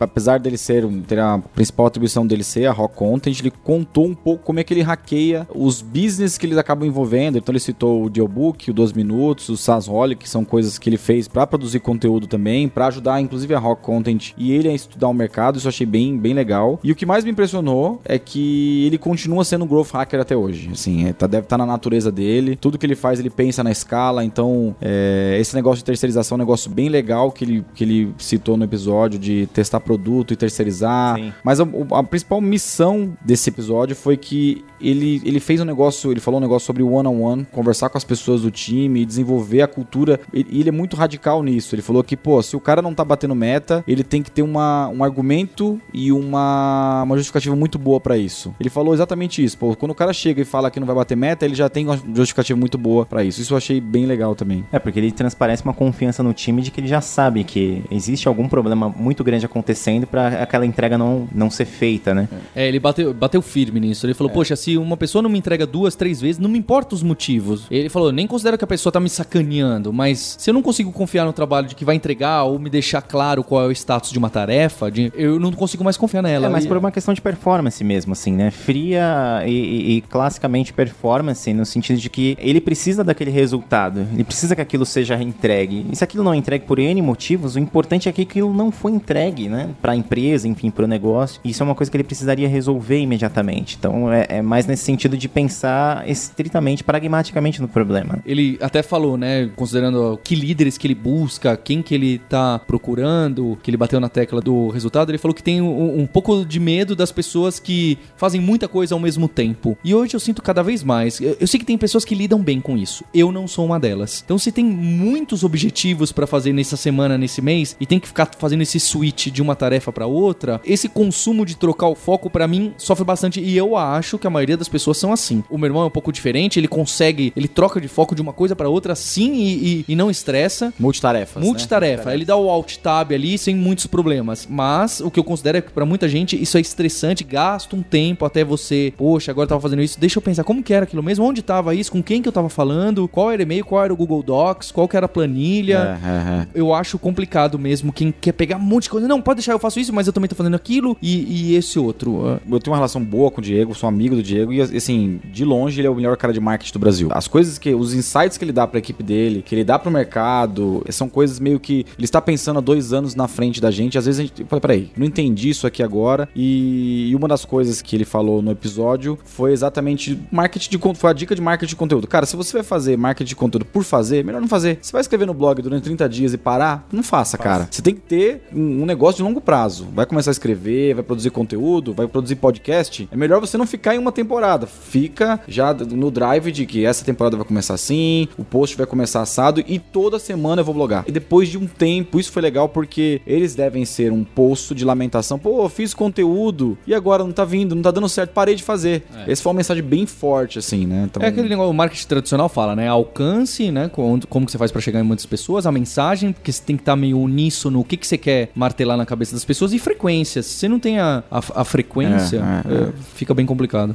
apesar 0.00 0.38
dele 0.38 0.56
ser 0.56 0.86
ter 1.06 1.18
a 1.18 1.38
principal 1.54 1.86
atribuição 1.86 2.26
dele 2.26 2.44
ser 2.44 2.66
a 2.66 2.72
Rock 2.72 2.96
Content, 2.96 3.38
ele 3.40 3.52
contou 3.62 4.07
um 4.10 4.14
pouco 4.14 4.44
como 4.44 4.60
é 4.60 4.64
que 4.64 4.72
ele 4.74 4.82
hackeia 4.82 5.46
os 5.54 5.82
business 5.82 6.38
que 6.38 6.46
eles 6.46 6.58
acabam 6.58 6.86
envolvendo. 6.86 7.38
Então 7.38 7.52
ele 7.52 7.60
citou 7.60 8.00
o 8.00 8.02
Audiobook, 8.04 8.70
o 8.70 8.74
12 8.74 8.94
Minutos, 8.94 9.48
o 9.48 9.56
SaaSholic, 9.56 10.22
que 10.22 10.28
são 10.28 10.44
coisas 10.44 10.78
que 10.78 10.88
ele 10.88 10.96
fez 10.96 11.28
para 11.28 11.46
produzir 11.46 11.80
conteúdo 11.80 12.26
também, 12.26 12.68
para 12.68 12.86
ajudar 12.86 13.20
inclusive 13.20 13.54
a 13.54 13.58
Rock 13.58 13.82
Content 13.82 14.32
e 14.36 14.52
ele 14.52 14.68
a 14.68 14.74
estudar 14.74 15.08
o 15.08 15.14
mercado. 15.14 15.56
Isso 15.56 15.66
eu 15.66 15.70
achei 15.70 15.86
bem, 15.86 16.18
bem 16.18 16.34
legal. 16.34 16.80
E 16.82 16.92
o 16.92 16.96
que 16.96 17.06
mais 17.06 17.24
me 17.24 17.30
impressionou 17.30 18.00
é 18.04 18.18
que 18.18 18.86
ele 18.86 18.98
continua 18.98 19.44
sendo 19.44 19.64
um 19.64 19.68
growth 19.68 19.90
hacker 19.92 20.20
até 20.20 20.36
hoje. 20.36 20.70
Assim, 20.72 21.06
é, 21.06 21.12
tá, 21.12 21.26
deve 21.26 21.44
estar 21.44 21.56
tá 21.56 21.64
na 21.64 21.70
natureza 21.70 22.10
dele. 22.10 22.56
Tudo 22.56 22.78
que 22.78 22.86
ele 22.86 22.94
faz, 22.94 23.18
ele 23.18 23.30
pensa 23.30 23.62
na 23.62 23.70
escala. 23.70 24.24
Então, 24.24 24.74
é, 24.80 25.36
esse 25.40 25.54
negócio 25.54 25.78
de 25.78 25.84
terceirização 25.84 26.36
é 26.36 26.38
um 26.38 26.44
negócio 26.44 26.70
bem 26.70 26.88
legal 26.88 27.30
que 27.30 27.44
ele, 27.44 27.64
que 27.74 27.84
ele 27.84 28.14
citou 28.18 28.56
no 28.56 28.64
episódio 28.64 29.18
de 29.18 29.46
testar 29.52 29.80
produto 29.80 30.32
e 30.32 30.36
terceirizar. 30.36 31.16
Sim. 31.16 31.32
Mas 31.44 31.60
a, 31.60 31.66
a 31.92 32.02
principal 32.02 32.40
missão 32.40 33.16
desse 33.24 33.50
episódio 33.50 33.94
foi 33.98 34.16
que 34.16 34.64
ele, 34.80 35.20
ele 35.24 35.40
fez 35.40 35.60
um 35.60 35.64
negócio, 35.64 36.10
ele 36.10 36.20
falou 36.20 36.38
um 36.38 36.42
negócio 36.42 36.66
sobre 36.66 36.82
o 36.82 36.92
one-on-one, 36.92 37.46
conversar 37.52 37.88
com 37.88 37.98
as 37.98 38.04
pessoas 38.04 38.42
do 38.42 38.50
time, 38.50 39.04
desenvolver 39.04 39.62
a 39.62 39.68
cultura. 39.68 40.20
E 40.32 40.40
ele, 40.40 40.60
ele, 40.60 40.68
é 40.68 40.72
muito 40.72 40.96
radical 40.96 41.42
nisso. 41.42 41.74
Ele 41.74 41.82
falou 41.82 42.02
que, 42.02 42.16
pô, 42.16 42.40
se 42.42 42.56
o 42.56 42.60
cara 42.60 42.80
não 42.80 42.94
tá 42.94 43.04
batendo 43.04 43.34
meta, 43.34 43.84
ele 43.86 44.04
tem 44.04 44.22
que 44.22 44.30
ter 44.30 44.42
uma, 44.42 44.88
um 44.88 45.02
argumento 45.02 45.80
e 45.92 46.12
uma, 46.12 47.02
uma 47.02 47.16
justificativa 47.16 47.54
muito 47.56 47.78
boa 47.78 48.00
para 48.00 48.16
isso. 48.16 48.54
Ele 48.60 48.70
falou 48.70 48.94
exatamente 48.94 49.42
isso. 49.42 49.58
Pô, 49.58 49.74
quando 49.74 49.92
o 49.92 49.94
cara 49.94 50.12
chega 50.12 50.40
e 50.40 50.44
fala 50.44 50.70
que 50.70 50.78
não 50.78 50.86
vai 50.86 50.96
bater 50.96 51.16
meta, 51.16 51.44
ele 51.44 51.54
já 51.54 51.68
tem 51.68 51.86
uma 51.86 51.96
justificativa 52.14 52.58
muito 52.58 52.78
boa 52.78 53.04
para 53.04 53.24
isso. 53.24 53.40
Isso 53.40 53.52
eu 53.52 53.58
achei 53.58 53.80
bem 53.80 54.06
legal 54.06 54.34
também. 54.34 54.64
É, 54.72 54.78
porque 54.78 54.98
ele 54.98 55.10
transparece 55.10 55.64
uma 55.64 55.74
confiança 55.74 56.22
no 56.22 56.32
time 56.32 56.62
de 56.62 56.70
que 56.70 56.80
ele 56.80 56.88
já 56.88 57.00
sabe 57.00 57.44
que 57.44 57.82
existe 57.90 58.28
algum 58.28 58.48
problema 58.48 58.88
muito 58.88 59.24
grande 59.24 59.44
acontecendo 59.44 60.06
para 60.06 60.42
aquela 60.42 60.64
entrega 60.64 60.96
não, 60.96 61.28
não 61.32 61.50
ser 61.50 61.64
feita, 61.64 62.14
né? 62.14 62.28
É, 62.54 62.68
ele 62.68 62.78
bateu, 62.78 63.12
bateu 63.12 63.42
firme 63.42 63.80
nisso. 63.80 63.87
Ele 63.90 64.14
falou, 64.14 64.30
é. 64.30 64.34
poxa, 64.34 64.56
se 64.56 64.76
uma 64.76 64.96
pessoa 64.96 65.22
não 65.22 65.30
me 65.30 65.38
entrega 65.38 65.66
duas, 65.66 65.94
três 65.94 66.20
vezes, 66.20 66.38
não 66.38 66.48
me 66.48 66.58
importa 66.58 66.94
os 66.94 67.02
motivos. 67.02 67.66
Ele 67.70 67.88
falou, 67.88 68.12
nem 68.12 68.26
considero 68.26 68.58
que 68.58 68.64
a 68.64 68.66
pessoa 68.66 68.92
tá 68.92 69.00
me 69.00 69.08
sacaneando, 69.08 69.92
mas 69.92 70.36
se 70.38 70.50
eu 70.50 70.54
não 70.54 70.62
consigo 70.62 70.92
confiar 70.92 71.24
no 71.24 71.32
trabalho 71.32 71.66
de 71.66 71.74
que 71.74 71.84
vai 71.84 71.94
entregar 71.94 72.44
ou 72.44 72.58
me 72.58 72.70
deixar 72.70 73.02
claro 73.02 73.42
qual 73.42 73.64
é 73.64 73.66
o 73.66 73.72
status 73.72 74.10
de 74.10 74.18
uma 74.18 74.30
tarefa, 74.30 74.90
de, 74.90 75.12
eu 75.14 75.38
não 75.38 75.52
consigo 75.52 75.84
mais 75.84 75.96
confiar 75.96 76.22
nela. 76.22 76.46
É, 76.46 76.48
mas 76.48 76.64
e... 76.64 76.68
por 76.68 76.76
uma 76.76 76.90
questão 76.90 77.14
de 77.14 77.20
performance 77.20 77.82
mesmo, 77.82 78.12
assim, 78.12 78.32
né? 78.32 78.50
Fria 78.50 79.42
e, 79.46 79.50
e, 79.50 79.96
e 79.96 80.00
classicamente 80.02 80.72
performance, 80.72 81.52
no 81.52 81.64
sentido 81.64 81.98
de 81.98 82.10
que 82.10 82.36
ele 82.40 82.60
precisa 82.60 83.02
daquele 83.02 83.30
resultado, 83.30 84.06
ele 84.12 84.24
precisa 84.24 84.54
que 84.54 84.60
aquilo 84.60 84.84
seja 84.84 85.20
entregue. 85.22 85.86
E 85.90 85.96
se 85.96 86.04
aquilo 86.04 86.22
não 86.24 86.32
é 86.32 86.36
entregue 86.36 86.64
por 86.64 86.78
N 86.78 87.00
motivos, 87.02 87.54
o 87.54 87.58
importante 87.58 88.08
é 88.08 88.12
que 88.12 88.22
aquilo 88.22 88.52
não 88.52 88.70
foi 88.70 88.92
entregue, 88.92 89.48
né? 89.48 89.70
Pra 89.80 89.94
empresa, 89.94 90.46
enfim, 90.48 90.70
pro 90.70 90.86
negócio. 90.86 91.40
Isso 91.44 91.62
é 91.62 91.64
uma 91.64 91.74
coisa 91.74 91.90
que 91.90 91.96
ele 91.96 92.04
precisaria 92.04 92.48
resolver 92.48 92.98
imediatamente. 92.98 93.77
Então 93.78 94.12
é, 94.12 94.26
é 94.28 94.42
mais 94.42 94.66
nesse 94.66 94.84
sentido 94.84 95.16
de 95.16 95.28
pensar 95.28 96.08
estritamente, 96.08 96.82
pragmaticamente 96.82 97.60
no 97.60 97.68
problema. 97.68 98.20
Ele 98.26 98.58
até 98.60 98.82
falou, 98.82 99.16
né, 99.16 99.50
considerando 99.54 100.18
que 100.22 100.34
líderes 100.34 100.76
que 100.76 100.86
ele 100.86 100.94
busca, 100.94 101.56
quem 101.56 101.82
que 101.82 101.94
ele 101.94 102.18
tá 102.18 102.58
procurando, 102.58 103.58
que 103.62 103.70
ele 103.70 103.76
bateu 103.76 104.00
na 104.00 104.08
tecla 104.08 104.40
do 104.40 104.68
resultado, 104.68 105.10
ele 105.10 105.18
falou 105.18 105.34
que 105.34 105.42
tem 105.42 105.62
um, 105.62 106.00
um 106.00 106.06
pouco 106.06 106.44
de 106.44 106.60
medo 106.60 106.96
das 106.96 107.12
pessoas 107.12 107.58
que 107.58 107.98
fazem 108.16 108.40
muita 108.40 108.68
coisa 108.68 108.94
ao 108.94 109.00
mesmo 109.00 109.28
tempo. 109.28 109.76
E 109.84 109.94
hoje 109.94 110.14
eu 110.14 110.20
sinto 110.20 110.42
cada 110.42 110.62
vez 110.62 110.82
mais. 110.82 111.20
Eu, 111.20 111.36
eu 111.40 111.46
sei 111.46 111.60
que 111.60 111.66
tem 111.66 111.78
pessoas 111.78 112.04
que 112.04 112.14
lidam 112.14 112.42
bem 112.42 112.60
com 112.60 112.76
isso. 112.76 113.04
Eu 113.14 113.30
não 113.30 113.46
sou 113.46 113.64
uma 113.64 113.78
delas. 113.78 114.22
Então 114.24 114.38
se 114.38 114.50
tem 114.50 114.64
muitos 114.64 115.44
objetivos 115.44 116.12
para 116.12 116.26
fazer 116.26 116.52
nessa 116.52 116.76
semana, 116.76 117.16
nesse 117.16 117.40
mês, 117.40 117.76
e 117.80 117.86
tem 117.86 118.00
que 118.00 118.08
ficar 118.08 118.28
fazendo 118.38 118.62
esse 118.62 118.80
switch 118.80 119.28
de 119.28 119.42
uma 119.42 119.54
tarefa 119.54 119.92
para 119.92 120.06
outra, 120.06 120.60
esse 120.64 120.88
consumo 120.88 121.46
de 121.46 121.56
trocar 121.56 121.88
o 121.88 121.94
foco 121.94 122.28
para 122.28 122.48
mim 122.48 122.74
sofre 122.76 123.04
bastante 123.04 123.40
e 123.40 123.56
eu 123.56 123.67
acho 123.76 124.18
que 124.18 124.26
a 124.26 124.30
maioria 124.30 124.56
das 124.56 124.68
pessoas 124.68 124.98
são 124.98 125.12
assim. 125.12 125.42
O 125.50 125.58
meu 125.58 125.66
irmão 125.66 125.82
é 125.82 125.86
um 125.86 125.90
pouco 125.90 126.12
diferente, 126.12 126.58
ele 126.58 126.68
consegue, 126.68 127.32
ele 127.36 127.48
troca 127.48 127.80
de 127.80 127.88
foco 127.88 128.14
de 128.14 128.22
uma 128.22 128.32
coisa 128.32 128.54
para 128.54 128.68
outra 128.68 128.94
sim 128.94 129.34
e, 129.34 129.52
e, 129.52 129.84
e, 129.88 129.96
não 129.96 130.10
estressa. 130.10 130.72
Multitarefas. 130.78 131.42
Multitarefa. 131.42 132.10
Né? 132.10 132.14
Ele 132.14 132.24
dá 132.24 132.36
o 132.36 132.48
alt 132.48 132.76
tab 132.78 133.12
ali 133.12 133.36
sem 133.38 133.54
muitos 133.54 133.86
problemas. 133.86 134.46
Mas 134.48 135.00
o 135.00 135.10
que 135.10 135.18
eu 135.18 135.24
considero 135.24 135.58
é 135.58 135.60
que 135.60 135.72
para 135.72 135.84
muita 135.84 136.08
gente 136.08 136.40
isso 136.40 136.56
é 136.56 136.60
estressante, 136.60 137.24
gasta 137.24 137.74
um 137.76 137.82
tempo 137.82 138.24
até 138.24 138.44
você, 138.44 138.92
poxa, 138.96 139.30
agora 139.30 139.44
eu 139.44 139.48
tava 139.48 139.60
fazendo 139.60 139.82
isso, 139.82 139.98
deixa 139.98 140.18
eu 140.18 140.22
pensar 140.22 140.44
como 140.44 140.62
que 140.62 140.72
era 140.72 140.84
aquilo 140.84 141.02
mesmo, 141.02 141.24
onde 141.24 141.42
tava 141.42 141.74
isso, 141.74 141.92
com 141.92 142.02
quem 142.02 142.22
que 142.22 142.28
eu 142.28 142.32
tava 142.32 142.48
falando, 142.48 143.08
qual 143.08 143.30
era 143.30 143.40
o 143.40 143.42
e-mail, 143.42 143.64
qual 143.64 143.84
era 143.84 143.92
o 143.92 143.96
Google 143.96 144.22
Docs, 144.22 144.70
qual 144.70 144.88
que 144.88 144.96
era 144.96 145.06
a 145.06 145.08
planilha. 145.08 145.98
É, 146.02 146.08
é, 146.08 146.40
é. 146.42 146.46
Eu 146.54 146.72
acho 146.72 146.98
complicado 146.98 147.58
mesmo 147.58 147.92
quem 147.92 148.12
quer 148.12 148.32
pegar 148.32 148.56
um 148.56 148.60
monte 148.60 148.84
de 148.84 148.90
coisa. 148.90 149.08
Não, 149.08 149.20
pode 149.20 149.38
deixar, 149.38 149.52
eu 149.52 149.58
faço 149.58 149.80
isso, 149.80 149.92
mas 149.92 150.06
eu 150.06 150.12
também 150.12 150.28
tô 150.28 150.34
fazendo 150.34 150.54
aquilo 150.54 150.96
e, 151.02 151.50
e 151.50 151.54
esse 151.56 151.78
outro. 151.78 152.40
Eu 152.50 152.60
tenho 152.60 152.72
uma 152.72 152.76
relação 152.76 153.02
boa 153.02 153.30
com 153.30 153.40
o 153.40 153.44
Diego, 153.58 153.74
sou 153.74 153.88
amigo 153.88 154.14
do 154.14 154.22
Diego 154.22 154.52
e 154.52 154.60
assim, 154.60 155.20
de 155.24 155.44
longe 155.44 155.80
ele 155.80 155.88
é 155.88 155.90
o 155.90 155.94
melhor 155.94 156.16
cara 156.16 156.32
de 156.32 156.40
marketing 156.40 156.72
do 156.72 156.78
Brasil. 156.78 157.08
As 157.10 157.26
coisas 157.26 157.58
que, 157.58 157.74
os 157.74 157.92
insights 157.92 158.38
que 158.38 158.44
ele 158.44 158.52
dá 158.52 158.66
pra 158.66 158.78
equipe 158.78 159.02
dele, 159.02 159.42
que 159.42 159.54
ele 159.54 159.64
dá 159.64 159.78
pro 159.78 159.90
mercado, 159.90 160.84
são 160.90 161.08
coisas 161.08 161.40
meio 161.40 161.58
que 161.58 161.84
ele 161.96 162.04
está 162.04 162.20
pensando 162.20 162.58
há 162.58 162.60
dois 162.60 162.92
anos 162.92 163.14
na 163.14 163.26
frente 163.26 163.60
da 163.60 163.70
gente. 163.70 163.98
Às 163.98 164.06
vezes 164.06 164.20
a 164.20 164.22
gente 164.22 164.44
peraí, 164.60 164.90
não 164.96 165.06
entendi 165.06 165.48
isso 165.48 165.66
aqui 165.66 165.82
agora. 165.82 166.28
E, 166.36 167.10
e, 167.10 167.16
uma 167.16 167.26
das 167.26 167.44
coisas 167.44 167.82
que 167.82 167.96
ele 167.96 168.04
falou 168.04 168.40
no 168.40 168.50
episódio 168.50 169.18
foi 169.24 169.52
exatamente 169.52 170.18
marketing 170.30 170.70
de 170.70 170.78
foi 170.94 171.10
a 171.10 171.12
dica 171.12 171.34
de 171.34 171.40
marketing 171.40 171.70
de 171.70 171.76
conteúdo. 171.76 172.06
Cara, 172.06 172.26
se 172.26 172.36
você 172.36 172.52
vai 172.52 172.62
fazer 172.62 172.96
marketing 172.96 173.28
de 173.28 173.36
conteúdo 173.36 173.64
por 173.64 173.82
fazer, 173.82 174.24
melhor 174.24 174.40
não 174.40 174.48
fazer. 174.48 174.78
Você 174.80 174.92
vai 174.92 175.00
escrever 175.00 175.26
no 175.26 175.34
blog 175.34 175.60
durante 175.60 175.82
30 175.82 176.08
dias 176.08 176.32
e 176.32 176.38
parar? 176.38 176.86
Não 176.92 177.02
faça, 177.02 177.36
faça. 177.36 177.38
cara. 177.38 177.68
Você 177.70 177.82
tem 177.82 177.94
que 177.94 178.00
ter 178.00 178.42
um, 178.52 178.82
um 178.82 178.86
negócio 178.86 179.16
de 179.16 179.22
longo 179.22 179.40
prazo. 179.40 179.88
Vai 179.92 180.06
começar 180.06 180.30
a 180.30 180.32
escrever, 180.32 180.94
vai 180.94 181.02
produzir 181.02 181.30
conteúdo, 181.30 181.92
vai 181.92 182.06
produzir 182.06 182.36
podcast. 182.36 183.08
É 183.10 183.16
melhor 183.16 183.37
você 183.40 183.56
não 183.56 183.66
ficar 183.66 183.94
em 183.94 183.98
uma 183.98 184.12
temporada. 184.12 184.66
Fica 184.66 185.40
já 185.46 185.72
no 185.72 186.10
drive 186.10 186.50
de 186.52 186.66
que 186.66 186.84
essa 186.84 187.04
temporada 187.04 187.36
vai 187.36 187.46
começar 187.46 187.74
assim, 187.74 188.28
o 188.36 188.44
post 188.44 188.76
vai 188.76 188.86
começar 188.86 189.20
assado 189.20 189.62
e 189.66 189.78
toda 189.78 190.18
semana 190.18 190.60
eu 190.60 190.64
vou 190.64 190.74
blogar. 190.74 191.04
E 191.06 191.12
depois 191.12 191.48
de 191.48 191.58
um 191.58 191.66
tempo, 191.66 192.18
isso 192.18 192.32
foi 192.32 192.42
legal 192.42 192.68
porque 192.68 193.20
eles 193.26 193.54
devem 193.54 193.84
ser 193.84 194.12
um 194.12 194.24
posto 194.24 194.74
de 194.74 194.84
lamentação. 194.84 195.38
Pô, 195.38 195.64
eu 195.64 195.68
fiz 195.68 195.94
conteúdo 195.94 196.76
e 196.86 196.94
agora 196.94 197.24
não 197.24 197.32
tá 197.32 197.44
vindo, 197.44 197.74
não 197.74 197.82
tá 197.82 197.90
dando 197.90 198.08
certo, 198.08 198.30
parei 198.30 198.54
de 198.54 198.62
fazer. 198.62 199.04
É. 199.26 199.32
Essa 199.32 199.42
foi 199.42 199.50
uma 199.50 199.56
mensagem 199.56 199.82
bem 199.82 200.06
forte, 200.06 200.58
assim, 200.58 200.86
né? 200.86 201.04
Então... 201.08 201.22
É 201.22 201.28
aquele 201.28 201.48
negócio, 201.48 201.70
o 201.70 201.74
marketing 201.74 202.06
tradicional 202.06 202.48
fala, 202.48 202.74
né? 202.74 202.88
Alcance, 202.88 203.70
né? 203.70 203.88
Como, 203.88 204.26
como 204.26 204.46
que 204.46 204.52
você 204.52 204.58
faz 204.58 204.70
para 204.70 204.80
chegar 204.80 205.00
em 205.00 205.04
muitas 205.04 205.26
pessoas, 205.26 205.66
a 205.66 205.72
mensagem, 205.72 206.32
porque 206.32 206.52
você 206.52 206.62
tem 206.62 206.76
que 206.76 206.82
estar 206.82 206.92
tá 206.92 206.96
meio 206.96 207.18
uníssono, 207.18 207.80
o 207.80 207.84
que, 207.84 207.96
que 207.96 208.06
você 208.06 208.18
quer 208.18 208.50
martelar 208.54 208.96
na 208.96 209.06
cabeça 209.06 209.32
das 209.32 209.44
pessoas 209.44 209.72
e 209.72 209.78
frequência. 209.78 210.42
Se 210.42 210.50
você 210.50 210.68
não 210.68 210.78
tem 210.78 210.98
a, 210.98 211.22
a, 211.30 211.38
a 211.60 211.64
frequência, 211.64 212.38
é, 212.38 212.72
é, 212.72 212.74
é. 212.88 212.92
Fica 213.28 213.34
bem 213.34 213.44
complicado. 213.44 213.92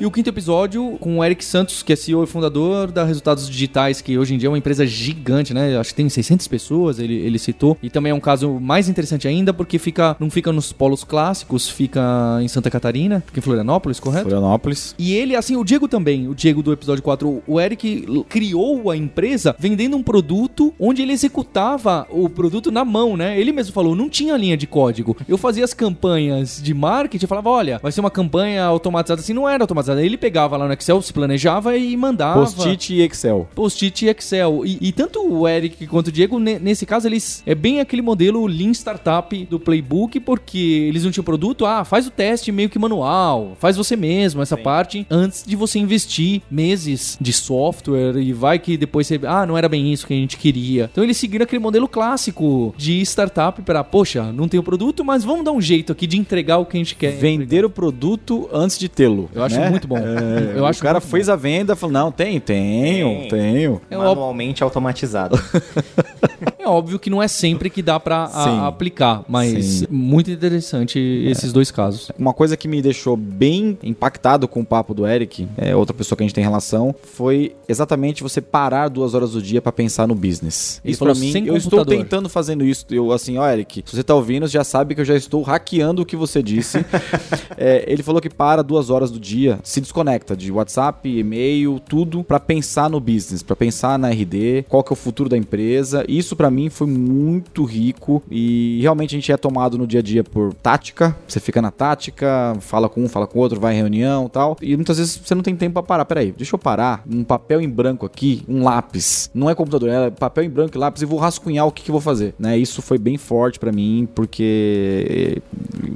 E 0.00 0.04
o 0.04 0.10
quinto 0.10 0.28
episódio 0.28 0.96
com 0.98 1.18
o 1.18 1.24
Eric 1.24 1.44
Santos, 1.44 1.80
que 1.80 1.92
é 1.92 1.96
CEO 1.96 2.24
e 2.24 2.26
fundador 2.26 2.90
da 2.90 3.04
Resultados 3.04 3.48
Digitais, 3.48 4.00
que 4.00 4.18
hoje 4.18 4.34
em 4.34 4.38
dia 4.38 4.48
é 4.48 4.50
uma 4.50 4.58
empresa 4.58 4.84
gigante, 4.84 5.54
né? 5.54 5.78
Acho 5.78 5.90
que 5.90 5.94
tem 5.94 6.08
600 6.08 6.48
pessoas, 6.48 6.98
ele, 6.98 7.14
ele 7.14 7.38
citou. 7.38 7.78
E 7.80 7.88
também 7.88 8.10
é 8.10 8.14
um 8.14 8.18
caso 8.18 8.58
mais 8.58 8.88
interessante 8.88 9.28
ainda, 9.28 9.54
porque 9.54 9.78
fica 9.78 10.16
não 10.18 10.28
fica 10.28 10.50
nos 10.50 10.72
polos 10.72 11.04
clássicos, 11.04 11.68
fica 11.68 12.00
em 12.42 12.48
Santa 12.48 12.70
Catarina, 12.70 13.22
fica 13.24 13.38
em 13.38 13.42
Florianópolis, 13.42 14.00
correto? 14.00 14.24
Florianópolis. 14.24 14.96
E 14.98 15.14
ele, 15.14 15.36
assim, 15.36 15.54
o 15.54 15.62
Diego 15.62 15.86
também, 15.86 16.26
o 16.26 16.34
Diego 16.34 16.60
do 16.60 16.72
episódio 16.72 17.02
4, 17.02 17.44
o 17.46 17.60
Eric 17.60 18.24
criou 18.28 18.90
a 18.90 18.96
empresa 18.96 19.54
vendendo 19.56 19.96
um 19.96 20.02
produto 20.02 20.74
onde 20.76 21.02
ele 21.02 21.12
executava 21.12 22.04
o 22.10 22.28
produto 22.28 22.72
na 22.72 22.84
mão, 22.84 23.16
né? 23.16 23.38
Ele 23.38 23.52
mesmo 23.52 23.72
falou, 23.72 23.94
não 23.94 24.10
tinha 24.10 24.36
linha 24.36 24.56
de 24.56 24.66
código. 24.66 25.16
Eu 25.28 25.38
fazia 25.38 25.64
as 25.64 25.72
campanhas 25.72 26.60
de 26.60 26.74
marketing, 26.74 27.28
falava, 27.28 27.50
olha, 27.50 27.78
vai 27.80 27.92
ser 27.92 28.00
uma 28.00 28.10
campanha 28.10 28.64
automatizada 28.64 29.20
assim, 29.20 29.32
não 29.32 29.48
era 29.48 29.62
automatizada. 29.62 29.83
Ele 29.88 30.16
pegava 30.16 30.56
lá 30.56 30.66
no 30.66 30.72
Excel, 30.72 31.00
se 31.02 31.12
planejava 31.12 31.76
e 31.76 31.96
mandava. 31.96 32.40
Post-it 32.40 32.94
e 32.94 33.02
Excel. 33.02 33.48
Post-it 33.54 34.04
e 34.04 34.08
Excel. 34.08 34.64
E, 34.64 34.78
e, 34.80 34.92
tanto 34.92 35.20
o 35.20 35.48
Eric 35.48 35.86
quanto 35.86 36.08
o 36.08 36.12
Diego, 36.12 36.38
nesse 36.38 36.86
caso, 36.86 37.06
eles 37.06 37.42
é 37.46 37.54
bem 37.54 37.80
aquele 37.80 38.02
modelo 38.02 38.46
Lean 38.46 38.72
Startup 38.72 39.44
do 39.46 39.60
Playbook, 39.60 40.20
porque 40.20 40.86
eles 40.88 41.04
não 41.04 41.10
tinham 41.10 41.24
produto, 41.24 41.66
ah, 41.66 41.84
faz 41.84 42.06
o 42.06 42.10
teste 42.10 42.52
meio 42.52 42.68
que 42.68 42.78
manual, 42.78 43.56
faz 43.58 43.76
você 43.76 43.96
mesmo 43.96 44.42
essa 44.42 44.56
Sim. 44.56 44.62
parte 44.62 45.06
antes 45.10 45.44
de 45.46 45.56
você 45.56 45.78
investir 45.78 46.42
meses 46.50 47.16
de 47.20 47.32
software 47.32 48.16
e 48.16 48.32
vai 48.32 48.58
que 48.58 48.76
depois 48.76 49.06
você, 49.06 49.20
ah, 49.24 49.46
não 49.46 49.56
era 49.56 49.68
bem 49.68 49.92
isso 49.92 50.06
que 50.06 50.12
a 50.12 50.16
gente 50.16 50.36
queria. 50.36 50.88
Então 50.90 51.04
eles 51.04 51.16
seguiram 51.16 51.44
aquele 51.44 51.60
modelo 51.60 51.88
clássico 51.88 52.74
de 52.76 53.00
startup 53.02 53.60
para, 53.62 53.82
poxa, 53.82 54.32
não 54.32 54.48
tem 54.48 54.58
o 54.58 54.62
produto, 54.62 55.04
mas 55.04 55.24
vamos 55.24 55.44
dar 55.44 55.52
um 55.52 55.60
jeito 55.60 55.92
aqui 55.92 56.06
de 56.06 56.18
entregar 56.18 56.58
o 56.58 56.66
que 56.66 56.76
a 56.76 56.80
gente 56.80 56.94
quer. 56.94 57.12
Vender 57.12 57.44
entregar. 57.44 57.66
o 57.66 57.70
produto 57.70 58.48
antes 58.52 58.78
de 58.78 58.88
tê-lo. 58.88 59.30
Eu 59.34 59.42
acho 59.42 59.58
né? 59.58 59.70
Muito 59.74 59.88
bom. 59.88 59.98
É, 59.98 60.58
eu 60.58 60.64
acho 60.66 60.80
o 60.80 60.82
cara 60.82 61.00
fez 61.00 61.26
bom. 61.26 61.32
a 61.32 61.36
venda, 61.36 61.76
falou: 61.76 61.92
"Não, 61.92 62.12
tem, 62.12 62.40
tenho, 62.40 63.20
tem. 63.22 63.28
tenho". 63.28 63.80
É 63.90 63.96
manualmente 63.96 64.62
automatizado. 64.62 65.38
É 66.64 66.66
óbvio 66.66 66.98
que 66.98 67.10
não 67.10 67.22
é 67.22 67.28
sempre 67.28 67.68
que 67.68 67.82
dá 67.82 68.00
para 68.00 68.24
aplicar, 68.66 69.22
mas 69.28 69.64
Sim. 69.64 69.86
muito 69.90 70.30
interessante 70.30 70.98
esses 70.98 71.50
é. 71.50 71.52
dois 71.52 71.70
casos. 71.70 72.10
Uma 72.18 72.32
coisa 72.32 72.56
que 72.56 72.66
me 72.66 72.80
deixou 72.80 73.18
bem 73.18 73.78
impactado 73.82 74.48
com 74.48 74.62
o 74.62 74.64
papo 74.64 74.94
do 74.94 75.06
Eric, 75.06 75.46
é 75.58 75.76
outra 75.76 75.92
pessoa 75.94 76.16
que 76.16 76.22
a 76.22 76.26
gente 76.26 76.34
tem 76.34 76.42
relação, 76.42 76.94
foi 77.02 77.54
exatamente 77.68 78.22
você 78.22 78.40
parar 78.40 78.88
duas 78.88 79.12
horas 79.12 79.32
do 79.32 79.42
dia 79.42 79.60
para 79.60 79.72
pensar 79.72 80.08
no 80.08 80.14
business. 80.14 80.80
Ele 80.82 80.94
isso 80.94 81.04
para 81.04 81.14
mim, 81.14 81.46
eu 81.46 81.54
estou 81.54 81.84
tentando 81.84 82.30
fazendo 82.30 82.64
isso. 82.64 82.86
Eu 82.90 83.12
assim, 83.12 83.36
ó, 83.36 83.46
Eric, 83.46 83.84
se 83.84 83.94
você 83.94 84.02
tá 84.02 84.14
ouvindo, 84.14 84.48
já 84.48 84.64
sabe 84.64 84.94
que 84.94 85.02
eu 85.02 85.04
já 85.04 85.14
estou 85.14 85.42
hackeando 85.42 86.00
o 86.00 86.06
que 86.06 86.16
você 86.16 86.42
disse. 86.42 86.78
é, 87.58 87.84
ele 87.86 88.02
falou 88.02 88.22
que 88.22 88.30
para 88.30 88.62
duas 88.62 88.88
horas 88.88 89.10
do 89.10 89.20
dia, 89.20 89.58
se 89.62 89.82
desconecta 89.82 90.34
de 90.34 90.50
WhatsApp, 90.50 91.06
e-mail, 91.06 91.78
tudo 91.78 92.24
para 92.24 92.40
pensar 92.40 92.88
no 92.88 93.00
business, 93.00 93.42
para 93.42 93.54
pensar 93.54 93.98
na 93.98 94.08
RD, 94.08 94.64
qual 94.66 94.82
que 94.82 94.90
é 94.90 94.94
o 94.94 94.96
futuro 94.96 95.28
da 95.28 95.36
empresa. 95.36 96.06
Isso 96.08 96.34
para 96.34 96.53
mim 96.54 96.70
foi 96.70 96.86
muito 96.86 97.64
rico 97.64 98.22
e 98.30 98.78
realmente 98.80 99.14
a 99.14 99.18
gente 99.18 99.32
é 99.32 99.36
tomado 99.36 99.76
no 99.76 99.86
dia 99.86 100.00
a 100.00 100.02
dia 100.02 100.24
por 100.24 100.54
tática. 100.54 101.16
Você 101.26 101.40
fica 101.40 101.60
na 101.60 101.70
tática, 101.70 102.56
fala 102.60 102.88
com 102.88 103.02
um, 103.02 103.08
fala 103.08 103.26
com 103.26 103.38
o 103.38 103.42
outro, 103.42 103.60
vai 103.60 103.74
em 103.74 103.78
reunião 103.78 104.28
tal. 104.28 104.56
E 104.62 104.76
muitas 104.76 104.98
vezes 104.98 105.20
você 105.22 105.34
não 105.34 105.42
tem 105.42 105.54
tempo 105.54 105.74
para 105.74 105.82
parar. 105.82 106.04
Peraí, 106.04 106.32
deixa 106.32 106.54
eu 106.54 106.58
parar. 106.58 107.02
Um 107.08 107.24
papel 107.24 107.60
em 107.60 107.68
branco 107.68 108.06
aqui, 108.06 108.42
um 108.48 108.62
lápis. 108.62 109.30
Não 109.34 109.50
é 109.50 109.54
computador, 109.54 109.88
é 109.88 110.10
papel 110.10 110.44
em 110.44 110.50
branco 110.50 110.76
e 110.76 110.78
lápis 110.78 111.02
e 111.02 111.06
vou 111.06 111.18
rascunhar 111.18 111.66
o 111.66 111.72
que, 111.72 111.82
que 111.82 111.90
eu 111.90 111.94
vou 111.94 112.00
fazer. 112.00 112.34
Né? 112.38 112.56
Isso 112.56 112.80
foi 112.82 112.98
bem 112.98 113.16
forte 113.16 113.58
para 113.58 113.72
mim, 113.72 114.08
porque 114.14 115.42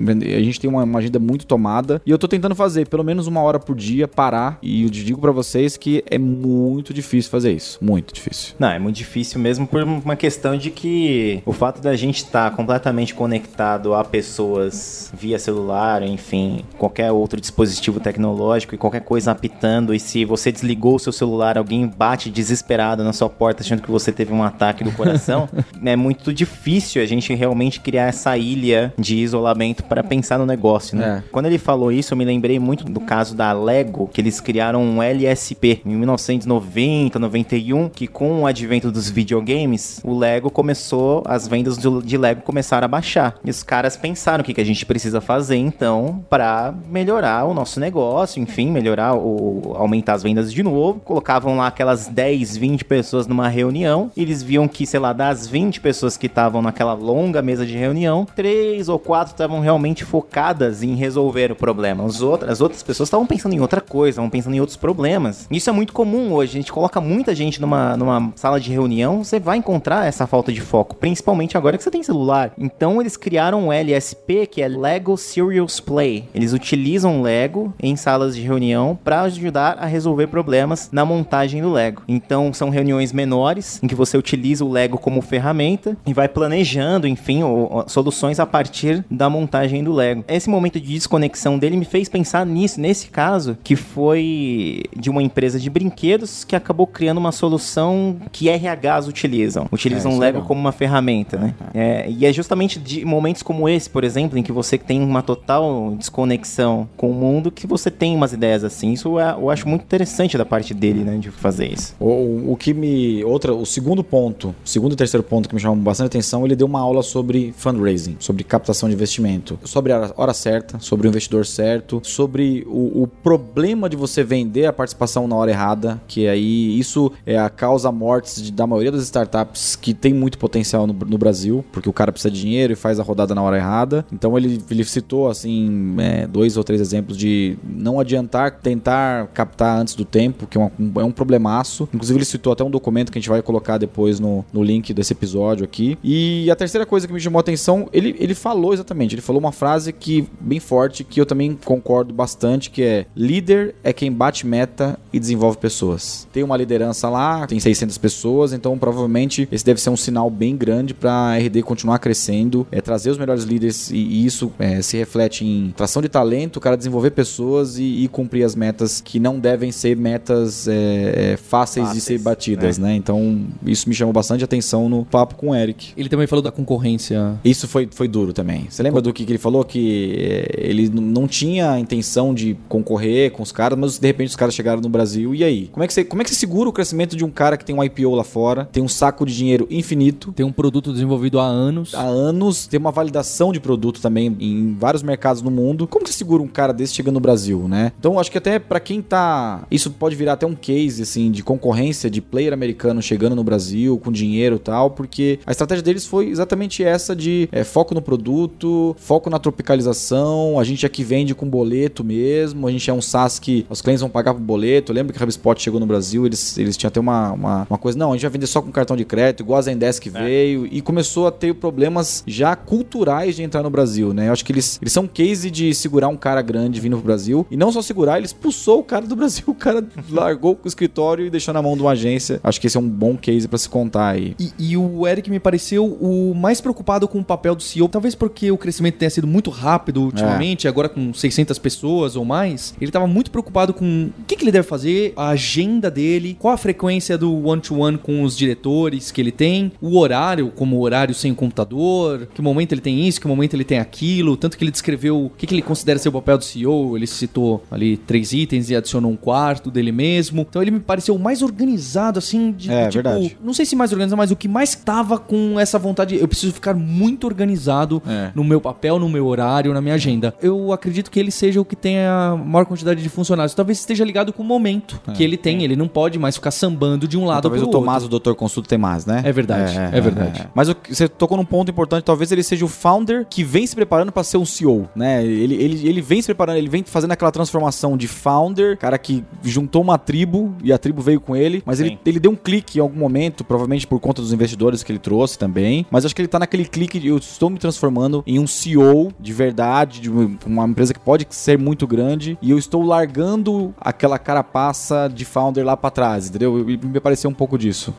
a 0.08 0.40
gente 0.40 0.60
tem 0.60 0.68
uma, 0.68 0.84
uma, 0.84 0.98
agenda 0.98 1.18
muito 1.18 1.46
tomada 1.46 2.00
e 2.04 2.10
eu 2.10 2.18
tô 2.18 2.26
tentando 2.26 2.54
fazer 2.54 2.88
pelo 2.88 3.04
menos 3.04 3.26
uma 3.26 3.40
hora 3.40 3.58
por 3.58 3.76
dia, 3.76 4.08
parar. 4.08 4.58
E 4.62 4.82
eu 4.82 4.90
digo 4.90 5.20
para 5.20 5.32
vocês 5.32 5.76
que 5.76 6.02
é 6.06 6.18
muito 6.18 6.92
difícil 6.92 7.30
fazer 7.30 7.52
isso. 7.52 7.78
Muito 7.80 8.12
difícil. 8.12 8.54
Não, 8.58 8.68
é 8.68 8.78
muito 8.78 8.96
difícil 8.96 9.40
mesmo 9.40 9.66
por 9.66 9.82
uma 9.82 10.16
questão 10.16 10.47
questão 10.48 10.56
de 10.56 10.70
que 10.70 11.42
o 11.44 11.52
fato 11.52 11.82
da 11.82 11.94
gente 11.96 12.18
estar 12.18 12.50
tá 12.50 12.56
completamente 12.56 13.14
conectado 13.14 13.94
a 13.94 14.04
pessoas 14.04 15.12
via 15.12 15.38
celular, 15.38 16.02
enfim, 16.02 16.64
qualquer 16.78 17.10
outro 17.12 17.40
dispositivo 17.40 18.00
tecnológico 18.00 18.74
e 18.74 18.78
qualquer 18.78 19.02
coisa 19.02 19.32
apitando, 19.32 19.94
e 19.94 20.00
se 20.00 20.24
você 20.24 20.52
desligou 20.52 20.94
o 20.94 20.98
seu 20.98 21.12
celular, 21.12 21.58
alguém 21.58 21.86
bate 21.86 22.30
desesperado 22.30 23.02
na 23.04 23.12
sua 23.12 23.28
porta 23.28 23.62
achando 23.62 23.82
que 23.82 23.90
você 23.90 24.12
teve 24.12 24.32
um 24.32 24.42
ataque 24.42 24.84
do 24.84 24.92
coração, 24.92 25.48
é 25.84 25.96
muito 25.96 26.32
difícil 26.32 27.02
a 27.02 27.06
gente 27.06 27.34
realmente 27.34 27.80
criar 27.80 28.06
essa 28.06 28.36
ilha 28.36 28.92
de 28.98 29.16
isolamento 29.16 29.84
para 29.84 30.02
pensar 30.02 30.38
no 30.38 30.46
negócio, 30.46 30.96
né? 30.96 31.22
É. 31.24 31.28
Quando 31.30 31.46
ele 31.46 31.58
falou 31.58 31.90
isso, 31.90 32.12
eu 32.12 32.18
me 32.18 32.24
lembrei 32.24 32.58
muito 32.58 32.84
do 32.84 33.00
caso 33.00 33.34
da 33.34 33.52
Lego, 33.52 34.08
que 34.12 34.20
eles 34.20 34.40
criaram 34.40 34.82
um 34.82 35.02
LSP 35.02 35.82
em 35.84 35.96
1990, 35.96 37.18
91, 37.18 37.88
que 37.88 38.06
com 38.06 38.42
o 38.42 38.46
advento 38.46 38.90
dos 38.90 39.10
videogames, 39.10 40.00
o 40.04 40.16
Lego 40.16 40.37
Lego 40.38 40.50
começou, 40.50 41.24
as 41.26 41.48
vendas 41.48 41.76
de 41.76 42.16
Lego 42.16 42.42
começaram 42.42 42.84
a 42.84 42.88
baixar. 42.88 43.34
E 43.44 43.50
os 43.50 43.64
caras 43.64 43.96
pensaram 43.96 44.42
o 44.42 44.44
que, 44.44 44.54
que 44.54 44.60
a 44.60 44.64
gente 44.64 44.86
precisa 44.86 45.20
fazer 45.20 45.56
então 45.56 46.24
para 46.30 46.72
melhorar 46.88 47.44
o 47.44 47.52
nosso 47.52 47.80
negócio, 47.80 48.40
enfim, 48.40 48.70
melhorar 48.70 49.16
o 49.16 49.74
aumentar 49.76 50.14
as 50.14 50.22
vendas 50.22 50.52
de 50.52 50.62
novo. 50.62 51.00
Colocavam 51.00 51.56
lá 51.56 51.66
aquelas 51.66 52.06
10, 52.06 52.56
20 52.56 52.84
pessoas 52.84 53.26
numa 53.26 53.48
reunião, 53.48 54.12
e 54.16 54.22
eles 54.22 54.40
viam 54.40 54.68
que, 54.68 54.86
sei 54.86 55.00
lá, 55.00 55.12
das 55.12 55.48
20 55.48 55.80
pessoas 55.80 56.16
que 56.16 56.26
estavam 56.26 56.62
naquela 56.62 56.94
longa 56.94 57.42
mesa 57.42 57.66
de 57.66 57.76
reunião, 57.76 58.24
três 58.36 58.88
ou 58.88 58.98
quatro 58.98 59.32
estavam 59.32 59.58
realmente 59.58 60.04
focadas 60.04 60.84
em 60.84 60.94
resolver 60.94 61.50
o 61.50 61.56
problema. 61.56 62.04
As 62.04 62.20
outras, 62.20 62.52
as 62.52 62.60
outras 62.60 62.82
pessoas 62.84 63.08
estavam 63.08 63.26
pensando 63.26 63.54
em 63.54 63.60
outra 63.60 63.80
coisa, 63.80 64.10
estavam 64.10 64.30
pensando 64.30 64.54
em 64.54 64.60
outros 64.60 64.76
problemas. 64.76 65.48
Isso 65.50 65.68
é 65.68 65.72
muito 65.72 65.92
comum 65.92 66.32
hoje. 66.32 66.52
A 66.52 66.60
gente 66.60 66.72
coloca 66.72 67.00
muita 67.00 67.34
gente 67.34 67.60
numa, 67.60 67.96
numa 67.96 68.32
sala 68.36 68.60
de 68.60 68.70
reunião, 68.70 69.24
você 69.24 69.40
vai 69.40 69.56
encontrar 69.56 70.06
essa 70.06 70.27
falta 70.28 70.52
de 70.52 70.60
foco, 70.60 70.94
principalmente 70.94 71.56
agora 71.56 71.76
que 71.76 71.82
você 71.82 71.90
tem 71.90 72.02
celular. 72.02 72.52
Então 72.56 73.00
eles 73.00 73.16
criaram 73.16 73.66
um 73.66 73.72
LSP 73.72 74.46
que 74.46 74.62
é 74.62 74.68
Lego 74.68 75.16
Serious 75.16 75.80
Play. 75.80 76.28
Eles 76.34 76.52
utilizam 76.52 77.22
Lego 77.22 77.72
em 77.82 77.96
salas 77.96 78.36
de 78.36 78.42
reunião 78.42 78.98
para 79.02 79.22
ajudar 79.22 79.78
a 79.78 79.86
resolver 79.86 80.26
problemas 80.28 80.90
na 80.92 81.04
montagem 81.04 81.62
do 81.62 81.72
Lego. 81.72 82.02
Então 82.06 82.52
são 82.52 82.70
reuniões 82.70 83.12
menores 83.12 83.80
em 83.82 83.86
que 83.86 83.94
você 83.94 84.16
utiliza 84.16 84.64
o 84.64 84.70
Lego 84.70 84.98
como 84.98 85.22
ferramenta 85.22 85.96
e 86.06 86.12
vai 86.12 86.28
planejando, 86.28 87.08
enfim, 87.08 87.40
soluções 87.86 88.38
a 88.38 88.46
partir 88.46 89.04
da 89.10 89.30
montagem 89.30 89.82
do 89.82 89.92
Lego. 89.92 90.24
Esse 90.28 90.48
momento 90.50 90.80
de 90.80 90.92
desconexão 90.94 91.58
dele 91.58 91.76
me 91.76 91.84
fez 91.84 92.08
pensar 92.08 92.44
nisso, 92.44 92.80
nesse 92.80 93.08
caso, 93.08 93.56
que 93.64 93.74
foi 93.76 94.82
de 94.96 95.08
uma 95.08 95.22
empresa 95.22 95.58
de 95.58 95.70
brinquedos 95.70 96.44
que 96.44 96.54
acabou 96.54 96.86
criando 96.86 97.18
uma 97.18 97.32
solução 97.32 98.16
que 98.30 98.48
RHs 98.48 99.08
utilizam. 99.08 99.66
Utilizam 99.72 100.12
é, 100.12 100.17
Lego 100.18 100.42
como 100.42 100.60
uma 100.60 100.72
ferramenta, 100.72 101.36
né? 101.36 101.54
É, 101.74 102.10
e 102.10 102.26
é 102.26 102.32
justamente 102.32 102.78
de 102.78 103.04
momentos 103.04 103.42
como 103.42 103.68
esse, 103.68 103.88
por 103.88 104.04
exemplo, 104.04 104.38
em 104.38 104.42
que 104.42 104.52
você 104.52 104.78
tem 104.78 105.02
uma 105.02 105.22
total 105.22 105.94
desconexão 105.96 106.88
com 106.96 107.10
o 107.10 107.14
mundo, 107.14 107.50
que 107.50 107.66
você 107.66 107.90
tem 107.90 108.14
umas 108.14 108.32
ideias 108.32 108.64
assim. 108.64 108.92
Isso 108.92 109.18
é, 109.18 109.32
eu 109.32 109.50
acho 109.50 109.68
muito 109.68 109.82
interessante 109.82 110.36
da 110.36 110.44
parte 110.44 110.74
dele, 110.74 111.04
né, 111.04 111.16
de 111.18 111.30
fazer 111.30 111.72
isso. 111.72 111.94
O, 112.00 112.52
o 112.52 112.56
que 112.56 112.74
me. 112.74 113.22
Outra, 113.24 113.54
o 113.54 113.66
segundo 113.66 114.02
ponto, 114.02 114.54
o 114.64 114.68
segundo 114.68 114.92
e 114.92 114.96
terceiro 114.96 115.24
ponto 115.24 115.48
que 115.48 115.54
me 115.54 115.60
chamou 115.60 115.76
bastante 115.76 116.08
atenção, 116.08 116.44
ele 116.44 116.56
deu 116.56 116.66
uma 116.66 116.80
aula 116.80 117.02
sobre 117.02 117.52
fundraising, 117.56 118.16
sobre 118.18 118.44
captação 118.44 118.88
de 118.88 118.94
investimento, 118.94 119.58
sobre 119.64 119.92
a 119.92 120.12
hora 120.16 120.34
certa, 120.34 120.78
sobre 120.78 121.06
o 121.06 121.08
investidor 121.08 121.46
certo, 121.46 122.00
sobre 122.04 122.66
o, 122.66 123.02
o 123.02 123.06
problema 123.06 123.88
de 123.88 123.96
você 123.96 124.22
vender 124.22 124.66
a 124.66 124.72
participação 124.72 125.26
na 125.26 125.36
hora 125.36 125.50
errada, 125.50 126.00
que 126.06 126.26
aí 126.28 126.78
isso 126.78 127.12
é 127.26 127.38
a 127.38 127.48
causa 127.48 127.90
mortes 127.90 128.50
da 128.50 128.66
maioria 128.66 128.92
das 128.92 129.02
startups 129.02 129.76
que 129.76 129.94
tem 129.94 130.07
tem 130.08 130.14
muito 130.14 130.38
potencial 130.38 130.86
no, 130.86 130.94
no, 130.94 131.18
Brasil, 131.18 131.62
porque 131.70 131.86
o 131.86 131.92
cara 131.92 132.10
precisa 132.10 132.32
de 132.32 132.40
dinheiro 132.40 132.72
e 132.72 132.76
faz 132.76 132.98
a 132.98 133.02
rodada 133.02 133.34
na 133.34 133.42
hora 133.42 133.58
errada. 133.58 134.06
Então 134.10 134.38
ele, 134.38 134.58
ele 134.70 134.82
citou 134.82 135.28
assim 135.28 135.94
é, 135.98 136.26
dois 136.26 136.56
ou 136.56 136.64
três 136.64 136.80
exemplos 136.80 137.14
de 137.18 137.58
não 137.62 138.00
adiantar 138.00 138.52
tentar 138.52 139.26
captar 139.34 139.78
antes 139.78 139.94
do 139.94 140.06
tempo, 140.06 140.46
que 140.46 140.56
é, 140.56 140.60
um, 140.60 140.70
é 140.96 141.04
um 141.04 141.10
problemaço. 141.10 141.86
Inclusive 141.92 142.18
ele 142.18 142.24
citou 142.24 142.54
até 142.54 142.64
um 142.64 142.70
documento 142.70 143.12
que 143.12 143.18
a 143.18 143.20
gente 143.20 143.28
vai 143.28 143.42
colocar 143.42 143.76
depois 143.76 144.18
no, 144.18 144.46
no 144.50 144.62
link 144.62 144.94
desse 144.94 145.12
episódio 145.12 145.62
aqui. 145.62 145.98
E 146.02 146.50
a 146.50 146.56
terceira 146.56 146.86
coisa 146.86 147.06
que 147.06 147.12
me 147.12 147.20
chamou 147.20 147.38
a 147.38 147.40
atenção, 147.40 147.86
ele, 147.92 148.16
ele 148.18 148.34
falou 148.34 148.72
exatamente, 148.72 149.14
ele 149.14 149.20
falou 149.20 149.40
uma 149.40 149.52
frase 149.52 149.92
que 149.92 150.26
bem 150.40 150.58
forte 150.58 151.04
que 151.04 151.20
eu 151.20 151.26
também 151.26 151.58
concordo 151.62 152.14
bastante, 152.14 152.70
que 152.70 152.82
é 152.82 153.06
líder 153.14 153.74
é 153.84 153.92
quem 153.92 154.10
bate 154.10 154.46
meta 154.46 154.98
e 155.12 155.20
desenvolve 155.20 155.58
pessoas. 155.58 156.26
Tem 156.32 156.42
uma 156.42 156.56
liderança 156.56 157.10
lá, 157.10 157.46
tem 157.46 157.60
600 157.60 157.98
pessoas, 157.98 158.54
então 158.54 158.78
provavelmente 158.78 159.46
esse 159.52 159.64
deve 159.64 159.80
ser 159.80 159.87
um 159.90 159.96
sinal 159.96 160.30
bem 160.30 160.56
grande 160.56 160.94
para 160.94 161.12
a 161.12 161.38
RD 161.38 161.62
continuar 161.62 161.98
crescendo, 161.98 162.66
é 162.70 162.80
trazer 162.80 163.10
os 163.10 163.18
melhores 163.18 163.44
líderes 163.44 163.90
e, 163.90 163.96
e 163.96 164.26
isso 164.26 164.52
é, 164.58 164.82
se 164.82 164.96
reflete 164.96 165.44
em 165.44 165.72
tração 165.76 166.02
de 166.02 166.08
talento, 166.08 166.56
o 166.56 166.60
cara 166.60 166.76
desenvolver 166.76 167.10
pessoas 167.10 167.78
e, 167.78 168.04
e 168.04 168.08
cumprir 168.08 168.44
as 168.44 168.54
metas 168.54 169.00
que 169.00 169.18
não 169.18 169.38
devem 169.38 169.70
ser 169.72 169.96
metas 169.96 170.66
é, 170.66 171.32
é, 171.32 171.36
fáceis, 171.36 171.86
fáceis, 171.86 171.92
de 171.92 172.00
ser 172.00 172.18
batidas, 172.18 172.78
né? 172.78 172.88
né? 172.88 172.96
Então 172.96 173.46
isso 173.64 173.88
me 173.88 173.94
chamou 173.94 174.12
bastante 174.12 174.42
atenção 174.42 174.88
no 174.88 175.04
papo 175.04 175.34
com 175.34 175.50
o 175.50 175.54
Eric. 175.54 175.92
Ele 175.96 176.08
também 176.08 176.26
falou 176.26 176.42
da 176.42 176.50
concorrência. 176.50 177.38
Isso 177.44 177.68
foi, 177.68 177.88
foi 177.90 178.08
duro 178.08 178.32
também. 178.32 178.66
Você 178.68 178.82
lembra 178.82 179.00
do, 179.00 179.12
que, 179.12 179.24
que 179.24 179.32
ele 179.32 179.38
falou 179.38 179.64
que 179.64 180.14
é, 180.18 180.68
ele 180.68 180.88
não 180.88 181.26
tinha 181.26 181.72
a 181.72 181.80
intenção 181.80 182.34
de 182.34 182.56
concorrer 182.68 183.30
com 183.32 183.42
os 183.42 183.52
caras, 183.52 183.78
mas 183.78 183.98
de 183.98 184.06
repente 184.06 184.28
os 184.28 184.36
caras 184.36 184.54
chegaram 184.54 184.80
no 184.80 184.88
Brasil. 184.88 185.34
E 185.34 185.44
aí? 185.44 185.68
Como 185.72 185.84
é 185.84 185.86
que 185.86 185.92
você, 185.92 186.04
como 186.04 186.22
é 186.22 186.24
que 186.24 186.30
você 186.30 186.36
segura 186.36 186.68
o 186.68 186.72
crescimento 186.72 187.16
de 187.16 187.24
um 187.24 187.30
cara 187.30 187.56
que 187.56 187.64
tem 187.64 187.74
um 187.74 187.82
IPO 187.82 188.14
lá 188.14 188.24
fora, 188.24 188.68
tem 188.70 188.82
um 188.82 188.88
saco 188.88 189.26
de 189.26 189.36
dinheiro 189.36 189.66
infinito, 189.78 190.32
tem 190.32 190.44
um 190.44 190.52
produto 190.52 190.92
desenvolvido 190.92 191.38
há 191.38 191.46
anos, 191.46 191.94
há 191.94 192.02
anos, 192.02 192.66
tem 192.66 192.78
uma 192.78 192.90
validação 192.90 193.52
de 193.52 193.60
produto 193.60 194.00
também 194.00 194.36
em 194.40 194.74
vários 194.74 195.02
mercados 195.02 195.42
no 195.42 195.50
mundo. 195.50 195.86
Como 195.86 196.04
que 196.04 196.12
segura 196.12 196.42
um 196.42 196.48
cara 196.48 196.72
desse 196.72 196.94
chegando 196.94 197.14
no 197.14 197.20
Brasil, 197.20 197.66
né? 197.68 197.92
Então 197.98 198.18
acho 198.18 198.30
que 198.30 198.38
até 198.38 198.58
para 198.58 198.80
quem 198.80 199.00
tá, 199.00 199.66
isso 199.70 199.90
pode 199.90 200.16
virar 200.16 200.34
até 200.34 200.46
um 200.46 200.54
case 200.54 201.02
assim 201.02 201.30
de 201.30 201.42
concorrência 201.42 202.10
de 202.10 202.20
player 202.20 202.52
americano 202.52 203.00
chegando 203.02 203.34
no 203.34 203.44
Brasil 203.44 203.98
com 203.98 204.10
dinheiro 204.10 204.56
e 204.56 204.58
tal, 204.58 204.90
porque 204.90 205.38
a 205.46 205.50
estratégia 205.50 205.82
deles 205.82 206.06
foi 206.06 206.28
exatamente 206.28 206.82
essa 206.82 207.14
de 207.14 207.48
é, 207.52 207.64
foco 207.64 207.94
no 207.94 208.02
produto, 208.02 208.96
foco 208.98 209.30
na 209.30 209.38
tropicalização. 209.38 210.58
A 210.58 210.64
gente 210.64 210.84
aqui 210.86 211.02
vende 211.02 211.34
com 211.34 211.48
boleto 211.48 212.04
mesmo. 212.04 212.66
A 212.66 212.70
gente 212.70 212.88
é 212.90 212.92
um 212.92 213.00
SaaS 213.00 213.38
que 213.38 213.66
os 213.68 213.80
clientes 213.82 214.00
vão 214.00 214.10
pagar 214.10 214.34
por 214.34 214.40
boleto. 214.40 214.92
Eu 214.92 214.94
lembro 214.94 215.12
que 215.12 215.22
a 215.22 215.24
HubSpot 215.24 215.60
chegou 215.60 215.80
no 215.80 215.86
Brasil, 215.86 216.26
eles, 216.26 216.56
eles 216.58 216.76
tinham 216.76 216.88
até 216.88 217.00
uma, 217.00 217.32
uma, 217.32 217.66
uma, 217.68 217.78
coisa, 217.78 217.98
não, 217.98 218.10
a 218.10 218.14
gente 218.14 218.22
vai 218.22 218.30
vender 218.30 218.46
só 218.46 218.60
com 218.60 218.70
cartão 218.70 218.96
de 218.96 219.04
crédito, 219.04 219.42
igual 219.42 219.58
a 219.58 219.62
Zendesk 219.68 220.06
é. 220.06 220.10
veio, 220.10 220.66
e 220.66 220.80
começou 220.80 221.26
a 221.26 221.30
ter 221.30 221.54
problemas 221.54 222.22
já 222.26 222.56
culturais 222.56 223.36
de 223.36 223.42
entrar 223.42 223.62
no 223.62 223.70
Brasil, 223.70 224.12
né? 224.12 224.28
Eu 224.28 224.32
acho 224.32 224.44
que 224.44 224.52
eles, 224.52 224.78
eles 224.80 224.92
são 224.92 225.04
um 225.04 225.08
case 225.08 225.50
de 225.50 225.74
segurar 225.74 226.08
um 226.08 226.16
cara 226.16 226.42
grande 226.42 226.80
vindo 226.80 226.96
pro 226.96 227.04
Brasil. 227.04 227.46
E 227.50 227.56
não 227.56 227.70
só 227.72 227.82
segurar, 227.82 228.16
ele 228.16 228.26
expulsou 228.26 228.80
o 228.80 228.84
cara 228.84 229.06
do 229.06 229.16
Brasil. 229.16 229.44
O 229.48 229.54
cara 229.54 229.84
largou 230.10 230.58
o 230.62 230.68
escritório 230.68 231.26
e 231.26 231.30
deixou 231.30 231.52
na 231.54 231.62
mão 231.62 231.74
de 231.74 231.82
uma 231.82 231.92
agência. 231.92 232.40
Acho 232.42 232.60
que 232.60 232.66
esse 232.66 232.76
é 232.76 232.80
um 232.80 232.88
bom 232.88 233.16
case 233.16 233.48
para 233.48 233.58
se 233.58 233.68
contar 233.68 234.10
aí. 234.10 234.34
E, 234.38 234.52
e 234.58 234.76
o 234.76 235.06
Eric 235.06 235.30
me 235.30 235.40
pareceu 235.40 235.86
o 235.86 236.34
mais 236.34 236.60
preocupado 236.60 237.08
com 237.08 237.18
o 237.18 237.24
papel 237.24 237.54
do 237.54 237.62
CEO, 237.62 237.88
talvez 237.88 238.14
porque 238.14 238.50
o 238.50 238.58
crescimento 238.58 238.96
tenha 238.96 239.10
sido 239.10 239.26
muito 239.26 239.50
rápido 239.50 240.02
ultimamente, 240.02 240.66
é. 240.66 240.70
agora 240.70 240.88
com 240.88 241.12
600 241.12 241.58
pessoas 241.58 242.16
ou 242.16 242.24
mais. 242.24 242.74
Ele 242.80 242.88
estava 242.88 243.06
muito 243.06 243.30
preocupado 243.30 243.72
com 243.72 244.10
o 244.18 244.24
que, 244.24 244.36
que, 244.36 244.44
ele 244.44 244.52
deve 244.52 244.66
fazer, 244.66 245.12
a 245.16 245.28
agenda 245.30 245.90
dele, 245.90 246.36
qual 246.38 246.54
a 246.54 246.58
frequência 246.58 247.16
do 247.16 247.32
one-to-one 247.46 247.96
-one 247.96 247.98
com 247.98 248.22
os 248.22 248.36
diretores 248.36 249.10
que 249.10 249.20
ele 249.20 249.32
tem, 249.32 249.57
o 249.80 249.98
horário, 249.98 250.50
como 250.54 250.80
horário 250.80 251.14
sem 251.14 251.34
computador, 251.34 252.28
que 252.34 252.42
momento 252.42 252.72
ele 252.72 252.80
tem 252.80 253.06
isso, 253.06 253.20
que 253.20 253.26
momento 253.26 253.54
ele 253.54 253.64
tem 253.64 253.78
aquilo, 253.78 254.36
tanto 254.36 254.56
que 254.56 254.64
ele 254.64 254.70
descreveu 254.70 255.26
o 255.26 255.30
que, 255.30 255.46
que 255.46 255.54
ele 255.54 255.62
considera 255.62 255.98
ser 255.98 256.08
o 256.08 256.12
papel 256.12 256.38
do 256.38 256.44
CEO, 256.44 256.96
ele 256.96 257.06
citou 257.06 257.62
ali 257.70 257.96
três 257.96 258.32
itens 258.32 258.70
e 258.70 258.76
adicionou 258.76 259.10
um 259.10 259.16
quarto 259.16 259.70
dele 259.70 259.92
mesmo. 259.92 260.46
Então 260.48 260.62
ele 260.62 260.70
me 260.70 260.80
pareceu 260.80 261.14
o 261.14 261.18
mais 261.18 261.42
organizado, 261.42 262.18
assim, 262.18 262.52
de, 262.52 262.70
é, 262.70 262.88
tipo, 262.88 263.02
verdade. 263.02 263.36
não 263.42 263.52
sei 263.52 263.64
se 263.64 263.74
mais 263.74 263.92
organizado, 263.92 264.16
mas 264.16 264.30
o 264.30 264.36
que 264.36 264.48
mais 264.48 264.74
tava 264.74 265.18
com 265.18 265.58
essa 265.58 265.78
vontade, 265.78 266.16
eu 266.16 266.28
preciso 266.28 266.52
ficar 266.52 266.74
muito 266.74 267.26
organizado 267.26 268.02
é. 268.06 268.30
no 268.34 268.44
meu 268.44 268.60
papel, 268.60 268.98
no 268.98 269.08
meu 269.08 269.26
horário, 269.26 269.72
na 269.72 269.80
minha 269.80 269.94
agenda. 269.94 270.34
Eu 270.40 270.72
acredito 270.72 271.10
que 271.10 271.18
ele 271.18 271.30
seja 271.30 271.60
o 271.60 271.64
que 271.64 271.76
tenha 271.76 272.32
a 272.32 272.36
maior 272.36 272.64
quantidade 272.64 273.02
de 273.02 273.08
funcionários. 273.08 273.54
Talvez 273.54 273.78
esteja 273.78 274.04
ligado 274.04 274.32
com 274.32 274.42
o 274.42 274.46
momento 274.46 275.00
é. 275.06 275.12
que 275.12 275.24
ele 275.24 275.36
tem. 275.36 275.62
Ele 275.62 275.76
não 275.76 275.88
pode 275.88 276.18
mais 276.18 276.36
ficar 276.36 276.50
sambando 276.50 277.08
de 277.08 277.16
um 277.16 277.24
lado 277.24 277.42
talvez 277.42 277.62
pro 277.62 277.68
o 277.68 277.72
Tomás, 277.72 278.04
o 278.04 278.08
doutor 278.08 278.34
consulta 278.34 278.68
tem 278.68 278.78
mais, 278.78 279.06
né? 279.06 279.22
É 279.24 279.32
verdade, 279.32 279.47
é, 279.56 279.94
é, 279.94 279.98
é 279.98 280.00
verdade. 280.00 280.48
Mas 280.54 280.68
você 280.68 281.08
tocou 281.08 281.36
num 281.36 281.44
ponto 281.44 281.70
importante, 281.70 282.04
talvez 282.04 282.30
ele 282.32 282.42
seja 282.42 282.64
o 282.64 282.68
founder 282.68 283.26
que 283.28 283.44
vem 283.44 283.66
se 283.66 283.74
preparando 283.74 284.12
para 284.12 284.22
ser 284.24 284.36
um 284.36 284.44
CEO, 284.44 284.88
né? 284.94 285.24
Ele, 285.24 285.54
ele, 285.54 285.88
ele 285.88 286.00
vem 286.00 286.20
se 286.20 286.26
preparando, 286.26 286.56
ele 286.56 286.68
vem 286.68 286.82
fazendo 286.84 287.12
aquela 287.12 287.30
transformação 287.30 287.96
de 287.96 288.08
founder, 288.08 288.76
cara 288.78 288.98
que 288.98 289.24
juntou 289.42 289.82
uma 289.82 289.98
tribo 289.98 290.54
e 290.62 290.72
a 290.72 290.78
tribo 290.78 291.02
veio 291.02 291.20
com 291.20 291.36
ele, 291.36 291.62
mas 291.64 291.80
ele, 291.80 291.98
ele 292.04 292.20
deu 292.20 292.30
um 292.30 292.36
clique 292.36 292.78
em 292.78 292.80
algum 292.80 292.98
momento, 292.98 293.44
provavelmente 293.44 293.86
por 293.86 294.00
conta 294.00 294.20
dos 294.20 294.32
investidores 294.32 294.82
que 294.82 294.92
ele 294.92 294.98
trouxe 294.98 295.38
também, 295.38 295.86
mas 295.90 296.04
acho 296.04 296.14
que 296.14 296.20
ele 296.20 296.28
tá 296.28 296.38
naquele 296.38 296.64
clique 296.64 296.98
de 296.98 297.08
eu 297.08 297.18
estou 297.18 297.50
me 297.50 297.58
transformando 297.58 298.22
em 298.26 298.38
um 298.38 298.46
CEO 298.46 299.12
de 299.18 299.32
verdade, 299.32 300.00
de 300.00 300.10
uma 300.10 300.66
empresa 300.66 300.92
que 300.92 301.00
pode 301.00 301.26
ser 301.30 301.58
muito 301.58 301.86
grande 301.86 302.38
e 302.40 302.50
eu 302.50 302.58
estou 302.58 302.82
largando 302.82 303.74
aquela 303.80 304.18
carapaça 304.18 305.08
de 305.12 305.24
founder 305.24 305.64
lá 305.64 305.76
para 305.76 305.90
trás, 305.90 306.28
entendeu? 306.28 306.68
E 306.68 306.76
me 306.76 307.00
pareceu 307.00 307.30
um 307.30 307.34
pouco 307.34 307.58
disso. 307.58 307.94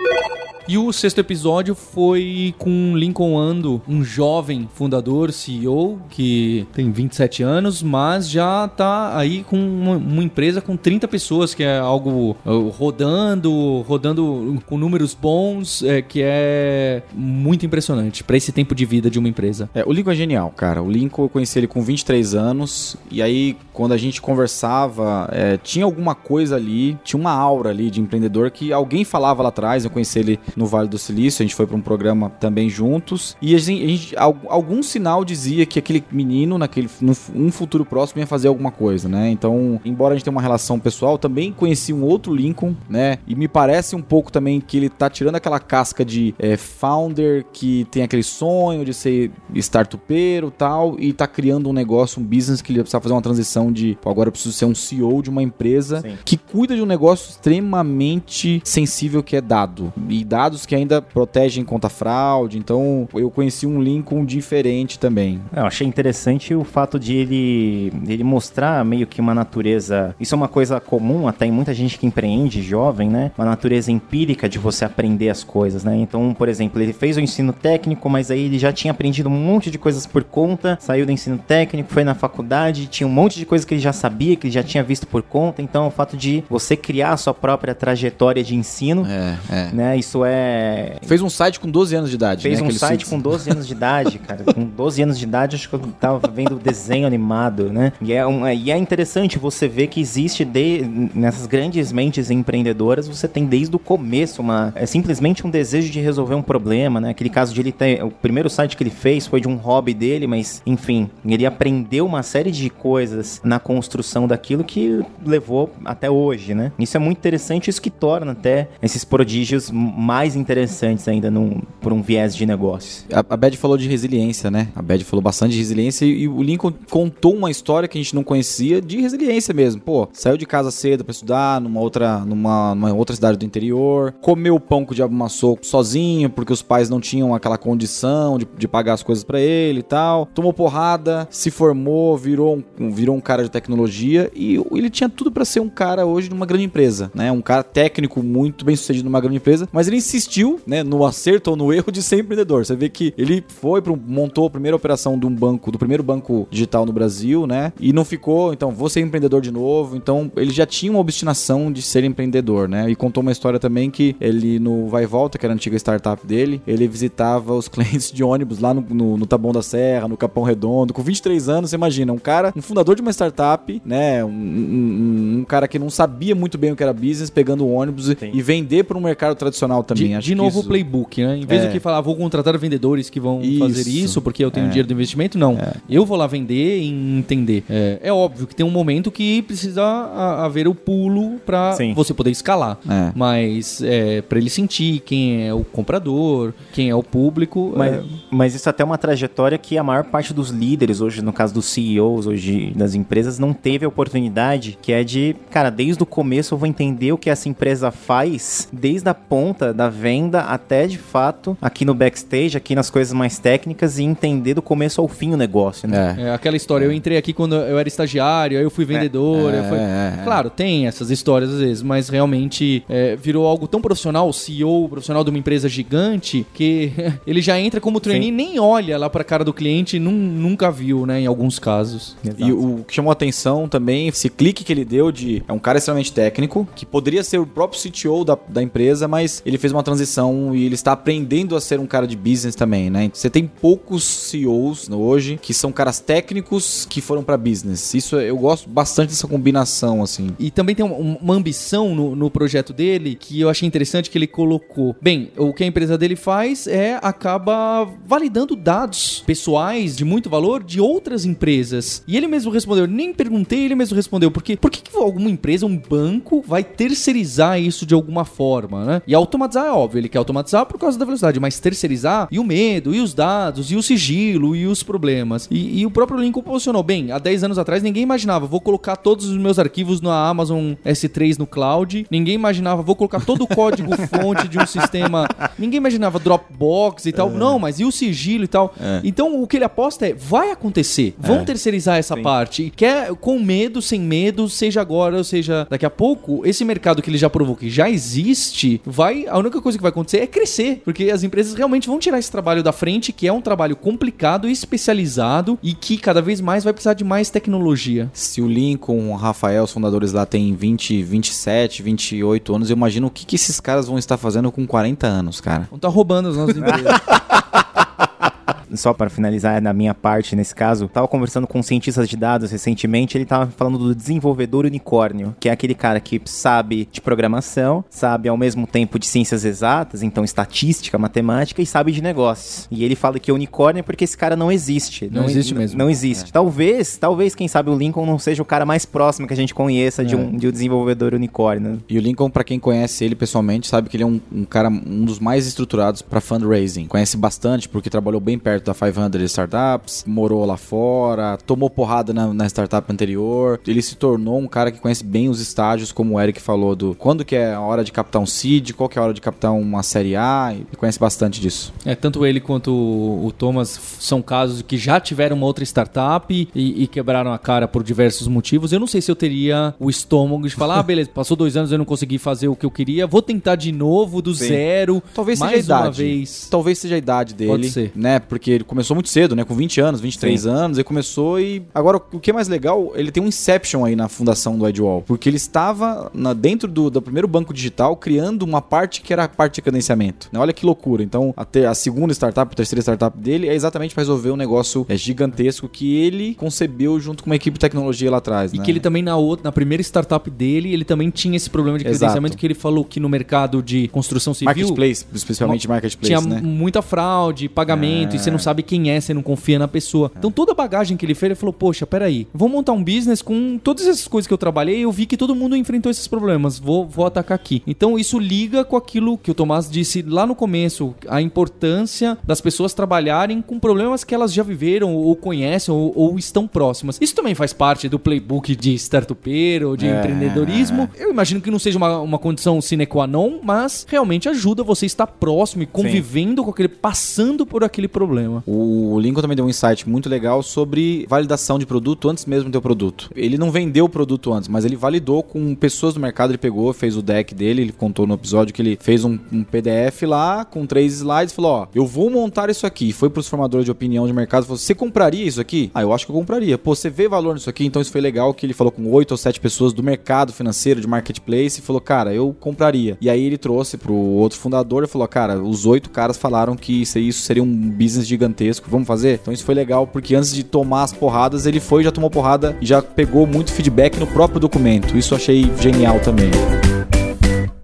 E 0.70 0.78
o 0.78 0.94
sexto 0.94 1.18
episódio 1.18 1.74
foi 1.74 2.54
com 2.60 2.96
Lincoln 2.96 3.36
Ando, 3.36 3.82
um 3.88 4.04
jovem 4.04 4.70
fundador, 4.72 5.32
CEO, 5.32 6.00
que 6.12 6.68
tem 6.72 6.92
27 6.92 7.42
anos, 7.42 7.82
mas 7.82 8.30
já 8.30 8.68
tá 8.68 9.18
aí 9.18 9.44
com 9.44 9.58
uma, 9.58 9.98
uma 9.98 10.24
empresa 10.24 10.62
com 10.62 10.78
30 10.78 11.08
pessoas, 11.08 11.56
que 11.56 11.64
é 11.64 11.80
algo 11.80 12.38
uh, 12.46 12.70
rodando, 12.70 13.82
rodando 13.88 14.62
com 14.68 14.78
números 14.78 15.16
bons, 15.16 15.82
é, 15.82 16.04
que 16.04 16.22
é 16.24 17.02
muito 17.16 17.66
impressionante 17.66 18.24
para 18.24 18.38
esse 18.38 18.52
tempo 18.52 18.76
de 18.76 18.86
vida 18.86 19.10
de 19.10 19.18
uma 19.18 19.28
empresa. 19.28 19.72
É, 19.74 19.84
o 19.84 19.92
Lincoln 19.92 20.12
é 20.12 20.16
genial, 20.16 20.54
cara. 20.56 20.84
O 20.84 20.92
Lincoln 20.92 21.24
eu 21.24 21.30
conheci 21.30 21.58
ele 21.58 21.66
com 21.66 21.82
23 21.82 22.36
anos, 22.36 22.96
e 23.10 23.24
aí 23.24 23.58
quando 23.74 23.94
a 23.94 23.98
gente 23.98 24.22
conversava, 24.22 25.28
é, 25.32 25.58
tinha 25.58 25.84
alguma 25.84 26.14
coisa 26.14 26.58
ali, 26.58 26.96
tinha 27.04 27.20
uma 27.20 27.32
aura 27.32 27.72
ali 27.72 27.90
de 27.90 28.00
empreendedor 28.00 28.52
que 28.52 28.72
alguém 28.72 29.04
falava 29.04 29.42
lá 29.42 29.50
atrás, 29.50 29.84
eu 29.84 29.90
conheci 29.90 30.20
ele 30.20 30.40
no 30.60 30.66
Vale 30.66 30.90
do 30.90 30.98
Silício, 30.98 31.42
a 31.42 31.46
gente 31.46 31.56
foi 31.56 31.66
para 31.66 31.78
um 31.78 31.82
programa 31.82 32.30
também 32.30 32.70
juntos, 32.70 33.38
e 33.42 33.56
a 33.56 33.58
gente, 33.58 33.84
a 33.84 33.88
gente, 33.88 34.16
algum 34.18 34.84
sinal 34.84 35.24
dizia 35.24 35.66
que 35.66 35.80
aquele 35.80 36.04
menino, 36.12 36.58
naquele 36.58 36.90
num 37.02 37.50
futuro 37.50 37.86
próximo, 37.86 38.20
ia 38.20 38.28
fazer 38.28 38.50
alguma 38.50 38.70
coisa, 38.70 39.08
né? 39.08 39.30
Então, 39.30 39.80
embora 39.86 40.14
a 40.14 40.18
gente 40.18 40.26
tenha 40.26 40.36
uma 40.36 40.42
relação 40.42 40.78
pessoal, 40.78 41.18
também 41.18 41.54
conheci 41.54 41.94
um 41.94 42.04
outro 42.04 42.36
Lincoln, 42.36 42.76
né? 42.90 43.20
E 43.26 43.36
me 43.36 43.48
parece 43.48 43.96
um 43.96 44.02
pouco 44.02 44.30
também 44.32 44.60
que 44.60 44.76
ele 44.76 44.90
tá 44.90 45.10
tirando 45.10 45.36
aquela 45.36 45.62
casca 45.62 46.04
de 46.04 46.36
é, 46.38 46.58
founder 46.58 47.46
que 47.54 47.88
tem 47.90 48.04
aquele 48.04 48.24
sonho 48.24 48.84
de 48.84 48.94
ser 48.94 49.32
startupeiro 49.56 50.52
tal, 50.52 51.00
e 51.00 51.14
tá 51.14 51.26
criando 51.26 51.70
um 51.70 51.74
negócio, 51.74 52.22
um 52.22 52.26
business 52.26 52.62
que 52.62 52.74
ele 52.74 52.82
precisa 52.82 53.00
fazer 53.00 53.14
uma 53.14 53.22
transição 53.22 53.72
de 53.72 53.98
agora 54.06 54.28
eu 54.28 54.32
preciso 54.34 54.54
ser 54.54 54.66
um 54.66 54.76
CEO 54.76 55.22
de 55.22 55.30
uma 55.30 55.42
empresa 55.42 56.02
Sim. 56.02 56.18
que 56.26 56.36
cuida 56.36 56.76
de 56.76 56.82
um 56.82 56.86
negócio 56.86 57.30
extremamente 57.30 58.62
sensível 58.66 59.24
que 59.24 59.38
é 59.38 59.42
dado. 59.42 59.94
E 60.10 60.26
dado 60.26 60.49
dados 60.50 60.66
que 60.66 60.76
ainda 60.76 61.02
protegem 61.02 61.64
contra 61.64 61.90
fraude. 61.90 62.58
Então, 62.58 63.08
eu 63.14 63.30
conheci 63.30 63.68
um 63.68 63.82
Lincoln 63.82 64.26
diferente 64.26 64.98
também. 64.98 65.40
Eu 65.56 65.66
achei 65.66 65.86
interessante 65.86 66.56
o 66.56 66.64
fato 66.64 67.00
de 67.00 67.16
ele, 67.16 67.94
ele 68.08 68.24
mostrar 68.24 68.84
meio 68.84 69.06
que 69.06 69.22
uma 69.22 69.36
natureza. 69.36 70.16
Isso 70.20 70.34
é 70.34 70.38
uma 70.38 70.48
coisa 70.48 70.80
comum 70.80 71.28
até 71.28 71.46
em 71.46 71.52
muita 71.52 71.74
gente 71.74 72.00
que 72.00 72.08
empreende, 72.08 72.62
jovem, 72.62 73.10
né? 73.10 73.32
Uma 73.38 73.46
natureza 73.46 73.92
empírica 73.92 74.50
de 74.50 74.58
você 74.58 74.84
aprender 74.84 75.30
as 75.30 75.44
coisas, 75.44 75.84
né? 75.84 75.96
Então, 75.96 76.34
por 76.34 76.50
exemplo, 76.50 76.82
ele 76.82 76.94
fez 76.94 77.16
o 77.16 77.20
ensino 77.20 77.54
técnico, 77.54 78.10
mas 78.10 78.32
aí 78.32 78.46
ele 78.46 78.58
já 78.58 78.74
tinha 78.74 78.92
aprendido 78.92 79.30
um 79.30 79.32
monte 79.32 79.70
de 79.70 79.78
coisas 79.78 80.08
por 80.08 80.24
conta, 80.24 80.78
saiu 80.82 81.06
do 81.06 81.12
ensino 81.12 81.38
técnico, 81.38 81.94
foi 81.94 82.04
na 82.04 82.16
faculdade, 82.16 82.88
tinha 82.88 83.06
um 83.06 83.12
monte 83.12 83.38
de 83.38 83.46
coisa 83.46 83.66
que 83.66 83.76
ele 83.76 83.82
já 83.82 83.94
sabia, 83.94 84.36
que 84.36 84.48
ele 84.48 84.54
já 84.54 84.64
tinha 84.64 84.84
visto 84.84 85.06
por 85.06 85.22
conta. 85.22 85.62
Então, 85.62 85.88
o 85.88 85.92
fato 85.92 86.18
de 86.18 86.44
você 86.50 86.76
criar 86.76 87.14
a 87.14 87.18
sua 87.18 87.34
própria 87.34 87.76
trajetória 87.76 88.44
de 88.44 88.56
ensino, 88.56 89.06
é, 89.06 89.38
é. 89.50 89.70
né? 89.72 89.98
Isso 89.98 90.26
é 90.26 90.29
é, 90.30 90.98
Fez 91.02 91.22
um 91.22 91.30
site 91.30 91.60
com 91.60 91.70
12 91.70 91.96
anos 91.96 92.10
de 92.10 92.16
idade. 92.16 92.44
Fez 92.44 92.62
né? 92.62 92.68
um 92.68 92.72
site 92.72 93.06
com 93.06 93.20
12 93.20 93.50
anos 93.50 93.68
de 93.68 93.74
idade, 93.74 94.20
cara. 94.20 94.44
com 94.54 94.64
12 94.64 95.02
anos 95.02 95.18
de 95.18 95.26
idade, 95.26 95.56
acho 95.56 95.70
que 95.70 95.76
eu 95.76 95.80
tava 96.00 96.28
vendo 96.28 96.56
desenho 96.56 97.08
animado, 97.08 97.72
né? 97.72 97.94
E 98.02 98.14
é, 98.14 98.26
um, 98.26 98.48
e 98.48 98.72
é 98.72 98.78
interessante 98.78 99.38
você 99.40 99.68
ver 99.68 99.88
que 99.88 100.00
existe 100.00 100.46
de, 100.46 100.82
nessas 101.14 101.46
grandes 101.48 101.92
mentes 101.92 102.30
empreendedoras, 102.30 103.08
você 103.08 103.28
tem 103.28 103.46
desde 103.46 103.76
o 103.76 103.80
começo 103.80 104.42
uma. 104.42 104.72
É 104.76 104.86
simplesmente 104.86 105.46
um 105.46 105.50
desejo 105.50 105.92
de 105.92 106.00
resolver 106.00 106.36
um 106.36 106.42
problema, 106.42 107.00
né? 107.02 107.10
Aquele 107.10 107.30
caso 107.30 107.54
de 107.54 107.62
ele 107.62 107.72
ter. 107.72 108.04
O 108.04 108.12
primeiro 108.12 108.50
site 108.50 108.78
que 108.78 108.84
ele 108.84 108.90
fez 108.90 109.26
foi 109.26 109.42
de 109.42 109.48
um 109.48 109.56
hobby 109.56 109.94
dele, 109.94 110.28
mas, 110.28 110.62
enfim, 110.66 111.10
ele 111.26 111.46
aprendeu 111.46 112.06
uma 112.06 112.24
série 112.24 112.52
de 112.52 112.70
coisas 112.70 113.42
na 113.44 113.60
construção 113.60 114.28
daquilo 114.28 114.64
que 114.64 115.02
levou 115.26 115.72
até 115.84 116.10
hoje, 116.10 116.54
né? 116.54 116.72
Isso 116.78 116.96
é 116.98 117.00
muito 117.00 117.18
interessante, 117.18 117.70
isso 117.70 117.82
que 117.82 117.90
torna 117.90 118.32
até 118.32 118.68
esses 118.82 119.04
prodígios 119.04 119.72
mais 119.72 120.19
mais 120.20 120.36
interessantes 120.36 121.08
ainda 121.08 121.32
num, 121.32 121.62
por 121.80 121.94
um 121.94 122.02
viés 122.02 122.36
de 122.36 122.46
negócios. 122.46 123.06
A, 123.10 123.20
a 123.20 123.38
Bad 123.38 123.56
falou 123.56 123.78
de 123.78 123.88
resiliência, 123.88 124.52
né? 124.52 124.68
A 124.76 124.82
Bad 124.82 125.02
falou 125.06 125.24
bastante 125.24 125.54
de 125.54 125.60
resiliência 125.60 126.04
e, 126.04 126.24
e, 126.24 126.28
o 126.28 126.44
Lincoln 126.44 126.74
contou 126.90 127.34
uma 127.34 127.50
história 127.50 127.88
que 127.88 127.98
a 127.98 128.02
gente 128.02 128.14
não 128.14 128.22
conhecia 128.22 128.82
de 128.82 129.00
resiliência 129.00 129.54
mesmo. 129.54 129.80
Pô, 129.80 130.10
saiu 130.12 130.36
de 130.36 130.46
casa 130.46 130.72
cedo 130.72 131.06
para 131.06 131.14
estudar 131.14 131.62
numa 131.62 131.80
outra, 131.80 132.20
numa, 132.26 132.76
numa, 132.76 132.94
outra 132.94 133.16
cidade 133.16 133.38
do 133.38 133.46
interior, 133.46 134.14
comeu 134.20 134.60
pão 134.60 134.86
que 134.86 134.92
o 134.92 134.96
diabo 134.96 135.16
amassou 135.16 135.58
sozinho 135.62 136.30
porque 136.30 136.52
os 136.52 136.62
pais 136.62 136.90
não 136.90 137.00
tinham 137.00 137.34
aquela 137.34 137.58
condição 137.58 138.38
de, 138.38 138.46
de 138.58 138.68
pagar 138.68 138.96
as 138.96 139.04
coisas 139.04 139.24
para 139.24 139.40
ele 139.40 139.80
e 139.80 139.84
tal. 139.84 140.26
Tomou 140.26 140.52
porrada, 140.52 141.30
se 141.32 141.50
formou, 141.50 142.18
virou 142.18 142.62
um, 142.78 142.92
virou 142.92 143.16
um 143.16 143.22
cara 143.22 143.42
de 143.42 143.50
tecnologia 143.50 144.30
e 144.36 144.62
ele 144.74 144.90
tinha 144.90 145.08
tudo 145.08 145.32
para 145.32 145.46
ser 145.46 145.62
um 145.62 145.70
cara 145.70 146.06
hoje 146.06 146.30
numa 146.30 146.46
grande 146.46 146.66
empresa, 146.66 147.10
né? 147.16 147.32
Um 147.32 147.42
cara 147.42 147.64
técnico 147.64 148.22
muito 148.22 148.66
bem 148.66 148.76
sucedido 148.76 149.06
numa 149.06 149.22
grande 149.22 149.38
empresa, 149.38 149.70
mas 149.72 149.88
ele 149.88 150.02
insistiu, 150.10 150.60
né, 150.66 150.84
no 150.84 151.06
acerto 151.06 151.52
ou 151.52 151.56
no 151.56 151.72
erro 151.72 151.92
de 151.92 152.02
ser 152.02 152.20
empreendedor. 152.20 152.66
Você 152.66 152.76
vê 152.76 152.90
que 152.90 153.14
ele 153.18 153.44
foi 153.48 153.82
pro, 153.82 153.96
montou 153.96 154.48
a 154.48 154.50
primeira 154.50 154.76
operação 154.76 155.18
de 155.18 155.26
um 155.26 155.34
banco, 155.34 155.72
do 155.72 155.78
primeiro 155.78 156.04
banco 156.04 156.48
digital 156.50 156.86
no 156.86 156.92
Brasil, 156.92 157.46
né? 157.46 157.72
E 157.80 157.94
não 157.94 158.04
ficou, 158.04 158.52
então, 158.54 158.72
vou 158.72 158.90
ser 158.90 159.02
empreendedor 159.02 159.42
de 159.42 159.52
novo. 159.52 159.96
Então, 159.96 160.32
ele 160.36 160.52
já 160.52 160.66
tinha 160.66 160.92
uma 160.92 161.00
obstinação 161.00 161.72
de 161.72 161.82
ser 161.82 162.04
empreendedor, 162.04 162.68
né? 162.68 162.90
E 162.90 162.96
contou 162.96 163.22
uma 163.22 163.32
história 163.32 163.60
também 163.60 163.92
que 163.92 164.16
ele 164.20 164.60
no 164.60 164.88
Vai 164.88 165.04
e 165.04 165.06
Volta, 165.06 165.38
que 165.38 165.46
era 165.46 165.54
a 165.54 165.56
antiga 165.56 165.78
startup 165.78 166.26
dele, 166.26 166.62
ele 166.66 166.88
visitava 166.88 167.54
os 167.54 167.68
clientes 167.70 168.12
de 168.12 168.24
ônibus 168.24 168.60
lá 168.60 168.74
no, 168.74 168.82
no, 168.90 169.18
no 169.18 169.26
Taboão 169.26 169.54
da 169.54 169.62
Serra, 169.62 170.08
no 170.08 170.18
Capão 170.18 170.44
Redondo, 170.44 170.94
com 170.94 171.02
23 171.02 171.50
anos, 171.50 171.70
você 171.70 171.76
imagina, 171.76 172.12
um 172.12 172.18
cara, 172.18 172.54
um 172.56 172.62
fundador 172.62 172.96
de 172.96 173.02
uma 173.02 173.12
startup, 173.12 173.82
né? 173.86 174.24
Um, 174.24 174.30
um, 174.30 175.38
um 175.40 175.44
cara 175.44 175.68
que 175.68 175.78
não 175.78 175.90
sabia 175.90 176.34
muito 176.36 176.58
bem 176.58 176.72
o 176.72 176.76
que 176.76 176.84
era 176.84 176.94
business, 176.94 177.30
pegando 177.30 177.66
o 177.66 177.72
ônibus 177.72 178.06
Sim. 178.06 178.32
e 178.34 178.42
vender 178.42 178.84
para 178.84 178.98
um 178.98 179.02
mercado 179.02 179.36
tradicional 179.36 179.84
também. 179.84 179.99
De, 180.08 180.14
Acho 180.14 180.28
de 180.28 180.36
novo 180.36 180.58
o 180.58 180.60
isso... 180.60 180.70
playbook, 180.70 181.24
né? 181.24 181.38
Em 181.38 181.46
vez 181.46 181.64
é. 181.64 181.68
de 181.68 181.72
que 181.72 181.80
falar, 181.80 182.02
vou 182.02 182.16
contratar 182.16 182.58
vendedores 182.58 183.10
que 183.10 183.20
vão 183.20 183.42
isso. 183.42 183.60
fazer 183.60 183.90
isso 183.90 184.22
porque 184.22 184.44
eu 184.44 184.52
tenho 184.52 184.66
é. 184.66 184.70
dinheiro 184.70 184.88
do 184.88 184.94
investimento, 184.94 185.38
não. 185.38 185.54
É. 185.54 185.74
Eu 185.90 186.06
vou 186.06 186.18
lá 186.18 186.28
vender 186.28 186.80
e 186.80 186.90
entender. 186.90 187.64
É, 187.70 188.00
é, 188.04 188.14
óbvio 188.14 188.48
que 188.48 188.56
tem 188.56 188.66
um 188.66 188.72
momento 188.72 189.12
que 189.12 189.42
precisa 189.44 189.84
haver 189.84 190.68
o 190.68 190.76
pulo 190.76 191.40
para 191.46 191.76
você 191.96 192.14
poder 192.14 192.32
escalar. 192.32 192.78
É. 192.88 193.12
Mas 193.16 193.82
é, 193.82 194.22
para 194.22 194.38
ele 194.38 194.50
sentir 194.50 195.00
quem 195.02 195.48
é 195.48 195.54
o 195.54 195.64
comprador, 195.64 196.54
quem 196.74 196.90
é 196.90 196.96
o 196.96 197.04
público. 197.04 197.74
Mas, 197.76 197.94
é... 197.94 198.04
mas 198.30 198.56
isso 198.56 198.70
até 198.70 198.84
é 198.84 198.86
uma 198.86 198.98
trajetória 198.98 199.58
que 199.58 199.78
a 199.78 199.84
maior 199.84 200.04
parte 200.06 200.34
dos 200.34 200.50
líderes, 200.50 201.02
hoje, 201.02 201.22
no 201.22 201.34
caso 201.34 201.54
dos 201.54 201.66
CEOs, 201.66 202.28
hoje 202.28 202.72
das 202.76 202.96
empresas, 202.96 203.40
não 203.40 203.54
teve 203.54 203.86
a 203.86 203.88
oportunidade, 203.88 204.78
que 204.82 204.92
é 204.92 205.04
de, 205.04 205.36
cara, 205.50 205.70
desde 205.70 206.02
o 206.04 206.06
começo 206.06 206.54
eu 206.54 206.58
vou 206.58 206.68
entender 206.68 207.12
o 207.12 207.18
que 207.18 207.30
essa 207.30 207.50
empresa 207.50 207.92
faz, 207.92 208.68
desde 208.72 209.10
a 209.10 209.14
ponta 209.14 209.74
da 209.74 209.89
venda 209.90 210.42
até 210.42 210.88
de 210.88 210.98
fato 210.98 211.58
aqui 211.62 211.86
no 211.86 211.94
backstage, 211.94 212.58
aqui 212.58 212.76
nas 212.76 212.90
coisas 212.90 213.14
mais 213.14 213.40
técnicas 213.40 213.98
e 213.98 214.04
entender 214.04 214.54
do 214.54 214.62
começo 214.62 215.02
ao 215.02 215.08
fim 215.08 215.34
o 215.34 215.38
negócio, 215.38 215.88
né? 215.88 216.16
É, 216.18 216.22
é 216.24 216.34
aquela 216.34 216.58
história, 216.58 216.86
eu 216.86 216.92
entrei 216.92 217.18
aqui 217.18 217.34
quando 217.34 217.56
eu 217.56 217.78
era 217.78 217.88
estagiário, 217.88 218.58
aí 218.58 218.64
eu 218.64 218.70
fui 218.70 218.86
vendedor. 218.86 219.54
É, 219.54 219.60
eu 219.60 219.64
fui... 219.64 219.78
É, 219.78 220.16
é, 220.20 220.24
claro, 220.24 220.50
tem 220.50 220.88
essas 220.88 221.10
histórias 221.10 221.52
às 221.52 221.60
vezes, 221.60 221.84
mas 221.84 222.10
realmente 222.10 222.84
é, 222.90 223.16
virou 223.16 223.46
algo 223.46 223.68
tão 223.68 223.82
profissional, 223.82 224.32
CEO 224.34 224.88
profissional 224.90 225.24
de 225.24 225.30
uma 225.30 225.40
empresa 225.40 225.68
gigante, 225.68 226.46
que 226.54 226.92
ele 227.26 227.42
já 227.42 227.60
entra 227.60 227.82
como 227.82 228.00
trainee, 228.00 228.32
nem 228.32 228.60
olha 228.60 228.98
lá 228.98 229.10
pra 229.10 229.24
cara 229.24 229.44
do 229.44 229.54
cliente, 229.54 230.00
num, 230.00 230.12
nunca 230.12 230.72
viu, 230.72 231.06
né, 231.06 231.22
em 231.22 231.26
alguns 231.26 231.60
casos. 231.60 232.16
Exato. 232.24 232.44
E 232.44 232.52
o 232.52 232.84
que 232.88 232.94
chamou 232.94 233.10
a 233.10 233.14
atenção 233.14 233.68
também, 233.68 234.08
esse 234.08 234.30
clique 234.30 234.64
que 234.64 234.74
ele 234.74 234.86
deu 234.86 235.12
de. 235.12 235.44
É 235.48 235.54
um 235.54 235.60
cara 235.60 235.78
extremamente 235.78 236.12
técnico, 236.12 236.68
que 236.76 236.86
poderia 236.86 237.24
ser 237.24 237.40
o 237.40 237.46
próprio 237.46 237.80
CTO 237.82 238.24
da, 238.24 238.38
da 238.48 238.62
empresa, 238.62 239.08
mas 239.08 239.42
ele 239.46 239.58
fez 239.58 239.72
uma 239.72 239.79
transição 239.84 240.56
e 240.56 240.66
ele 240.66 240.76
está 240.76 240.92
aprendendo 240.92 241.56
a 241.56 241.62
ser 241.62 241.80
um 241.80 241.88
cara 241.88 242.08
de 242.08 242.16
business 242.16 242.56
também, 242.56 242.90
né? 242.90 243.10
Você 243.14 243.30
tem 243.30 243.48
poucos 243.48 244.04
CEOs 244.04 244.90
hoje 244.90 245.40
que 245.42 245.54
são 245.54 245.72
caras 245.72 246.00
técnicos 246.00 246.86
que 246.90 247.02
foram 247.02 247.24
para 247.24 247.38
business. 247.38 247.94
Isso 247.94 248.16
eu 248.18 248.38
gosto 248.38 248.70
bastante 248.70 249.10
dessa 249.10 249.28
combinação, 249.28 250.02
assim. 250.02 250.32
E 250.40 250.52
também 250.52 250.76
tem 250.76 250.86
uma 250.86 251.34
ambição 251.34 251.96
no, 251.96 252.16
no 252.16 252.30
projeto 252.30 252.74
dele 252.74 253.16
que 253.16 253.40
eu 253.40 253.50
achei 253.50 253.68
interessante 253.68 254.10
que 254.10 254.18
ele 254.18 254.28
colocou. 254.28 254.96
Bem, 255.02 255.32
o 255.38 255.54
que 255.54 255.64
a 255.64 255.68
empresa 255.68 255.98
dele 255.98 256.16
faz 256.16 256.68
é 256.68 257.00
acaba 257.02 257.88
validando 258.06 258.56
dados 258.56 259.24
pessoais 259.26 259.96
de 259.96 260.06
muito 260.06 260.30
valor 260.30 260.64
de 260.64 260.80
outras 260.80 261.26
empresas. 261.26 262.04
E 262.08 262.18
ele 262.18 262.28
mesmo 262.28 262.52
respondeu, 262.52 262.88
nem 262.88 263.14
perguntei, 263.14 263.66
ele 263.66 263.76
mesmo 263.76 263.96
respondeu, 263.96 264.32
porque 264.32 264.56
por 264.56 264.72
que, 264.72 264.82
que 264.82 264.98
alguma 264.98 265.30
empresa, 265.30 265.66
um 265.66 265.78
banco, 265.78 266.44
vai 266.46 266.64
terceirizar 266.64 267.60
isso 267.60 267.86
de 267.86 267.94
alguma 267.94 268.26
forma, 268.26 268.86
né? 268.86 269.02
E 269.08 269.14
automatizar 269.14 269.69
é 269.70 269.74
óbvio, 269.74 270.00
ele 270.00 270.10
quer 270.10 270.18
automatizar 270.18 270.66
por 270.66 270.78
causa 270.78 270.98
da 270.98 271.06
velocidade, 271.06 271.40
mas 271.40 271.60
terceirizar 271.60 272.28
e 272.32 272.40
o 272.40 272.44
medo, 272.44 272.94
e 272.94 273.00
os 273.00 273.14
dados, 273.14 273.72
e 273.72 273.76
o 273.76 273.84
sigilo, 273.84 274.56
e 274.56 274.66
os 274.66 274.84
problemas. 274.84 275.48
E, 275.50 275.82
e 275.82 275.86
o 275.86 275.92
próprio 275.92 276.20
Lincoln 276.20 276.42
posicionou, 276.42 276.84
bem, 276.84 277.12
há 277.12 277.20
10 277.20 277.46
anos 277.46 277.58
atrás 277.58 277.84
ninguém 277.84 278.04
imaginava, 278.04 278.46
vou 278.46 278.62
colocar 278.62 278.96
todos 278.96 279.26
os 279.26 279.38
meus 279.38 279.60
arquivos 279.60 280.02
na 280.02 280.28
Amazon 280.28 280.74
S3 280.86 281.38
no 281.38 281.48
cloud. 281.48 282.06
Ninguém 282.10 282.36
imaginava, 282.36 282.82
vou 282.82 282.96
colocar 282.96 283.24
todo 283.26 283.44
o 283.44 283.48
código 283.48 283.96
fonte 284.08 284.48
de 284.48 284.58
um 284.58 284.66
sistema. 284.66 285.28
Ninguém 285.58 285.78
imaginava 285.78 286.20
Dropbox 286.20 287.06
e 287.06 287.12
tal. 287.12 287.30
É. 287.30 287.34
Não, 287.34 287.60
mas 287.60 287.80
e 287.80 287.86
o 287.86 287.92
sigilo 287.92 288.44
e 288.44 288.48
tal? 288.48 288.74
É. 288.80 289.02
Então 289.04 289.42
o 289.42 289.48
que 289.48 289.58
ele 289.58 289.66
aposta 289.66 290.08
é, 290.08 290.14
vai 290.14 290.52
acontecer. 290.52 291.16
Vão 291.18 291.40
é. 291.40 291.44
terceirizar 291.44 291.98
essa 291.98 292.16
Sim. 292.16 292.22
parte. 292.22 292.64
E 292.64 292.70
quer 292.70 293.14
com 293.16 293.40
medo, 293.40 293.82
sem 293.82 294.00
medo, 294.00 294.50
seja 294.50 294.82
agora 294.82 295.18
ou 295.18 295.24
seja 295.24 295.68
daqui 295.70 295.86
a 295.86 295.90
pouco, 295.90 296.46
esse 296.46 296.64
mercado 296.66 297.02
que 297.02 297.10
ele 297.10 297.18
já 297.18 297.30
provou 297.30 297.56
que 297.56 297.70
já 297.70 297.90
existe, 297.90 298.82
vai. 298.86 299.28
A 299.28 299.38
única 299.38 299.59
coisa 299.62 299.78
que 299.78 299.82
vai 299.82 299.90
acontecer 299.90 300.20
é 300.20 300.28
crescer. 300.28 300.82
Porque 300.84 301.10
as 301.12 301.24
empresas 301.24 301.54
realmente 301.54 301.88
vão 301.88 302.00
tirar 302.00 302.20
esse 302.20 302.32
trabalho 302.32 302.64
da 302.64 302.72
frente, 302.72 303.12
que 303.12 303.28
é 303.28 303.34
um 303.34 303.42
trabalho 303.42 303.76
complicado 303.76 304.48
e 304.48 304.52
especializado 304.52 305.58
e 305.62 305.74
que 305.74 305.98
cada 305.98 306.22
vez 306.22 306.42
mais 306.42 306.64
vai 306.64 306.74
precisar 306.74 306.94
de 306.94 307.04
mais 307.04 307.30
tecnologia. 307.30 308.10
Se 308.14 308.42
o 308.42 308.48
Lincoln, 308.48 309.12
o 309.12 309.16
Rafael, 309.16 309.64
os 309.64 309.72
fundadores 309.72 310.14
lá 310.14 310.26
têm 310.26 310.54
20, 310.56 311.04
27, 311.04 311.84
28 311.84 312.56
anos, 312.56 312.70
eu 312.70 312.76
imagino 312.76 313.08
o 313.08 313.12
que, 313.12 313.26
que 313.26 313.36
esses 313.36 313.60
caras 313.60 313.88
vão 313.88 313.98
estar 313.98 314.18
fazendo 314.18 314.52
com 314.52 314.66
40 314.66 315.08
anos, 315.08 315.42
cara. 315.42 315.68
Vão 315.70 315.78
estar 315.78 315.90
roubando 315.90 316.30
as 316.30 316.38
nossas 316.38 316.58
empresas. 316.58 316.94
só 318.74 318.94
para 318.94 319.10
finalizar 319.10 319.62
na 319.62 319.74
minha 319.74 319.94
parte 319.94 320.36
nesse 320.36 320.54
caso, 320.54 320.88
tava 320.88 321.08
conversando 321.08 321.48
com 321.48 321.62
cientistas 321.62 322.08
de 322.08 322.18
dados 322.18 322.52
recentemente, 322.52 323.18
ele 323.18 323.26
tava 323.26 323.52
falando 323.52 323.78
do 323.78 323.96
desenvolvedor 323.96 324.66
unicórnio, 324.66 325.36
que 325.40 325.50
é 325.50 325.52
aquele 325.52 325.76
cara 325.76 326.00
que 326.00 326.22
sabe 326.26 326.88
de 326.92 327.02
programação, 327.02 327.84
sabe 327.90 328.30
ao 328.30 328.38
mesmo 328.38 328.68
tempo 328.68 329.00
de 329.00 329.06
ciências 329.06 329.46
exatas, 329.46 330.04
então 330.04 330.24
estatística, 330.24 330.98
matemática 330.98 331.62
e 331.62 331.66
sabe 331.66 331.92
de 331.92 332.02
negócios. 332.02 332.68
E 332.72 332.84
ele 332.84 332.96
fala 332.96 333.20
que 333.20 333.32
é 333.32 333.34
unicórnio 333.34 333.80
é 333.80 333.84
porque 333.84 334.04
esse 334.04 334.18
cara 334.18 334.36
não 334.36 334.52
existe. 334.52 335.10
Não, 335.12 335.22
não 335.22 335.30
existe 335.30 335.56
mesmo. 335.56 335.78
Não 335.78 335.90
existe. 335.90 336.30
É. 336.30 336.32
Talvez, 336.32 336.98
talvez, 336.98 337.36
quem 337.36 337.48
sabe 337.48 337.70
o 337.70 337.76
Lincoln 337.76 338.06
não 338.06 338.20
seja 338.20 338.42
o 338.42 338.46
cara 338.46 338.66
mais 338.66 338.86
próximo 338.86 339.28
que 339.28 339.34
a 339.34 339.38
gente 339.38 339.54
conheça 339.54 340.02
é. 340.02 340.06
de, 340.06 340.16
um, 340.16 340.36
de 340.36 340.48
um 340.48 340.52
desenvolvedor 340.52 341.14
unicórnio. 341.14 341.82
E 341.90 341.98
o 341.98 342.02
Lincoln, 342.02 342.30
para 342.30 342.44
quem 342.44 342.60
conhece 342.60 343.04
ele 343.06 343.16
pessoalmente, 343.16 343.68
sabe 343.68 343.90
que 343.90 343.98
ele 343.98 344.04
é 344.04 344.08
um, 344.08 344.20
um 344.32 344.46
cara, 344.46 344.70
um 344.70 345.06
dos 345.06 345.20
mais 345.20 345.48
estruturados 345.48 346.02
para 346.02 346.22
fundraising. 346.22 346.86
Conhece 346.88 347.18
bastante 347.18 347.68
porque 347.68 347.90
trabalhou 347.90 348.20
bem 348.20 348.38
perto 348.38 348.59
da 348.66 348.74
500 348.74 349.22
Startups, 349.24 350.04
morou 350.08 350.46
lá 350.46 350.58
fora, 350.58 351.38
tomou 351.46 351.70
porrada 351.70 352.14
na, 352.14 352.34
na, 352.34 352.46
startup 352.46 352.92
anterior. 352.92 353.60
Ele 353.68 353.82
se 353.82 353.96
tornou 353.96 354.40
um 354.40 354.48
cara 354.48 354.72
que 354.72 354.80
conhece 354.80 355.04
bem 355.04 355.30
os 355.30 355.40
estágios, 355.40 355.92
como 355.92 356.16
o 356.16 356.22
Eric 356.22 356.42
falou, 356.42 356.76
do 356.76 356.96
quando 356.96 357.24
que 357.24 357.36
é 357.36 357.54
a 357.54 357.62
hora 357.62 357.84
de 357.84 357.92
captar 357.92 358.22
um 358.22 358.26
seed, 358.26 358.72
qual 358.74 358.90
que 358.90 358.98
é 358.98 359.02
a 359.02 359.06
hora 359.06 359.14
de 359.14 359.22
captar 359.22 359.54
uma 359.54 359.84
série 359.84 360.16
A, 360.16 360.56
e 360.72 360.76
conhece 360.76 361.00
bastante 361.00 361.40
disso. 361.40 361.74
É, 361.86 361.96
tanto 361.96 362.26
ele 362.26 362.40
quanto 362.40 362.72
o, 362.72 363.28
o 363.28 363.32
Thomas 363.32 363.80
são 364.00 364.22
casos 364.22 364.62
que 364.62 364.78
já 364.78 365.00
tiveram 365.00 365.36
uma 365.38 365.46
outra 365.46 365.64
startup 365.64 366.34
e, 366.56 366.84
e, 366.84 366.88
quebraram 366.88 367.32
a 367.32 367.38
cara 367.38 367.68
por 367.68 367.84
diversos 367.84 368.28
motivos. 368.28 368.72
Eu 368.72 368.80
não 368.80 368.88
sei 368.88 369.02
se 369.02 369.12
eu 369.12 369.16
teria 369.16 369.74
o 369.80 369.90
estômago 369.90 370.48
de 370.48 370.56
falar, 370.56 370.80
ah, 370.80 370.84
beleza, 370.84 371.10
passou 371.14 371.36
dois 371.38 371.56
anos 371.56 371.72
eu 371.72 371.78
não 371.78 371.86
consegui 371.86 372.18
fazer 372.18 372.48
o 372.48 372.56
que 372.56 372.66
eu 372.66 372.72
queria, 372.72 373.06
vou 373.06 373.22
tentar 373.22 373.56
de 373.56 373.72
novo, 373.72 374.22
do 374.22 374.34
Sim. 374.34 374.48
zero, 374.48 375.04
Talvez 375.14 375.40
mais 375.40 375.52
seja 375.52 375.76
a 375.76 375.80
idade. 375.80 376.04
vez. 376.04 376.48
Talvez 376.50 376.78
seja 376.78 376.96
a 376.96 376.98
idade 376.98 377.34
dele, 377.34 377.52
Pode 377.52 377.70
ser. 377.70 377.92
né? 377.96 378.20
Porque 378.20 378.49
ele 378.50 378.64
começou 378.64 378.96
muito 378.96 379.10
cedo, 379.10 379.36
né? 379.36 379.44
Com 379.44 379.56
20 379.56 379.82
anos, 379.82 380.02
23 380.02 380.42
Sim. 380.42 380.50
anos, 380.50 380.78
ele 380.78 380.84
começou 380.84 381.40
e. 381.40 381.64
Agora, 381.74 381.98
o 381.98 382.20
que 382.20 382.30
é 382.30 382.34
mais 382.34 382.48
legal, 382.48 382.92
ele 382.96 383.12
tem 383.12 383.22
um 383.22 383.28
Inception 383.28 383.86
aí 383.86 383.96
na 383.96 384.08
fundação 384.08 384.58
do 384.58 384.68
Edgewall. 384.68 385.04
Porque 385.06 385.30
ele 385.30 385.38
estava 385.38 386.12
na, 386.14 386.34
dentro 386.34 386.70
do, 386.70 386.90
do 386.90 387.02
primeiro 387.02 387.28
banco 387.28 387.54
digital 387.54 387.96
criando 387.96 388.44
uma 388.44 388.62
parte 388.62 389.02
que 389.02 389.14
era 389.14 389.24
a 389.26 389.28
parte 389.28 389.56
de 389.56 389.62
credenciamento. 389.62 390.30
Né? 390.32 390.40
Olha 390.40 390.54
que 390.54 390.66
loucura. 390.66 391.04
Então, 391.04 391.34
a, 391.36 391.46
ter, 391.46 391.66
a 391.66 391.74
segunda 391.74 392.14
startup, 392.14 392.52
a 392.52 392.56
terceira 392.56 392.82
startup 392.82 393.18
dele 393.18 393.48
é 393.48 393.54
exatamente 393.54 393.94
para 393.94 394.02
resolver 394.02 394.32
um 394.32 394.36
negócio 394.36 394.86
é, 394.90 394.98
gigantesco 394.98 395.68
que 395.68 395.96
ele 395.96 396.36
concebeu 396.36 397.00
junto 397.00 397.24
com 397.24 397.30
uma 397.30 397.36
equipe 397.36 397.56
de 397.56 397.60
tecnologia 397.60 398.10
lá 398.10 398.18
atrás. 398.18 398.54
E 398.54 398.58
né? 398.58 398.64
que 398.64 398.72
ele 398.72 398.80
também, 398.80 399.04
na, 399.04 399.16
outra, 399.16 399.44
na 399.44 399.52
primeira 399.52 399.82
startup 399.82 400.30
dele, 400.30 400.74
ele 400.74 400.86
também 400.86 401.10
tinha 401.10 401.36
esse 401.36 401.50
problema 401.50 401.78
de 401.78 401.84
credenciamento 401.84 402.34
Exato. 402.34 402.38
que 402.38 402.46
ele 402.48 402.54
falou 402.54 402.84
que 402.84 403.00
no 403.00 403.10
mercado 403.10 403.62
de 403.62 403.88
construção 403.90 404.34
civil. 404.34 404.48
Marketplace, 404.48 405.06
especialmente 405.14 405.68
marketplace. 405.68 406.08
Tinha 406.08 406.22
né? 406.22 406.42
muita 406.42 406.82
fraude, 406.82 407.48
pagamento, 407.48 408.14
é... 408.14 408.16
e 408.16 408.20
você 408.20 408.32
não 408.32 408.39
sabe 408.40 408.64
quem 408.64 408.92
é, 408.92 409.00
você 409.00 409.14
não 409.14 409.22
confia 409.22 409.60
na 409.60 409.68
pessoa. 409.68 410.12
Então 410.18 410.32
toda 410.32 410.52
a 410.52 410.56
bagagem 410.56 410.98
que 410.98 411.06
ele 411.06 411.16
fez, 411.16 411.30
ele 411.30 411.36
falou: 411.36 411.54
Poxa, 411.54 411.86
peraí, 411.86 412.28
vou 412.34 412.50
montar 412.50 412.74
um 412.74 412.84
business 412.84 413.22
com 413.22 413.58
todas 413.58 413.88
essas 413.88 414.08
coisas 414.08 414.28
que 414.28 414.34
eu 414.34 414.38
trabalhei. 414.38 414.80
Eu 414.80 414.92
vi 414.92 415.06
que 415.06 415.18
todo 415.18 415.36
mundo 415.36 415.56
enfrentou 415.56 415.90
esses 415.90 416.08
problemas. 416.08 416.60
Vou, 416.60 416.88
vou 416.88 417.06
atacar 417.06 417.36
aqui. 417.36 417.62
Então 417.66 417.98
isso 417.98 418.20
liga 418.20 418.64
com 418.64 418.76
aquilo 418.76 419.18
que 419.18 419.32
o 419.32 419.34
Tomás 419.34 419.70
disse 419.70 420.02
lá 420.02 420.26
no 420.26 420.36
começo: 420.36 420.94
a 421.08 421.22
importância 421.22 422.18
das 422.24 422.42
pessoas 422.42 422.74
trabalharem 422.74 423.42
com 423.42 423.60
problemas 423.60 424.04
que 424.04 424.16
elas 424.16 424.34
já 424.34 424.44
viveram, 424.44 424.96
ou 424.96 425.16
conhecem, 425.16 425.74
ou, 425.74 425.94
ou 425.96 426.18
estão 426.18 426.48
próximas. 426.48 426.98
Isso 427.02 427.16
também 427.16 427.36
faz 427.36 427.54
parte 427.54 427.90
do 427.90 428.00
playbook 428.00 428.56
de 428.56 428.74
startupeiro, 428.76 429.76
de 429.78 429.88
é. 429.88 429.98
empreendedorismo. 429.98 430.90
Eu 430.98 431.12
imagino 431.12 431.42
que 431.42 431.52
não 431.52 431.60
seja 431.60 431.78
uma, 431.78 432.00
uma 432.00 432.18
condição 432.18 432.62
sine 432.62 432.86
qua 432.86 433.08
non, 433.08 433.40
mas 433.44 433.86
realmente 433.90 434.30
ajuda 434.30 434.64
você 434.64 434.86
a 434.86 434.88
estar 434.88 435.08
próximo 435.08 435.64
e 435.64 435.66
convivendo 435.66 436.42
Sim. 436.42 436.46
com 436.46 436.52
aquele, 436.52 436.70
passando 436.70 437.46
por 437.46 437.64
aquele 437.64 437.88
problema. 437.88 438.29
O 438.46 439.00
Lincoln 439.00 439.22
também 439.22 439.36
deu 439.36 439.46
um 439.46 439.50
insight 439.50 439.88
muito 439.88 440.10
legal 440.10 440.42
sobre 440.42 441.06
validação 441.08 441.60
de 441.60 441.66
produto 441.66 442.10
antes 442.10 442.26
mesmo 442.26 442.50
do 442.50 442.52
teu 442.52 442.62
produto. 442.62 443.10
Ele 443.16 443.38
não 443.38 443.52
vendeu 443.52 443.86
o 443.86 443.90
produto 443.90 444.34
antes, 444.34 444.48
mas 444.48 444.66
ele 444.66 444.76
validou 444.76 445.24
com 445.24 445.56
pessoas 445.56 445.94
do 445.94 446.00
mercado, 446.00 446.32
ele 446.32 446.38
pegou, 446.38 446.72
fez 446.74 446.96
o 446.96 447.02
deck 447.02 447.34
dele, 447.34 447.62
ele 447.62 447.72
contou 447.72 448.06
no 448.06 448.14
episódio 448.14 448.54
que 448.54 448.62
ele 448.62 448.78
fez 448.80 449.04
um, 449.04 449.18
um 449.32 449.44
PDF 449.44 450.04
lá 450.04 450.46
com 450.46 450.66
três 450.66 450.94
slides, 450.94 451.34
falou, 451.34 451.52
ó, 451.52 451.68
eu 451.74 451.86
vou 451.86 452.10
montar 452.10 452.50
isso 452.50 452.66
aqui. 452.66 452.92
Foi 452.92 453.10
pros 453.10 453.28
formadores 453.28 453.66
de 453.66 453.72
opinião 453.72 454.06
de 454.08 454.14
mercado, 454.14 454.44
falou, 454.44 454.58
você 454.58 454.76
compraria 454.76 455.26
isso 455.26 455.42
aqui? 455.42 455.72
Ah, 455.74 455.82
eu 455.82 455.94
acho 455.94 456.06
que 456.06 456.12
eu 456.12 456.16
compraria. 456.16 456.58
Pô, 456.58 456.76
você 456.76 456.90
vê 456.90 457.08
valor 457.08 457.34
nisso 457.34 457.50
aqui? 457.50 457.66
Então 457.66 457.82
isso 457.82 457.92
foi 457.92 458.02
legal 458.02 458.34
que 458.34 458.46
ele 458.46 458.54
falou 458.54 458.72
com 458.72 458.90
oito 458.92 459.12
ou 459.12 459.18
sete 459.18 459.40
pessoas 459.40 459.74
do 459.74 459.84
mercado 459.84 460.34
financeiro, 460.34 460.82
de 460.82 460.88
marketplace, 460.88 461.60
e 461.60 461.64
falou, 461.64 461.82
cara, 461.82 462.14
eu 462.14 462.36
compraria. 462.40 462.98
E 463.02 463.10
aí 463.10 463.24
ele 463.24 463.38
trouxe 463.38 463.78
pro 463.78 463.94
outro 463.94 464.38
fundador 464.38 464.84
e 464.84 464.88
falou, 464.88 465.08
cara, 465.08 465.42
os 465.42 465.66
oito 465.66 465.90
caras 465.90 466.18
falaram 466.18 466.56
que 466.56 466.82
isso, 466.82 467.20
seria 467.20 467.44
um 467.44 467.70
business 467.70 468.08
gigantesco, 468.20 468.70
vamos 468.70 468.88
fazer? 468.88 469.20
Então 469.22 469.34
isso 469.34 469.46
foi 469.46 469.56
legal, 469.56 469.88
porque 469.88 470.14
antes 470.14 470.34
de 470.34 470.44
tomar 470.44 470.84
as 470.84 470.92
porradas, 470.92 471.46
ele 471.46 471.60
foi, 471.60 471.84
já 471.84 471.92
tomou 471.92 472.10
porrada 472.10 472.58
e 472.62 472.66
já 472.66 472.82
pegou 472.82 473.26
muito 473.26 473.54
feedback 473.54 473.98
no 473.98 474.06
próprio 474.08 474.40
documento. 474.40 474.98
Isso 474.98 475.14
eu 475.14 475.18
achei 475.18 475.50
genial 475.60 476.00
também. 476.02 476.30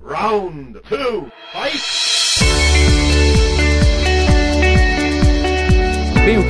Round 0.07 0.79
two, 0.87 1.25
fight! 1.51 1.94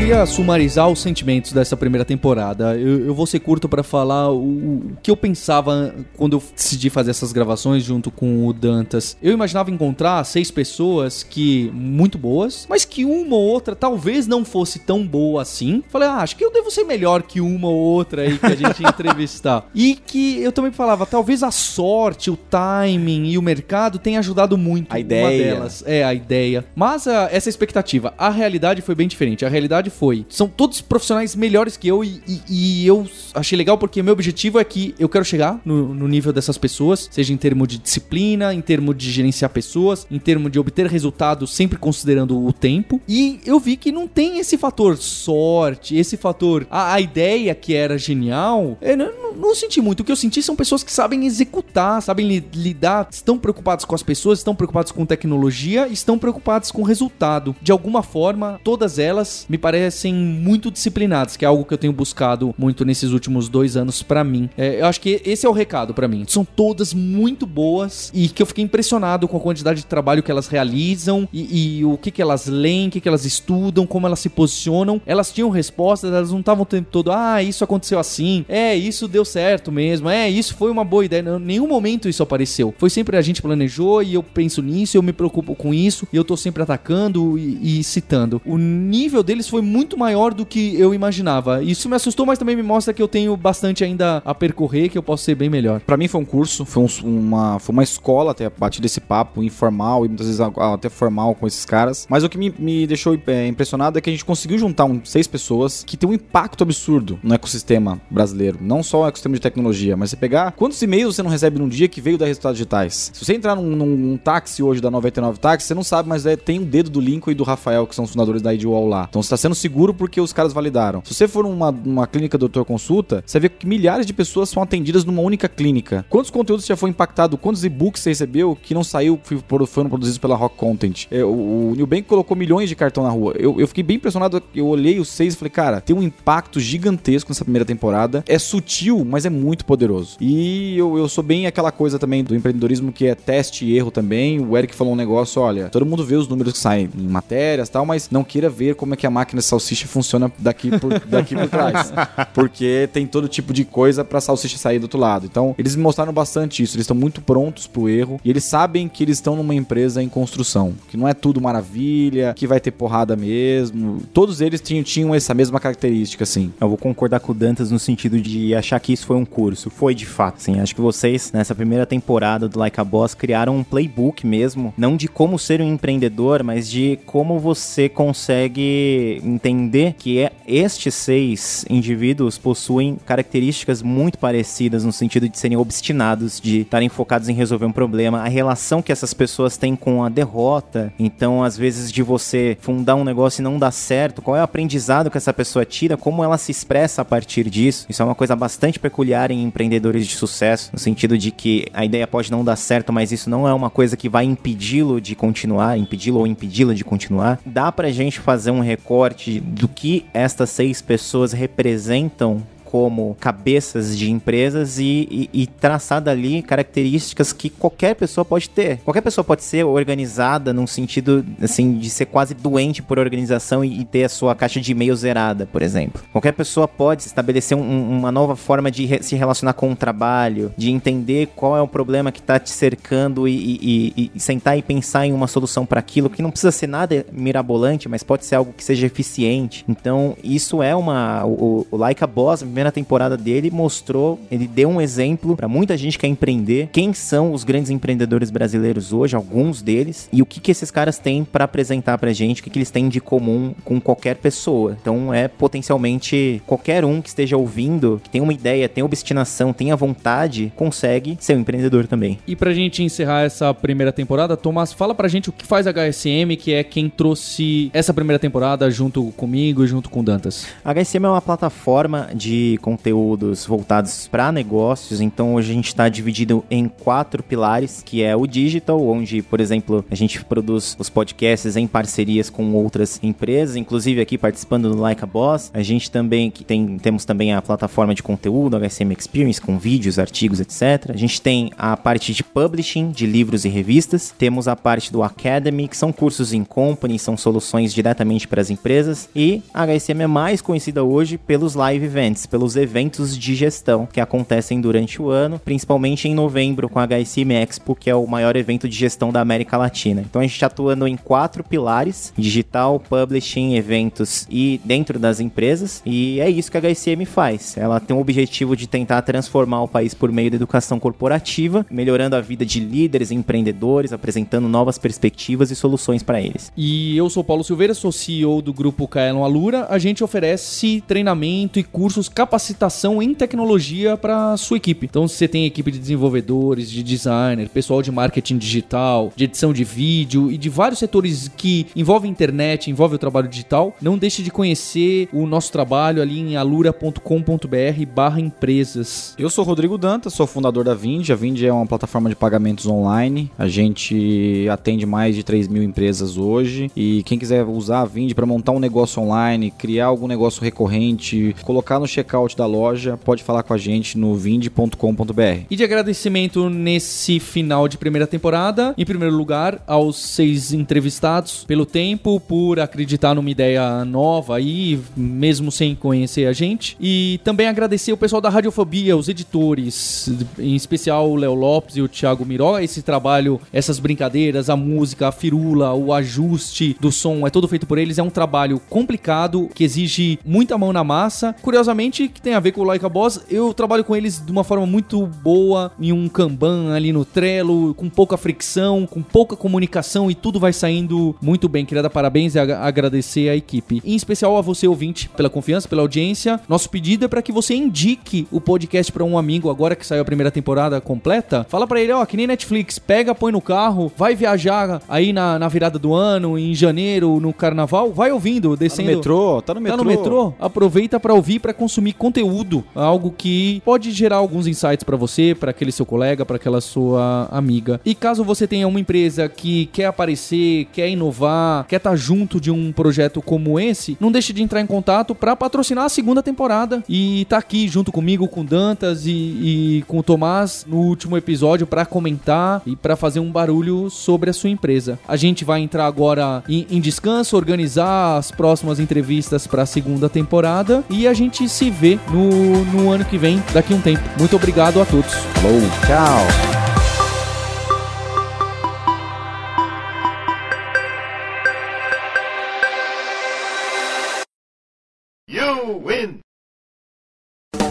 Queria 0.06 0.24
sumarizar 0.28 0.88
os 0.88 1.00
sentimentos 1.00 1.52
dessa 1.52 1.76
primeira 1.76 2.06
temporada. 2.06 2.78
Eu, 2.78 3.08
eu 3.08 3.16
vou 3.16 3.26
ser 3.26 3.40
curto 3.40 3.68
para 3.68 3.82
falar 3.82 4.30
o, 4.30 4.38
o, 4.38 4.98
que 5.02 5.10
eu 5.10 5.18
pensava 5.18 5.96
quando 6.16 6.34
eu 6.34 6.44
decidi 6.56 6.92
fazer 6.92 7.10
essas 7.10 7.32
gravações 7.32 7.84
junto 7.84 8.12
com 8.12 8.46
o 8.46 8.54
Dantas. 8.54 9.18
Eu 9.20 9.34
imaginava 9.34 9.72
encontrar 9.72 10.24
seis 10.24 10.52
pessoas 10.52 11.24
que 11.24 11.72
muito 11.74 12.20
boas, 12.20 12.68
mas 12.70 12.86
que 12.86 13.04
uma 13.04 13.36
ou 13.36 13.42
outra 13.42 13.76
talvez 13.76 14.28
não 14.28 14.46
fosse 14.46 14.78
tão 14.78 15.04
boa 15.08 15.42
assim. 15.42 15.84
Falei, 15.90 16.08
ah, 16.08 16.18
acho 16.18 16.36
que 16.36 16.46
eu 16.46 16.54
devo 16.54 16.70
ser 16.70 16.84
melhor 16.84 17.24
que 17.24 17.42
uma 17.42 17.68
ou 17.68 17.76
outra 17.76 18.22
aí 18.22 18.38
que 18.38 18.46
a 18.46 18.56
gente 18.56 18.84
entrevistar. 18.86 19.68
E 19.74 19.96
que 19.96 20.40
eu 20.40 20.52
também 20.52 20.72
falava, 20.72 21.08
talvez 21.08 21.42
a 21.42 21.50
sorte, 21.50 22.30
o 22.30 22.38
timing 22.38 23.32
e 23.32 23.40
o 23.40 23.42
mercado 23.42 23.98
tenham 23.98 24.20
ajudado 24.20 24.56
muito. 24.56 24.94
A 24.94 25.00
ideia. 25.00 25.26
Uma 25.26 25.56
delas. 25.56 25.84
É, 25.88 26.04
a 26.04 26.14
ideia. 26.14 26.64
Mas 26.76 27.08
a, 27.08 27.28
essa 27.32 27.50
expectativa, 27.50 28.14
a 28.20 28.30
realidade 28.30 28.84
foi 28.84 28.94
bem 28.94 29.08
diferente. 29.08 29.44
A 29.44 29.50
realidade 29.50 29.95
foi: 29.96 30.26
são 30.30 30.48
todos 30.48 30.82
profissionais 30.82 31.36
melhores 31.36 31.78
que 31.78 31.88
eu 31.88 32.04
e, 32.04 32.22
e, 32.28 32.42
e 32.50 32.88
eu 32.88 33.08
achei 33.34 33.58
legal 33.58 33.78
porque 33.78 34.04
meu 34.04 34.14
objetivo 34.14 34.60
é 34.60 34.64
que 34.64 34.94
eu 35.00 35.10
quero 35.10 35.26
chegar 35.26 35.62
no, 35.66 35.94
no, 35.94 36.08
nível 36.08 36.34
dessas 36.34 36.58
pessoas, 36.58 37.08
seja 37.12 37.34
em 37.34 37.38
termos 37.38 37.68
de 37.68 37.78
disciplina, 37.78 38.54
em 38.54 38.62
termos 38.62 38.98
de 38.98 39.12
gerenciar 39.12 39.50
pessoas, 39.50 40.06
em 40.12 40.20
termos 40.20 40.52
de 40.52 40.60
obter 40.60 40.88
resultados, 40.88 41.54
sempre 41.54 41.78
considerando 41.78 42.46
o 42.46 42.52
tempo. 42.52 43.02
E 43.08 43.40
eu 43.46 43.60
vi 43.60 43.78
que 43.78 43.92
não 43.92 44.08
tem 44.08 44.40
esse 44.40 44.58
fator 44.58 44.98
sorte, 44.98 45.96
esse 45.96 46.18
fator 46.18 46.68
a, 46.70 46.94
a 46.94 47.02
ideia 47.02 47.56
que 47.56 47.74
era 47.74 47.98
genial. 47.98 48.78
Eu 48.82 48.98
não, 48.98 49.12
não, 49.12 49.34
não, 49.34 49.56
senti 49.56 49.82
muito. 49.82 50.02
O 50.02 50.04
que 50.04 50.12
eu 50.12 50.16
senti 50.16 50.42
são 50.42 50.56
pessoas 50.56 50.84
que 50.84 50.92
sabem 50.92 51.26
executar, 51.26 52.02
sabem 52.02 52.28
li, 52.28 52.46
lidar, 52.54 53.08
estão 53.12 53.38
preocupados 53.38 53.86
com 53.86 53.96
as 53.96 54.04
pessoas, 54.04 54.40
estão 54.40 54.56
preocupados 54.56 54.92
com 54.92 55.06
tecnologia, 55.06 55.88
estão 55.88 56.18
preocupados 56.18 56.72
com 56.72 56.84
resultado. 56.84 57.56
De 57.62 57.72
alguma 57.72 58.04
forma, 58.04 58.60
todas 58.64 59.00
elas 59.00 59.46
me 59.50 59.58
parecem 59.58 59.85
muito 60.14 60.72
disciplinadas, 60.72 61.38
que 61.38 61.46
é 61.46 61.48
algo 61.48 61.66
que 61.66 61.74
eu 61.74 61.78
tenho 61.78 61.94
buscado 61.94 62.54
muito 62.58 62.86
nesses 62.86 63.12
últimos 63.12 63.50
dois 63.50 63.78
anos 63.78 64.02
para 64.04 64.24
mim. 64.24 64.50
É, 64.58 64.82
eu 64.82 64.86
acho 64.86 65.02
que 65.02 65.22
esse 65.26 65.46
é 65.46 65.50
o 65.50 65.52
recado 65.52 65.94
para 65.94 66.08
mim. 66.08 66.26
São 66.28 66.46
todas 66.46 66.94
muito 66.94 67.46
boas 67.46 68.12
e 68.14 68.28
que 68.28 68.42
eu 68.42 68.46
fiquei 68.46 68.64
impressionado 68.64 69.28
com 69.28 69.38
a 69.38 69.40
quantidade 69.40 69.82
de 69.82 69.86
trabalho 69.86 70.24
que 70.24 70.32
elas 70.32 70.48
realizam 70.48 71.28
e, 71.32 71.80
e 71.80 71.86
o 71.86 71.98
que, 71.98 72.12
que 72.12 72.22
elas 72.22 72.48
leem, 72.48 72.88
o 72.88 72.92
que, 72.92 73.02
que 73.02 73.08
elas 73.08 73.26
estudam, 73.26 73.86
como 73.86 74.08
elas 74.08 74.20
se 74.20 74.30
posicionam. 74.30 75.02
Elas 75.06 75.32
tinham 75.32 75.50
respostas, 75.50 76.12
elas 76.12 76.32
não 76.32 76.40
estavam 76.40 76.64
o 76.64 76.66
tempo 76.66 76.88
todo, 76.92 77.12
ah, 77.12 77.42
isso 77.42 77.64
aconteceu 77.64 78.00
assim, 78.00 78.46
é, 78.48 78.76
isso 78.76 79.08
deu 79.08 79.26
certo 79.26 79.72
mesmo, 79.72 80.10
é, 80.10 80.30
isso 80.30 80.56
foi 80.56 80.72
uma 80.72 80.84
boa 80.84 81.06
ideia. 81.06 81.22
Em 81.22 81.40
nenhum 81.40 81.68
momento 81.68 82.10
isso 82.10 82.24
apareceu. 82.24 82.74
Foi 82.78 82.90
sempre 82.90 83.18
a 83.18 83.22
gente 83.22 83.42
planejou 83.42 84.04
e 84.04 84.14
eu 84.14 84.24
penso 84.24 84.62
nisso, 84.62 84.98
eu 84.98 85.02
me 85.02 85.14
preocupo 85.14 85.56
com 85.56 85.74
isso 85.74 86.08
e 86.12 86.16
eu 86.16 86.24
tô 86.24 86.36
sempre 86.36 86.64
atacando 86.64 87.38
e, 87.38 87.80
e 87.80 87.84
citando. 87.84 88.42
O 88.46 88.58
nível 88.58 89.24
deles 89.24 89.48
foi 89.48 89.62
muito 89.62 89.75
maior 89.98 90.34
do 90.34 90.46
que 90.46 90.80
eu 90.80 90.94
imaginava. 90.94 91.64
Isso 91.64 91.90
me 91.90 91.96
assustou, 91.96 92.26
mas 92.26 92.38
também 92.38 92.56
me 92.56 92.64
mostra 92.64 92.94
que 92.94 93.02
eu 93.02 93.08
tenho 93.08 93.36
bastante 93.36 93.84
ainda 93.84 94.22
a 94.26 94.34
percorrer, 94.34 94.90
que 94.90 94.98
eu 94.98 95.04
posso 95.04 95.24
ser 95.24 95.36
bem 95.36 95.50
melhor. 95.50 95.82
Para 95.82 95.98
mim 95.98 96.08
foi 96.08 96.22
um 96.22 96.26
curso, 96.26 96.66
foi 96.66 96.84
um, 96.84 96.88
uma, 97.04 97.60
foi 97.60 97.74
uma 97.74 97.84
escola 97.84 98.32
até 98.32 98.46
a 98.46 98.52
partir 98.52 98.82
desse 98.82 99.02
papo 99.02 99.44
informal 99.44 100.06
e 100.06 100.08
muitas 100.08 100.28
vezes 100.28 100.42
até 100.42 100.90
formal 100.90 101.36
com 101.36 101.48
esses 101.48 101.66
caras. 101.66 102.06
Mas 102.10 102.24
o 102.24 102.30
que 102.30 102.38
me, 102.38 102.54
me 102.58 102.88
deixou 102.88 103.20
é, 103.28 103.48
impressionado 103.48 103.98
é 103.98 104.02
que 104.02 104.10
a 104.10 104.14
gente 104.14 104.26
conseguiu 104.26 104.58
juntar 104.58 104.86
um, 104.86 105.02
seis 105.04 105.28
pessoas 105.28 105.84
que 105.84 105.98
tem 105.98 106.10
um 106.10 106.14
impacto 106.14 106.64
absurdo 106.64 107.20
no 107.24 107.34
ecossistema 107.34 108.00
brasileiro. 108.10 108.60
Não 108.62 108.84
só 108.84 109.02
o 109.02 109.08
ecossistema 109.08 109.36
de 109.36 109.42
tecnologia, 109.42 109.98
mas 109.98 110.10
você 110.10 110.16
pegar 110.16 110.52
quantos 110.52 110.82
e-mails 110.82 111.16
você 111.16 111.24
não 111.24 111.30
recebe 111.30 111.60
num 111.60 111.68
dia 111.68 111.88
que 111.88 112.02
veio 112.02 112.18
da 112.18 112.26
resultados 112.26 112.58
digitais. 112.58 113.12
Se 113.14 113.26
você 113.26 113.34
entrar 113.34 113.56
num, 113.56 113.76
num, 113.76 113.86
num 113.86 114.18
táxi 114.18 114.62
hoje 114.62 114.82
da 114.82 114.92
99 114.92 115.40
Táxi, 115.40 115.68
você 115.68 115.74
não 115.74 115.84
sabe, 115.84 116.10
mas 116.10 116.26
é, 116.26 116.36
tem 116.36 116.60
um 116.60 116.64
dedo 116.64 116.90
do 116.90 117.00
Lincoln 117.00 117.32
e 117.32 117.36
do 117.36 117.44
Rafael, 117.44 117.86
que 117.88 117.96
são 117.96 118.06
os 118.06 118.12
fundadores 118.12 118.42
da 118.42 118.54
IDWall 118.54 118.88
lá. 118.88 119.06
Então 119.10 119.22
você 119.22 119.28
está 119.28 119.38
sendo 119.38 119.56
seguro 119.66 119.96
porque 119.96 120.22
os 120.22 120.32
caras 120.32 120.54
validaram. 120.54 121.02
Se 121.04 121.14
você 121.14 121.28
for 121.28 121.44
numa, 121.44 121.72
numa 121.72 122.06
clínica 122.06 122.38
doutor 122.38 122.64
consulta, 122.66 123.24
você 123.26 123.40
vê 123.40 123.50
que 123.50 123.66
milhares 123.66 124.06
de 124.06 124.14
pessoas 124.14 124.48
são 124.50 124.62
atendidas 124.62 125.04
numa 125.04 125.22
única 125.22 125.50
clínica. 125.50 126.06
Quantos 126.08 126.30
conteúdos 126.30 126.68
já 126.68 126.76
foi 126.76 126.92
impactado? 126.92 127.36
Quantos 127.36 127.64
e-books 127.64 128.02
você 128.02 128.12
recebeu 128.12 128.56
que 128.62 128.76
não 128.76 128.84
saiu, 128.84 129.20
foram 129.68 129.90
produzidos 129.90 130.20
pela 130.20 130.36
Rock 130.36 130.56
Content? 130.56 131.08
É, 131.10 131.24
o, 131.26 131.74
o 131.80 131.88
Bank 131.88 132.04
colocou 132.04 132.38
milhões 132.38 132.70
de 132.70 132.76
cartão 132.76 133.04
na 133.04 133.10
rua. 133.10 133.34
Eu, 133.40 133.60
eu 133.60 133.68
fiquei 133.68 133.84
bem 133.84 133.98
impressionado. 133.98 134.42
Eu 134.54 134.68
olhei 134.68 135.00
os 135.00 135.10
seis 135.10 135.34
e 135.34 135.38
falei, 135.38 135.50
cara, 135.50 135.82
tem 135.82 135.96
um 135.96 136.04
impacto 136.04 136.60
gigantesco 136.60 137.32
nessa 137.32 137.44
primeira 137.44 137.66
temporada. 137.66 138.24
É 138.28 138.38
sutil, 138.38 139.04
mas 139.04 139.26
é 139.26 139.32
muito 139.32 139.66
poderoso. 139.66 140.18
E 140.22 140.78
eu, 140.78 140.96
eu 140.96 141.10
sou 141.10 141.24
bem 141.24 141.48
aquela 141.48 141.72
coisa 141.72 141.98
também 141.98 142.24
do 142.24 142.36
empreendedorismo 142.36 142.92
que 142.92 143.08
é 143.08 143.16
teste 143.16 143.66
e 143.66 143.76
erro 143.76 143.90
também. 143.90 144.40
O 144.40 144.56
Eric 144.56 144.76
falou 144.76 144.94
um 144.94 144.96
negócio, 144.96 145.42
olha, 145.42 145.70
todo 145.70 145.86
mundo 145.86 146.06
vê 146.06 146.16
os 146.16 146.28
números 146.28 146.54
que 146.54 146.60
saem 146.60 146.88
em 146.96 147.08
matérias 147.08 147.68
e 147.68 147.72
tal, 147.72 147.86
mas 147.86 148.12
não 148.12 148.24
queira 148.24 148.48
ver 148.48 148.76
como 148.76 148.94
é 148.94 148.98
que 148.98 149.08
a 149.08 149.10
máquina 149.10 149.42
de 149.42 149.46
salsicha 149.56 149.88
funciona 149.88 150.32
daqui 150.38 150.78
por, 150.78 151.00
daqui 151.08 151.36
por 151.36 151.48
trás. 151.48 151.94
Porque 152.34 152.90
tem 152.92 153.08
todo 153.08 153.28
tipo 153.28 153.54
de 153.54 153.64
coisa 153.64 154.04
pra 154.04 154.22
salsicha 154.22 154.58
sair 154.58 154.80
do 154.80 154.84
outro 154.84 155.00
lado. 155.00 155.26
Então, 155.26 155.56
eles 155.58 155.76
me 155.76 155.82
mostraram 155.82 156.14
bastante 156.14 156.62
isso. 156.62 156.76
Eles 156.76 156.84
estão 156.84 156.96
muito 156.96 157.22
prontos 157.22 157.68
pro 157.68 157.90
erro. 157.90 158.20
E 158.24 158.30
eles 158.30 158.44
sabem 158.44 158.88
que 158.88 159.04
eles 159.04 159.18
estão 159.18 159.36
numa 159.36 159.56
empresa 159.56 160.04
em 160.04 160.10
construção. 160.10 160.74
Que 160.90 160.98
não 160.98 161.08
é 161.08 161.14
tudo 161.14 161.42
maravilha, 161.42 162.34
que 162.36 162.48
vai 162.48 162.60
ter 162.60 162.72
porrada 162.72 163.16
mesmo. 163.16 164.02
Todos 164.14 164.42
eles 164.42 164.62
tinham, 164.62 164.84
tinham 164.84 165.16
essa 165.16 165.34
mesma 165.34 165.60
característica, 165.60 166.24
assim. 166.24 166.52
Eu 166.60 166.68
vou 166.68 166.78
concordar 166.78 167.20
com 167.20 167.32
o 167.32 167.36
Dantas 167.36 167.72
no 167.72 167.80
sentido 167.80 168.20
de 168.20 168.54
achar 168.54 168.80
que 168.80 168.94
isso 168.94 169.06
foi 169.06 169.16
um 169.16 169.26
curso. 169.26 169.70
Foi 169.70 169.96
de 169.96 170.06
fato, 170.06 170.42
sim. 170.42 170.60
Acho 170.60 170.76
que 170.76 170.82
vocês, 170.82 171.32
nessa 171.32 171.56
primeira 171.56 171.86
temporada 171.86 172.48
do 172.50 172.60
Like 172.60 172.80
a 172.80 172.84
Boss, 172.84 173.14
criaram 173.14 173.56
um 173.58 173.64
playbook 173.64 174.26
mesmo. 174.26 174.74
Não 174.78 174.98
de 174.98 175.08
como 175.08 175.40
ser 175.40 175.62
um 175.62 175.74
empreendedor, 175.74 176.44
mas 176.44 176.70
de 176.70 177.00
como 177.06 177.40
você 177.40 177.88
consegue 177.88 179.22
entender 179.46 179.94
que 179.98 180.20
é, 180.20 180.32
estes 180.48 180.96
seis 180.96 181.66
indivíduos 181.70 182.38
possuem 182.38 182.98
características 183.06 183.82
muito 183.82 184.18
parecidas 184.18 184.84
no 184.84 184.92
sentido 184.92 185.30
de 185.30 185.38
serem 185.38 185.58
obstinados, 185.58 186.42
de 186.42 186.62
estarem 186.62 186.90
focados 186.90 187.30
em 187.30 187.34
resolver 187.34 187.66
um 187.66 187.72
problema, 187.72 188.22
a 188.22 188.28
relação 188.28 188.82
que 188.82 188.92
essas 188.92 189.14
pessoas 189.14 189.56
têm 189.56 189.76
com 189.76 190.04
a 190.04 190.10
derrota. 190.10 190.92
Então, 190.98 191.44
às 191.44 191.58
vezes, 191.58 191.92
de 191.92 192.02
você 192.02 192.58
fundar 192.60 192.96
um 192.96 193.04
negócio 193.04 193.42
e 193.42 193.44
não 193.44 193.60
dar 193.60 193.72
certo, 193.72 194.22
qual 194.22 194.36
é 194.36 194.40
o 194.40 194.44
aprendizado 194.44 195.12
que 195.12 195.18
essa 195.18 195.34
pessoa 195.34 195.64
tira, 195.64 195.96
como 195.96 196.24
ela 196.24 196.38
se 196.38 196.52
expressa 196.52 197.02
a 197.04 197.06
partir 197.06 197.50
disso. 197.50 197.86
Isso 197.88 198.02
é 198.02 198.06
uma 198.06 198.16
coisa 198.16 198.36
bastante 198.36 198.80
peculiar 198.80 199.30
em 199.30 199.44
empreendedores 199.44 200.08
de 200.08 200.16
sucesso, 200.16 200.72
no 200.74 200.80
sentido 200.80 201.18
de 201.18 201.30
que 201.30 201.68
a 201.74 201.86
ideia 201.86 202.08
pode 202.08 202.32
não 202.32 202.44
dar 202.44 202.56
certo, 202.56 202.92
mas 202.92 203.12
isso 203.12 203.30
não 203.30 203.48
é 203.48 203.54
uma 203.54 203.70
coisa 203.70 203.96
que 203.96 204.10
vai 204.10 204.26
impedi-lo 204.26 205.00
de 205.00 205.16
continuar, 205.16 205.78
impedi-lo 205.78 206.20
ou 206.20 206.28
impedi-la 206.28 206.74
de 206.74 206.84
continuar. 206.84 207.40
Dá 207.46 207.72
pra 207.72 207.92
gente 207.92 208.20
fazer 208.20 208.52
um 208.52 208.62
recorte 208.62 209.35
do 209.40 209.68
que 209.68 210.06
estas 210.14 210.50
seis 210.50 210.82
pessoas 210.82 211.34
representam 211.34 212.44
como 212.76 213.16
cabeças 213.22 213.98
de 213.98 214.12
empresas 214.12 214.80
e, 214.80 215.08
e, 215.10 215.30
e 215.44 215.48
traçar 215.48 216.06
ali 216.10 216.42
características 216.42 217.32
que 217.32 217.50
qualquer 217.50 217.96
pessoa 217.96 218.26
pode 218.26 218.50
ter. 218.50 218.80
Qualquer 218.80 219.00
pessoa 219.00 219.24
pode 219.24 219.46
ser 219.46 219.64
organizada 219.64 220.52
num 220.52 220.68
sentido, 220.68 221.26
assim, 221.42 221.78
de 221.78 221.90
ser 221.90 222.08
quase 222.08 222.34
doente 222.34 222.84
por 222.84 223.00
organização 223.00 223.64
e, 223.64 223.80
e 223.80 223.86
ter 223.86 224.04
a 224.04 224.10
sua 224.10 224.36
caixa 224.36 224.60
de 224.60 224.74
e-mail 224.74 224.94
zerada, 224.94 225.48
por 225.50 225.62
exemplo. 225.62 226.04
Qualquer 226.12 226.34
pessoa 226.34 226.68
pode 226.68 227.04
estabelecer 227.04 227.58
um, 227.58 227.98
uma 227.98 228.12
nova 228.12 228.36
forma 228.36 228.70
de 228.70 228.86
re 228.86 229.02
se 229.02 229.16
relacionar 229.16 229.54
com 229.54 229.72
o 229.72 229.76
trabalho, 229.76 230.52
de 230.58 230.70
entender 230.70 231.30
qual 231.34 231.56
é 231.56 231.62
o 231.62 231.68
problema 231.70 232.12
que 232.12 232.20
está 232.20 232.38
te 232.38 232.50
cercando 232.50 233.26
e, 233.26 234.12
e, 234.14 234.20
sentar 234.20 234.58
e 234.58 234.62
pensar 234.62 235.06
em 235.06 235.14
uma 235.14 235.28
solução 235.28 235.66
para 235.66 235.80
aquilo, 235.80 236.10
que 236.10 236.22
não 236.22 236.30
precisa 236.30 236.52
ser 236.52 236.68
nada 236.68 237.06
mirabolante, 237.10 237.88
mas 237.88 238.04
pode 238.04 238.26
ser 238.26 238.36
algo 238.36 238.52
que 238.52 238.66
seja 238.66 238.86
eficiente. 238.86 239.64
Então, 239.66 240.18
isso 240.22 240.62
é 240.62 240.76
uma. 240.76 241.24
O, 241.26 241.66
o 241.72 241.78
Like 241.78 242.04
a 242.04 242.08
Boss, 242.08 242.44
primeira 242.66 242.72
temporada 242.72 243.18
dele 243.18 243.52
mostrou, 243.52 244.20
ele 244.32 244.48
deu 244.48 244.70
um 244.70 244.82
exemplo 244.82 245.36
para 245.36 245.48
muita 245.48 245.78
gente 245.78 245.98
que 245.98 246.02
quer 246.02 246.08
empreender, 246.08 246.70
quem 246.72 246.94
são 246.94 247.34
os 247.34 247.44
grandes 247.44 247.70
empreendedores 247.70 248.30
brasileiros 248.32 248.92
hoje, 248.92 249.16
alguns 249.16 249.62
deles, 249.62 250.10
e 250.12 250.22
o 250.22 250.26
que, 250.26 250.40
que 250.40 250.52
esses 250.52 250.72
caras 250.72 250.98
têm 250.98 251.24
para 251.24 251.46
apresentar 251.46 251.98
pra 251.98 252.14
gente, 252.14 252.42
o 252.42 252.44
que, 252.44 252.50
que 252.50 252.58
eles 252.58 252.72
têm 252.72 252.90
de 252.90 253.00
comum 253.00 253.54
com 253.64 253.80
qualquer 253.80 254.16
pessoa. 254.18 254.78
Então 254.82 255.14
é 255.14 255.28
potencialmente 255.28 256.42
qualquer 256.46 256.84
um 256.86 257.02
que 257.02 257.10
esteja 257.10 257.38
ouvindo, 257.38 258.02
que 258.04 258.10
tem 258.10 258.22
uma 258.22 258.34
ideia, 258.34 258.70
tem 258.70 258.84
obstinação, 258.84 259.54
tenha 259.54 259.76
vontade, 259.76 260.52
consegue 260.56 261.18
ser 261.20 261.36
um 261.36 261.42
empreendedor 261.42 261.88
também. 261.88 262.20
E 262.26 262.36
pra 262.36 262.54
gente 262.54 262.84
encerrar 262.84 263.24
essa 263.24 263.54
primeira 263.54 263.92
temporada, 263.92 264.36
Tomás, 264.36 264.74
fala 264.74 264.96
pra 264.96 265.08
gente 265.08 265.30
o 265.30 265.34
que 265.34 265.46
faz 265.46 265.68
a 265.68 265.72
HSM, 265.72 266.36
que 266.38 266.54
é 266.54 266.64
quem 266.64 266.90
trouxe 266.90 267.70
essa 267.74 267.94
primeira 267.94 268.20
temporada 268.20 268.70
junto 268.72 269.12
comigo 269.12 269.64
e 269.64 269.68
junto 269.68 269.90
com 269.90 270.00
o 270.00 270.04
Dantas. 270.04 270.48
A 270.64 270.74
HSM 270.74 271.06
é 271.06 271.10
uma 271.10 271.22
plataforma 271.22 272.10
de 272.16 272.55
conteúdos 272.58 273.46
voltados 273.46 274.08
para 274.08 274.32
negócios, 274.32 275.02
então 275.02 275.36
hoje 275.36 275.52
a 275.52 275.54
gente 275.54 275.68
está 275.68 275.90
dividido 275.90 276.44
em 276.50 276.68
quatro 276.68 277.24
pilares, 277.24 277.82
que 277.84 278.04
é 278.04 278.16
o 278.16 278.26
digital, 278.28 278.86
onde, 278.86 279.22
por 279.22 279.40
exemplo, 279.40 279.84
a 279.90 279.96
gente 279.96 280.24
produz 280.24 280.76
os 280.80 280.90
podcasts 280.90 281.56
em 281.56 281.68
parcerias 281.68 282.30
com 282.30 282.54
outras 282.54 283.00
empresas, 283.02 283.56
inclusive 283.56 284.02
aqui 284.02 284.18
participando 284.18 284.70
do 284.70 284.80
Like 284.80 285.04
a 285.04 285.08
Boss. 285.08 285.52
A 285.54 285.62
gente 285.62 285.90
também 285.90 286.30
que 286.32 286.44
tem 286.44 286.78
temos 286.78 287.06
também 287.06 287.34
a 287.34 287.42
plataforma 287.42 287.94
de 287.94 288.04
conteúdo, 288.04 288.58
HSM 288.58 288.92
Experience, 288.92 289.42
com 289.42 289.58
vídeos, 289.58 290.00
artigos, 290.00 290.40
etc. 290.40 290.92
A 290.92 290.98
gente 290.98 291.22
tem 291.22 291.52
a 291.58 291.76
parte 291.76 292.14
de 292.14 292.24
publishing 292.24 292.92
de 292.92 293.06
livros 293.06 293.46
e 293.46 293.50
revistas. 293.50 294.14
Temos 294.18 294.48
a 294.48 294.56
parte 294.56 294.92
do 294.92 295.04
Academy, 295.04 295.68
que 295.68 295.78
são 295.78 295.92
cursos 295.92 296.34
em 296.34 296.44
company, 296.44 296.98
são 297.00 297.18
soluções 297.18 297.74
diretamente 297.74 298.28
para 298.28 298.42
as 298.42 298.50
empresas. 298.50 299.10
E 299.16 299.42
a 299.54 299.66
HSM 299.66 300.02
é 300.02 300.08
mais 300.08 300.42
conhecida 300.42 300.84
hoje 300.84 301.18
pelos 301.18 301.56
live 301.56 301.86
events, 301.86 302.26
pelos 302.36 302.58
eventos 302.58 303.18
de 303.18 303.34
gestão 303.34 303.88
que 303.90 304.02
acontecem 304.02 304.60
durante 304.60 305.02
o 305.02 305.10
ano, 305.10 305.40
principalmente 305.40 306.10
em 306.10 306.14
novembro 306.14 306.68
com 306.68 306.78
a 306.78 306.86
HSM 306.86 307.32
Expo, 307.32 307.74
que 307.74 307.90
é 307.90 307.96
o 307.96 308.06
maior 308.06 308.36
evento 308.36 308.68
de 308.68 308.76
gestão 308.76 309.10
da 309.10 309.22
América 309.22 309.56
Latina. 309.56 310.02
Então 310.02 310.20
a 310.20 310.26
gente 310.26 310.34
está 310.34 310.48
atuando 310.48 310.86
em 310.86 310.98
quatro 310.98 311.46
pilares: 311.46 312.12
digital, 312.18 312.78
publishing, 312.78 313.56
eventos 313.56 314.28
e 314.30 314.60
dentro 314.66 315.00
das 315.00 315.22
empresas. 315.22 315.82
E 315.86 316.20
é 316.20 316.30
isso 316.30 316.52
que 316.52 316.58
a 316.58 316.62
HSM 316.62 317.06
faz. 317.06 317.56
Ela 317.56 317.80
tem 317.80 317.96
o 317.96 318.02
objetivo 318.02 318.54
de 318.54 318.68
tentar 318.68 319.02
transformar 319.04 319.64
o 319.64 319.68
país 319.70 319.94
por 319.94 320.12
meio 320.12 320.30
da 320.30 320.36
educação 320.36 320.78
corporativa, 320.78 321.66
melhorando 321.72 322.18
a 322.18 322.22
vida 322.22 322.46
de 322.46 322.60
líderes 322.60 323.12
e 323.12 323.16
empreendedores, 323.16 323.94
apresentando 323.94 324.50
novas 324.50 324.78
perspectivas 324.78 325.52
e 325.52 325.56
soluções 325.56 326.04
para 326.04 326.20
eles. 326.20 326.52
E 326.58 326.98
eu 326.98 327.10
sou 327.10 327.24
Paulo 327.24 327.46
Silveira, 327.46 327.74
sou 327.74 327.94
CEO 327.94 328.42
do 328.42 328.52
grupo 328.52 328.90
Kaelon 328.90 329.24
Alura. 329.24 329.68
A 329.70 329.80
gente 329.80 330.04
oferece 330.04 330.84
treinamento 330.86 331.60
e 331.60 331.64
cursos, 331.64 332.10
capacitação 332.26 333.04
em 333.04 333.14
tecnologia 333.14 333.96
para 333.96 334.36
sua 334.36 334.58
equipe. 334.58 334.88
Então, 334.88 335.08
você 335.08 335.28
tem 335.28 335.46
equipe 335.46 335.72
de 335.72 335.78
desenvolvedores, 335.78 336.72
de 336.72 336.82
designer, 336.82 337.48
pessoal 337.50 337.84
de 337.84 337.92
marketing 337.92 338.40
digital, 338.40 339.14
de 339.16 339.26
edição 339.26 339.54
de 339.54 339.64
vídeo 339.64 340.32
e 340.32 340.38
de 340.38 340.50
vários 340.50 340.80
setores 340.80 341.28
que 341.38 341.68
envolvem 341.76 342.10
internet, 342.10 342.72
envolvem 342.72 342.96
o 342.96 343.00
trabalho 343.00 343.28
digital, 343.28 343.76
não 343.80 343.96
deixe 343.96 344.24
de 344.24 344.32
conhecer 344.32 345.08
o 345.14 345.28
nosso 345.28 345.52
trabalho 345.52 346.02
ali 346.02 346.20
em 346.20 346.36
alura.com.br 346.36 347.86
barra 347.94 348.20
empresas. 348.20 349.14
Eu 349.20 349.30
sou 349.30 349.46
Rodrigo 349.46 349.78
Danta, 349.78 350.10
sou 350.10 350.26
fundador 350.26 350.64
da 350.64 350.74
Vind. 350.74 351.12
A 351.12 351.16
Vind 351.16 351.44
é 351.44 351.54
uma 351.54 351.68
plataforma 351.68 352.10
de 352.10 352.16
pagamentos 352.16 352.66
online. 352.66 353.32
A 353.38 353.48
gente 353.48 354.48
atende 354.52 354.86
mais 354.88 355.16
de 355.16 355.24
3 355.24 355.48
mil 355.48 355.62
empresas 355.62 356.18
hoje. 356.18 356.72
E 356.76 357.04
quem 357.04 357.20
quiser 357.20 357.46
usar 357.46 357.82
a 357.82 357.86
Vind 357.86 358.14
para 358.14 358.26
montar 358.26 358.52
um 358.52 358.60
negócio 358.60 359.00
online, 359.00 359.52
criar 359.52 359.86
algum 359.86 360.08
negócio 360.08 360.42
recorrente, 360.42 361.36
colocar 361.44 361.80
no 361.80 361.88
checkout 362.16 362.38
da 362.38 362.46
loja, 362.46 362.98
pode 362.98 363.24
falar 363.24 363.44
com 363.44 363.54
a 363.54 363.58
gente 363.58 363.98
no 363.98 364.16
vind.com.br. 364.16 365.46
E 365.50 365.56
de 365.56 365.64
agradecimento 365.64 366.50
nesse 366.50 367.20
final 367.20 367.68
de 367.68 367.78
primeira 367.78 368.08
temporada, 368.08 368.74
em 368.78 368.86
primeiro 368.86 369.16
lugar, 369.16 369.62
aos 369.68 369.98
seis 369.98 370.54
entrevistados 370.54 371.44
pelo 371.46 371.66
tempo, 371.66 372.20
por 372.20 372.60
acreditar 372.60 373.14
numa 373.14 373.30
ideia 373.30 373.84
nova 373.84 374.38
aí, 374.38 374.80
mesmo 374.96 375.52
sem 375.52 375.76
conhecer 375.76 376.28
a 376.28 376.34
gente. 376.34 376.78
E 376.80 377.20
também 377.24 377.48
agradecer 377.48 377.92
o 377.92 377.98
pessoal 377.98 378.22
da 378.22 378.30
Radiofobia, 378.30 378.96
os 378.96 379.10
editores, 379.10 380.10
em 380.40 380.56
especial 380.56 381.12
o 381.12 381.16
Léo 381.16 381.34
Lopes 381.34 381.76
e 381.76 381.82
o 381.82 381.90
Thiago 381.90 382.26
Miró. 382.26 382.60
Esse 382.60 382.82
trabalho, 382.82 383.40
essas 383.52 383.80
brincadeiras, 383.80 384.50
a 384.50 384.56
música, 384.56 385.10
a 385.10 385.12
firula, 385.12 385.74
o 385.74 385.92
ajuste 385.94 386.76
do 386.80 386.92
som, 386.92 387.28
é 387.28 387.30
todo 387.30 387.48
feito 387.48 387.68
por 387.68 387.78
eles. 387.78 387.98
É 387.98 388.04
um 388.04 388.10
trabalho 388.10 388.62
complicado, 388.70 389.50
que 389.54 389.64
exige 389.64 390.18
muita 390.26 390.58
mão 390.58 390.72
na 390.72 390.84
massa. 390.84 391.36
Curiosamente, 391.42 392.05
que 392.08 392.22
tem 392.22 392.34
a 392.34 392.40
ver 392.40 392.52
com 392.52 392.62
o 392.62 392.64
Like 392.64 392.86
a 392.86 392.90
Boss, 392.90 393.22
eu 393.30 393.54
trabalho 393.54 393.84
com 393.84 393.96
eles 393.96 394.24
de 394.24 394.32
uma 394.32 394.44
forma 394.44 394.66
muito 394.66 395.06
boa, 395.06 395.72
em 395.80 395.92
um 395.92 396.08
Kanban 396.08 396.74
ali 396.74 396.92
no 396.92 397.06
Trello, 397.06 397.74
com 397.74 397.90
pouca 397.90 398.18
fricção, 398.18 398.86
com 398.86 399.02
pouca 399.02 399.36
comunicação 399.36 400.10
e 400.10 400.16
tudo 400.16 400.40
vai 400.40 400.54
saindo 400.54 401.16
muito 401.22 401.48
bem. 401.48 401.66
Queria 401.66 401.84
dar 401.84 401.90
parabéns 401.90 402.36
e 402.36 402.40
ag 402.40 402.52
agradecer 402.52 403.30
a 403.30 403.36
equipe. 403.36 403.82
Em 403.84 403.96
especial 403.96 404.38
a 404.38 404.42
você, 404.42 404.68
ouvinte, 404.68 405.10
pela 405.10 405.30
confiança, 405.30 405.68
pela 405.68 405.82
audiência. 405.82 406.40
Nosso 406.48 406.70
pedido 406.70 407.06
é 407.06 407.08
para 407.08 407.22
que 407.22 407.32
você 407.32 407.56
indique 407.56 408.28
o 408.32 408.40
podcast 408.40 408.92
para 408.92 409.04
um 409.04 409.18
amigo 409.18 409.50
agora 409.50 409.76
que 409.76 409.86
saiu 409.86 410.02
a 410.02 410.06
primeira 410.06 410.32
temporada 410.32 410.80
completa. 410.82 411.46
Fala 411.50 411.68
para 411.68 411.82
ele, 411.82 411.92
ó, 411.92 412.06
que 412.06 412.18
nem 412.18 412.28
Netflix, 412.28 412.80
pega, 412.80 413.16
põe 413.16 413.32
no 413.32 413.42
carro, 413.42 413.92
vai 413.98 414.16
viajar 414.16 414.82
aí 414.88 415.12
na, 415.12 415.40
na 415.40 415.48
virada 415.48 415.80
do 415.80 415.94
ano, 415.94 416.38
em 416.38 416.54
janeiro, 416.54 417.20
no 417.20 417.34
carnaval, 417.34 417.92
vai 417.92 418.12
ouvindo, 418.12 418.56
descendo. 418.56 418.88
Tá 418.88 418.92
no 418.92 418.98
metrô, 418.98 419.42
tá 419.42 419.54
no 419.54 419.62
metrô. 419.62 419.78
Tá 419.78 419.84
no 419.84 419.90
metrô? 419.90 420.34
Aproveita 420.40 421.00
para 421.00 421.14
ouvir, 421.14 421.40
para 421.40 421.54
consumir 421.54 421.94
conteúdo, 421.98 422.64
algo 422.74 423.14
que 423.16 423.62
pode 423.66 423.92
gerar 423.92 424.18
alguns 424.18 424.48
insights 424.48 424.84
para 424.84 424.98
você, 424.98 425.36
para 425.38 425.52
aquele 425.52 425.72
seu 425.72 425.86
colega, 425.86 426.26
para 426.26 426.36
aquela 426.36 426.62
sua 426.62 427.28
amiga. 427.32 427.80
E 427.86 427.96
caso 427.96 428.24
você 428.24 428.48
tenha 428.48 428.68
uma 428.68 428.80
empresa 428.80 429.28
que 429.28 429.68
quer 429.68 429.86
aparecer, 429.86 430.66
quer 430.72 430.90
inovar, 430.90 431.66
quer 431.68 431.78
estar 431.78 431.92
tá 431.92 431.96
junto 431.96 432.40
de 432.40 432.52
um 432.52 432.72
projeto 432.72 433.22
como 433.22 433.60
esse, 433.60 433.98
não 434.00 434.12
deixe 434.12 434.34
de 434.34 434.42
entrar 434.42 434.62
em 434.62 434.68
contato 434.68 435.16
para 435.16 435.36
patrocinar 435.36 435.86
a 435.86 435.90
segunda 435.90 436.22
temporada 436.22 436.84
e 436.88 437.26
tá 437.26 437.38
aqui 437.38 437.68
junto 437.68 437.92
comigo, 437.92 438.28
com 438.28 438.44
Dantas 438.44 439.06
e, 439.06 439.12
e 439.12 439.84
com 439.88 440.00
o 440.00 440.04
Tomás 440.04 440.66
no 440.68 440.78
último 440.78 441.18
episódio 441.18 441.68
para 441.68 441.86
comentar 441.86 442.62
e 442.66 442.76
para 442.76 442.96
fazer 442.96 443.20
um 443.20 443.32
barulho 443.32 443.90
sobre 443.90 444.30
a 444.30 444.34
sua 444.34 444.50
empresa. 444.50 445.00
A 445.08 445.16
gente 445.16 445.44
vai 445.44 445.62
entrar 445.62 445.86
agora 445.86 446.44
em, 446.48 446.66
em 446.70 446.80
descanso, 446.80 447.36
organizar 447.36 448.18
as 448.18 448.32
próximas 448.32 448.80
entrevistas 448.80 449.48
para 449.48 449.64
a 449.64 449.66
segunda 449.66 450.10
temporada 450.10 450.84
e 450.90 451.08
a 451.08 451.14
gente 451.14 451.48
se 451.50 451.70
vê 451.86 452.00
no, 452.12 452.66
no 452.66 452.92
ano 452.92 453.06
que 453.06 453.18
vem, 453.18 453.42
daqui 453.54 453.74
a 453.74 453.76
um 453.76 453.82
tempo. 453.82 454.02
Muito 454.18 454.36
obrigado 454.36 454.82
a 454.82 454.86
todos. 454.86 455.14
Falou, 455.14 455.62
tchau. 455.86 456.56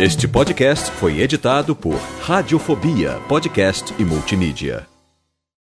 Este 0.00 0.26
podcast 0.28 0.90
foi 0.90 1.20
editado 1.20 1.74
por 1.74 1.94
Radiofobia, 2.20 3.12
podcast 3.28 3.94
e 3.98 4.04
multimídia. 4.04 4.93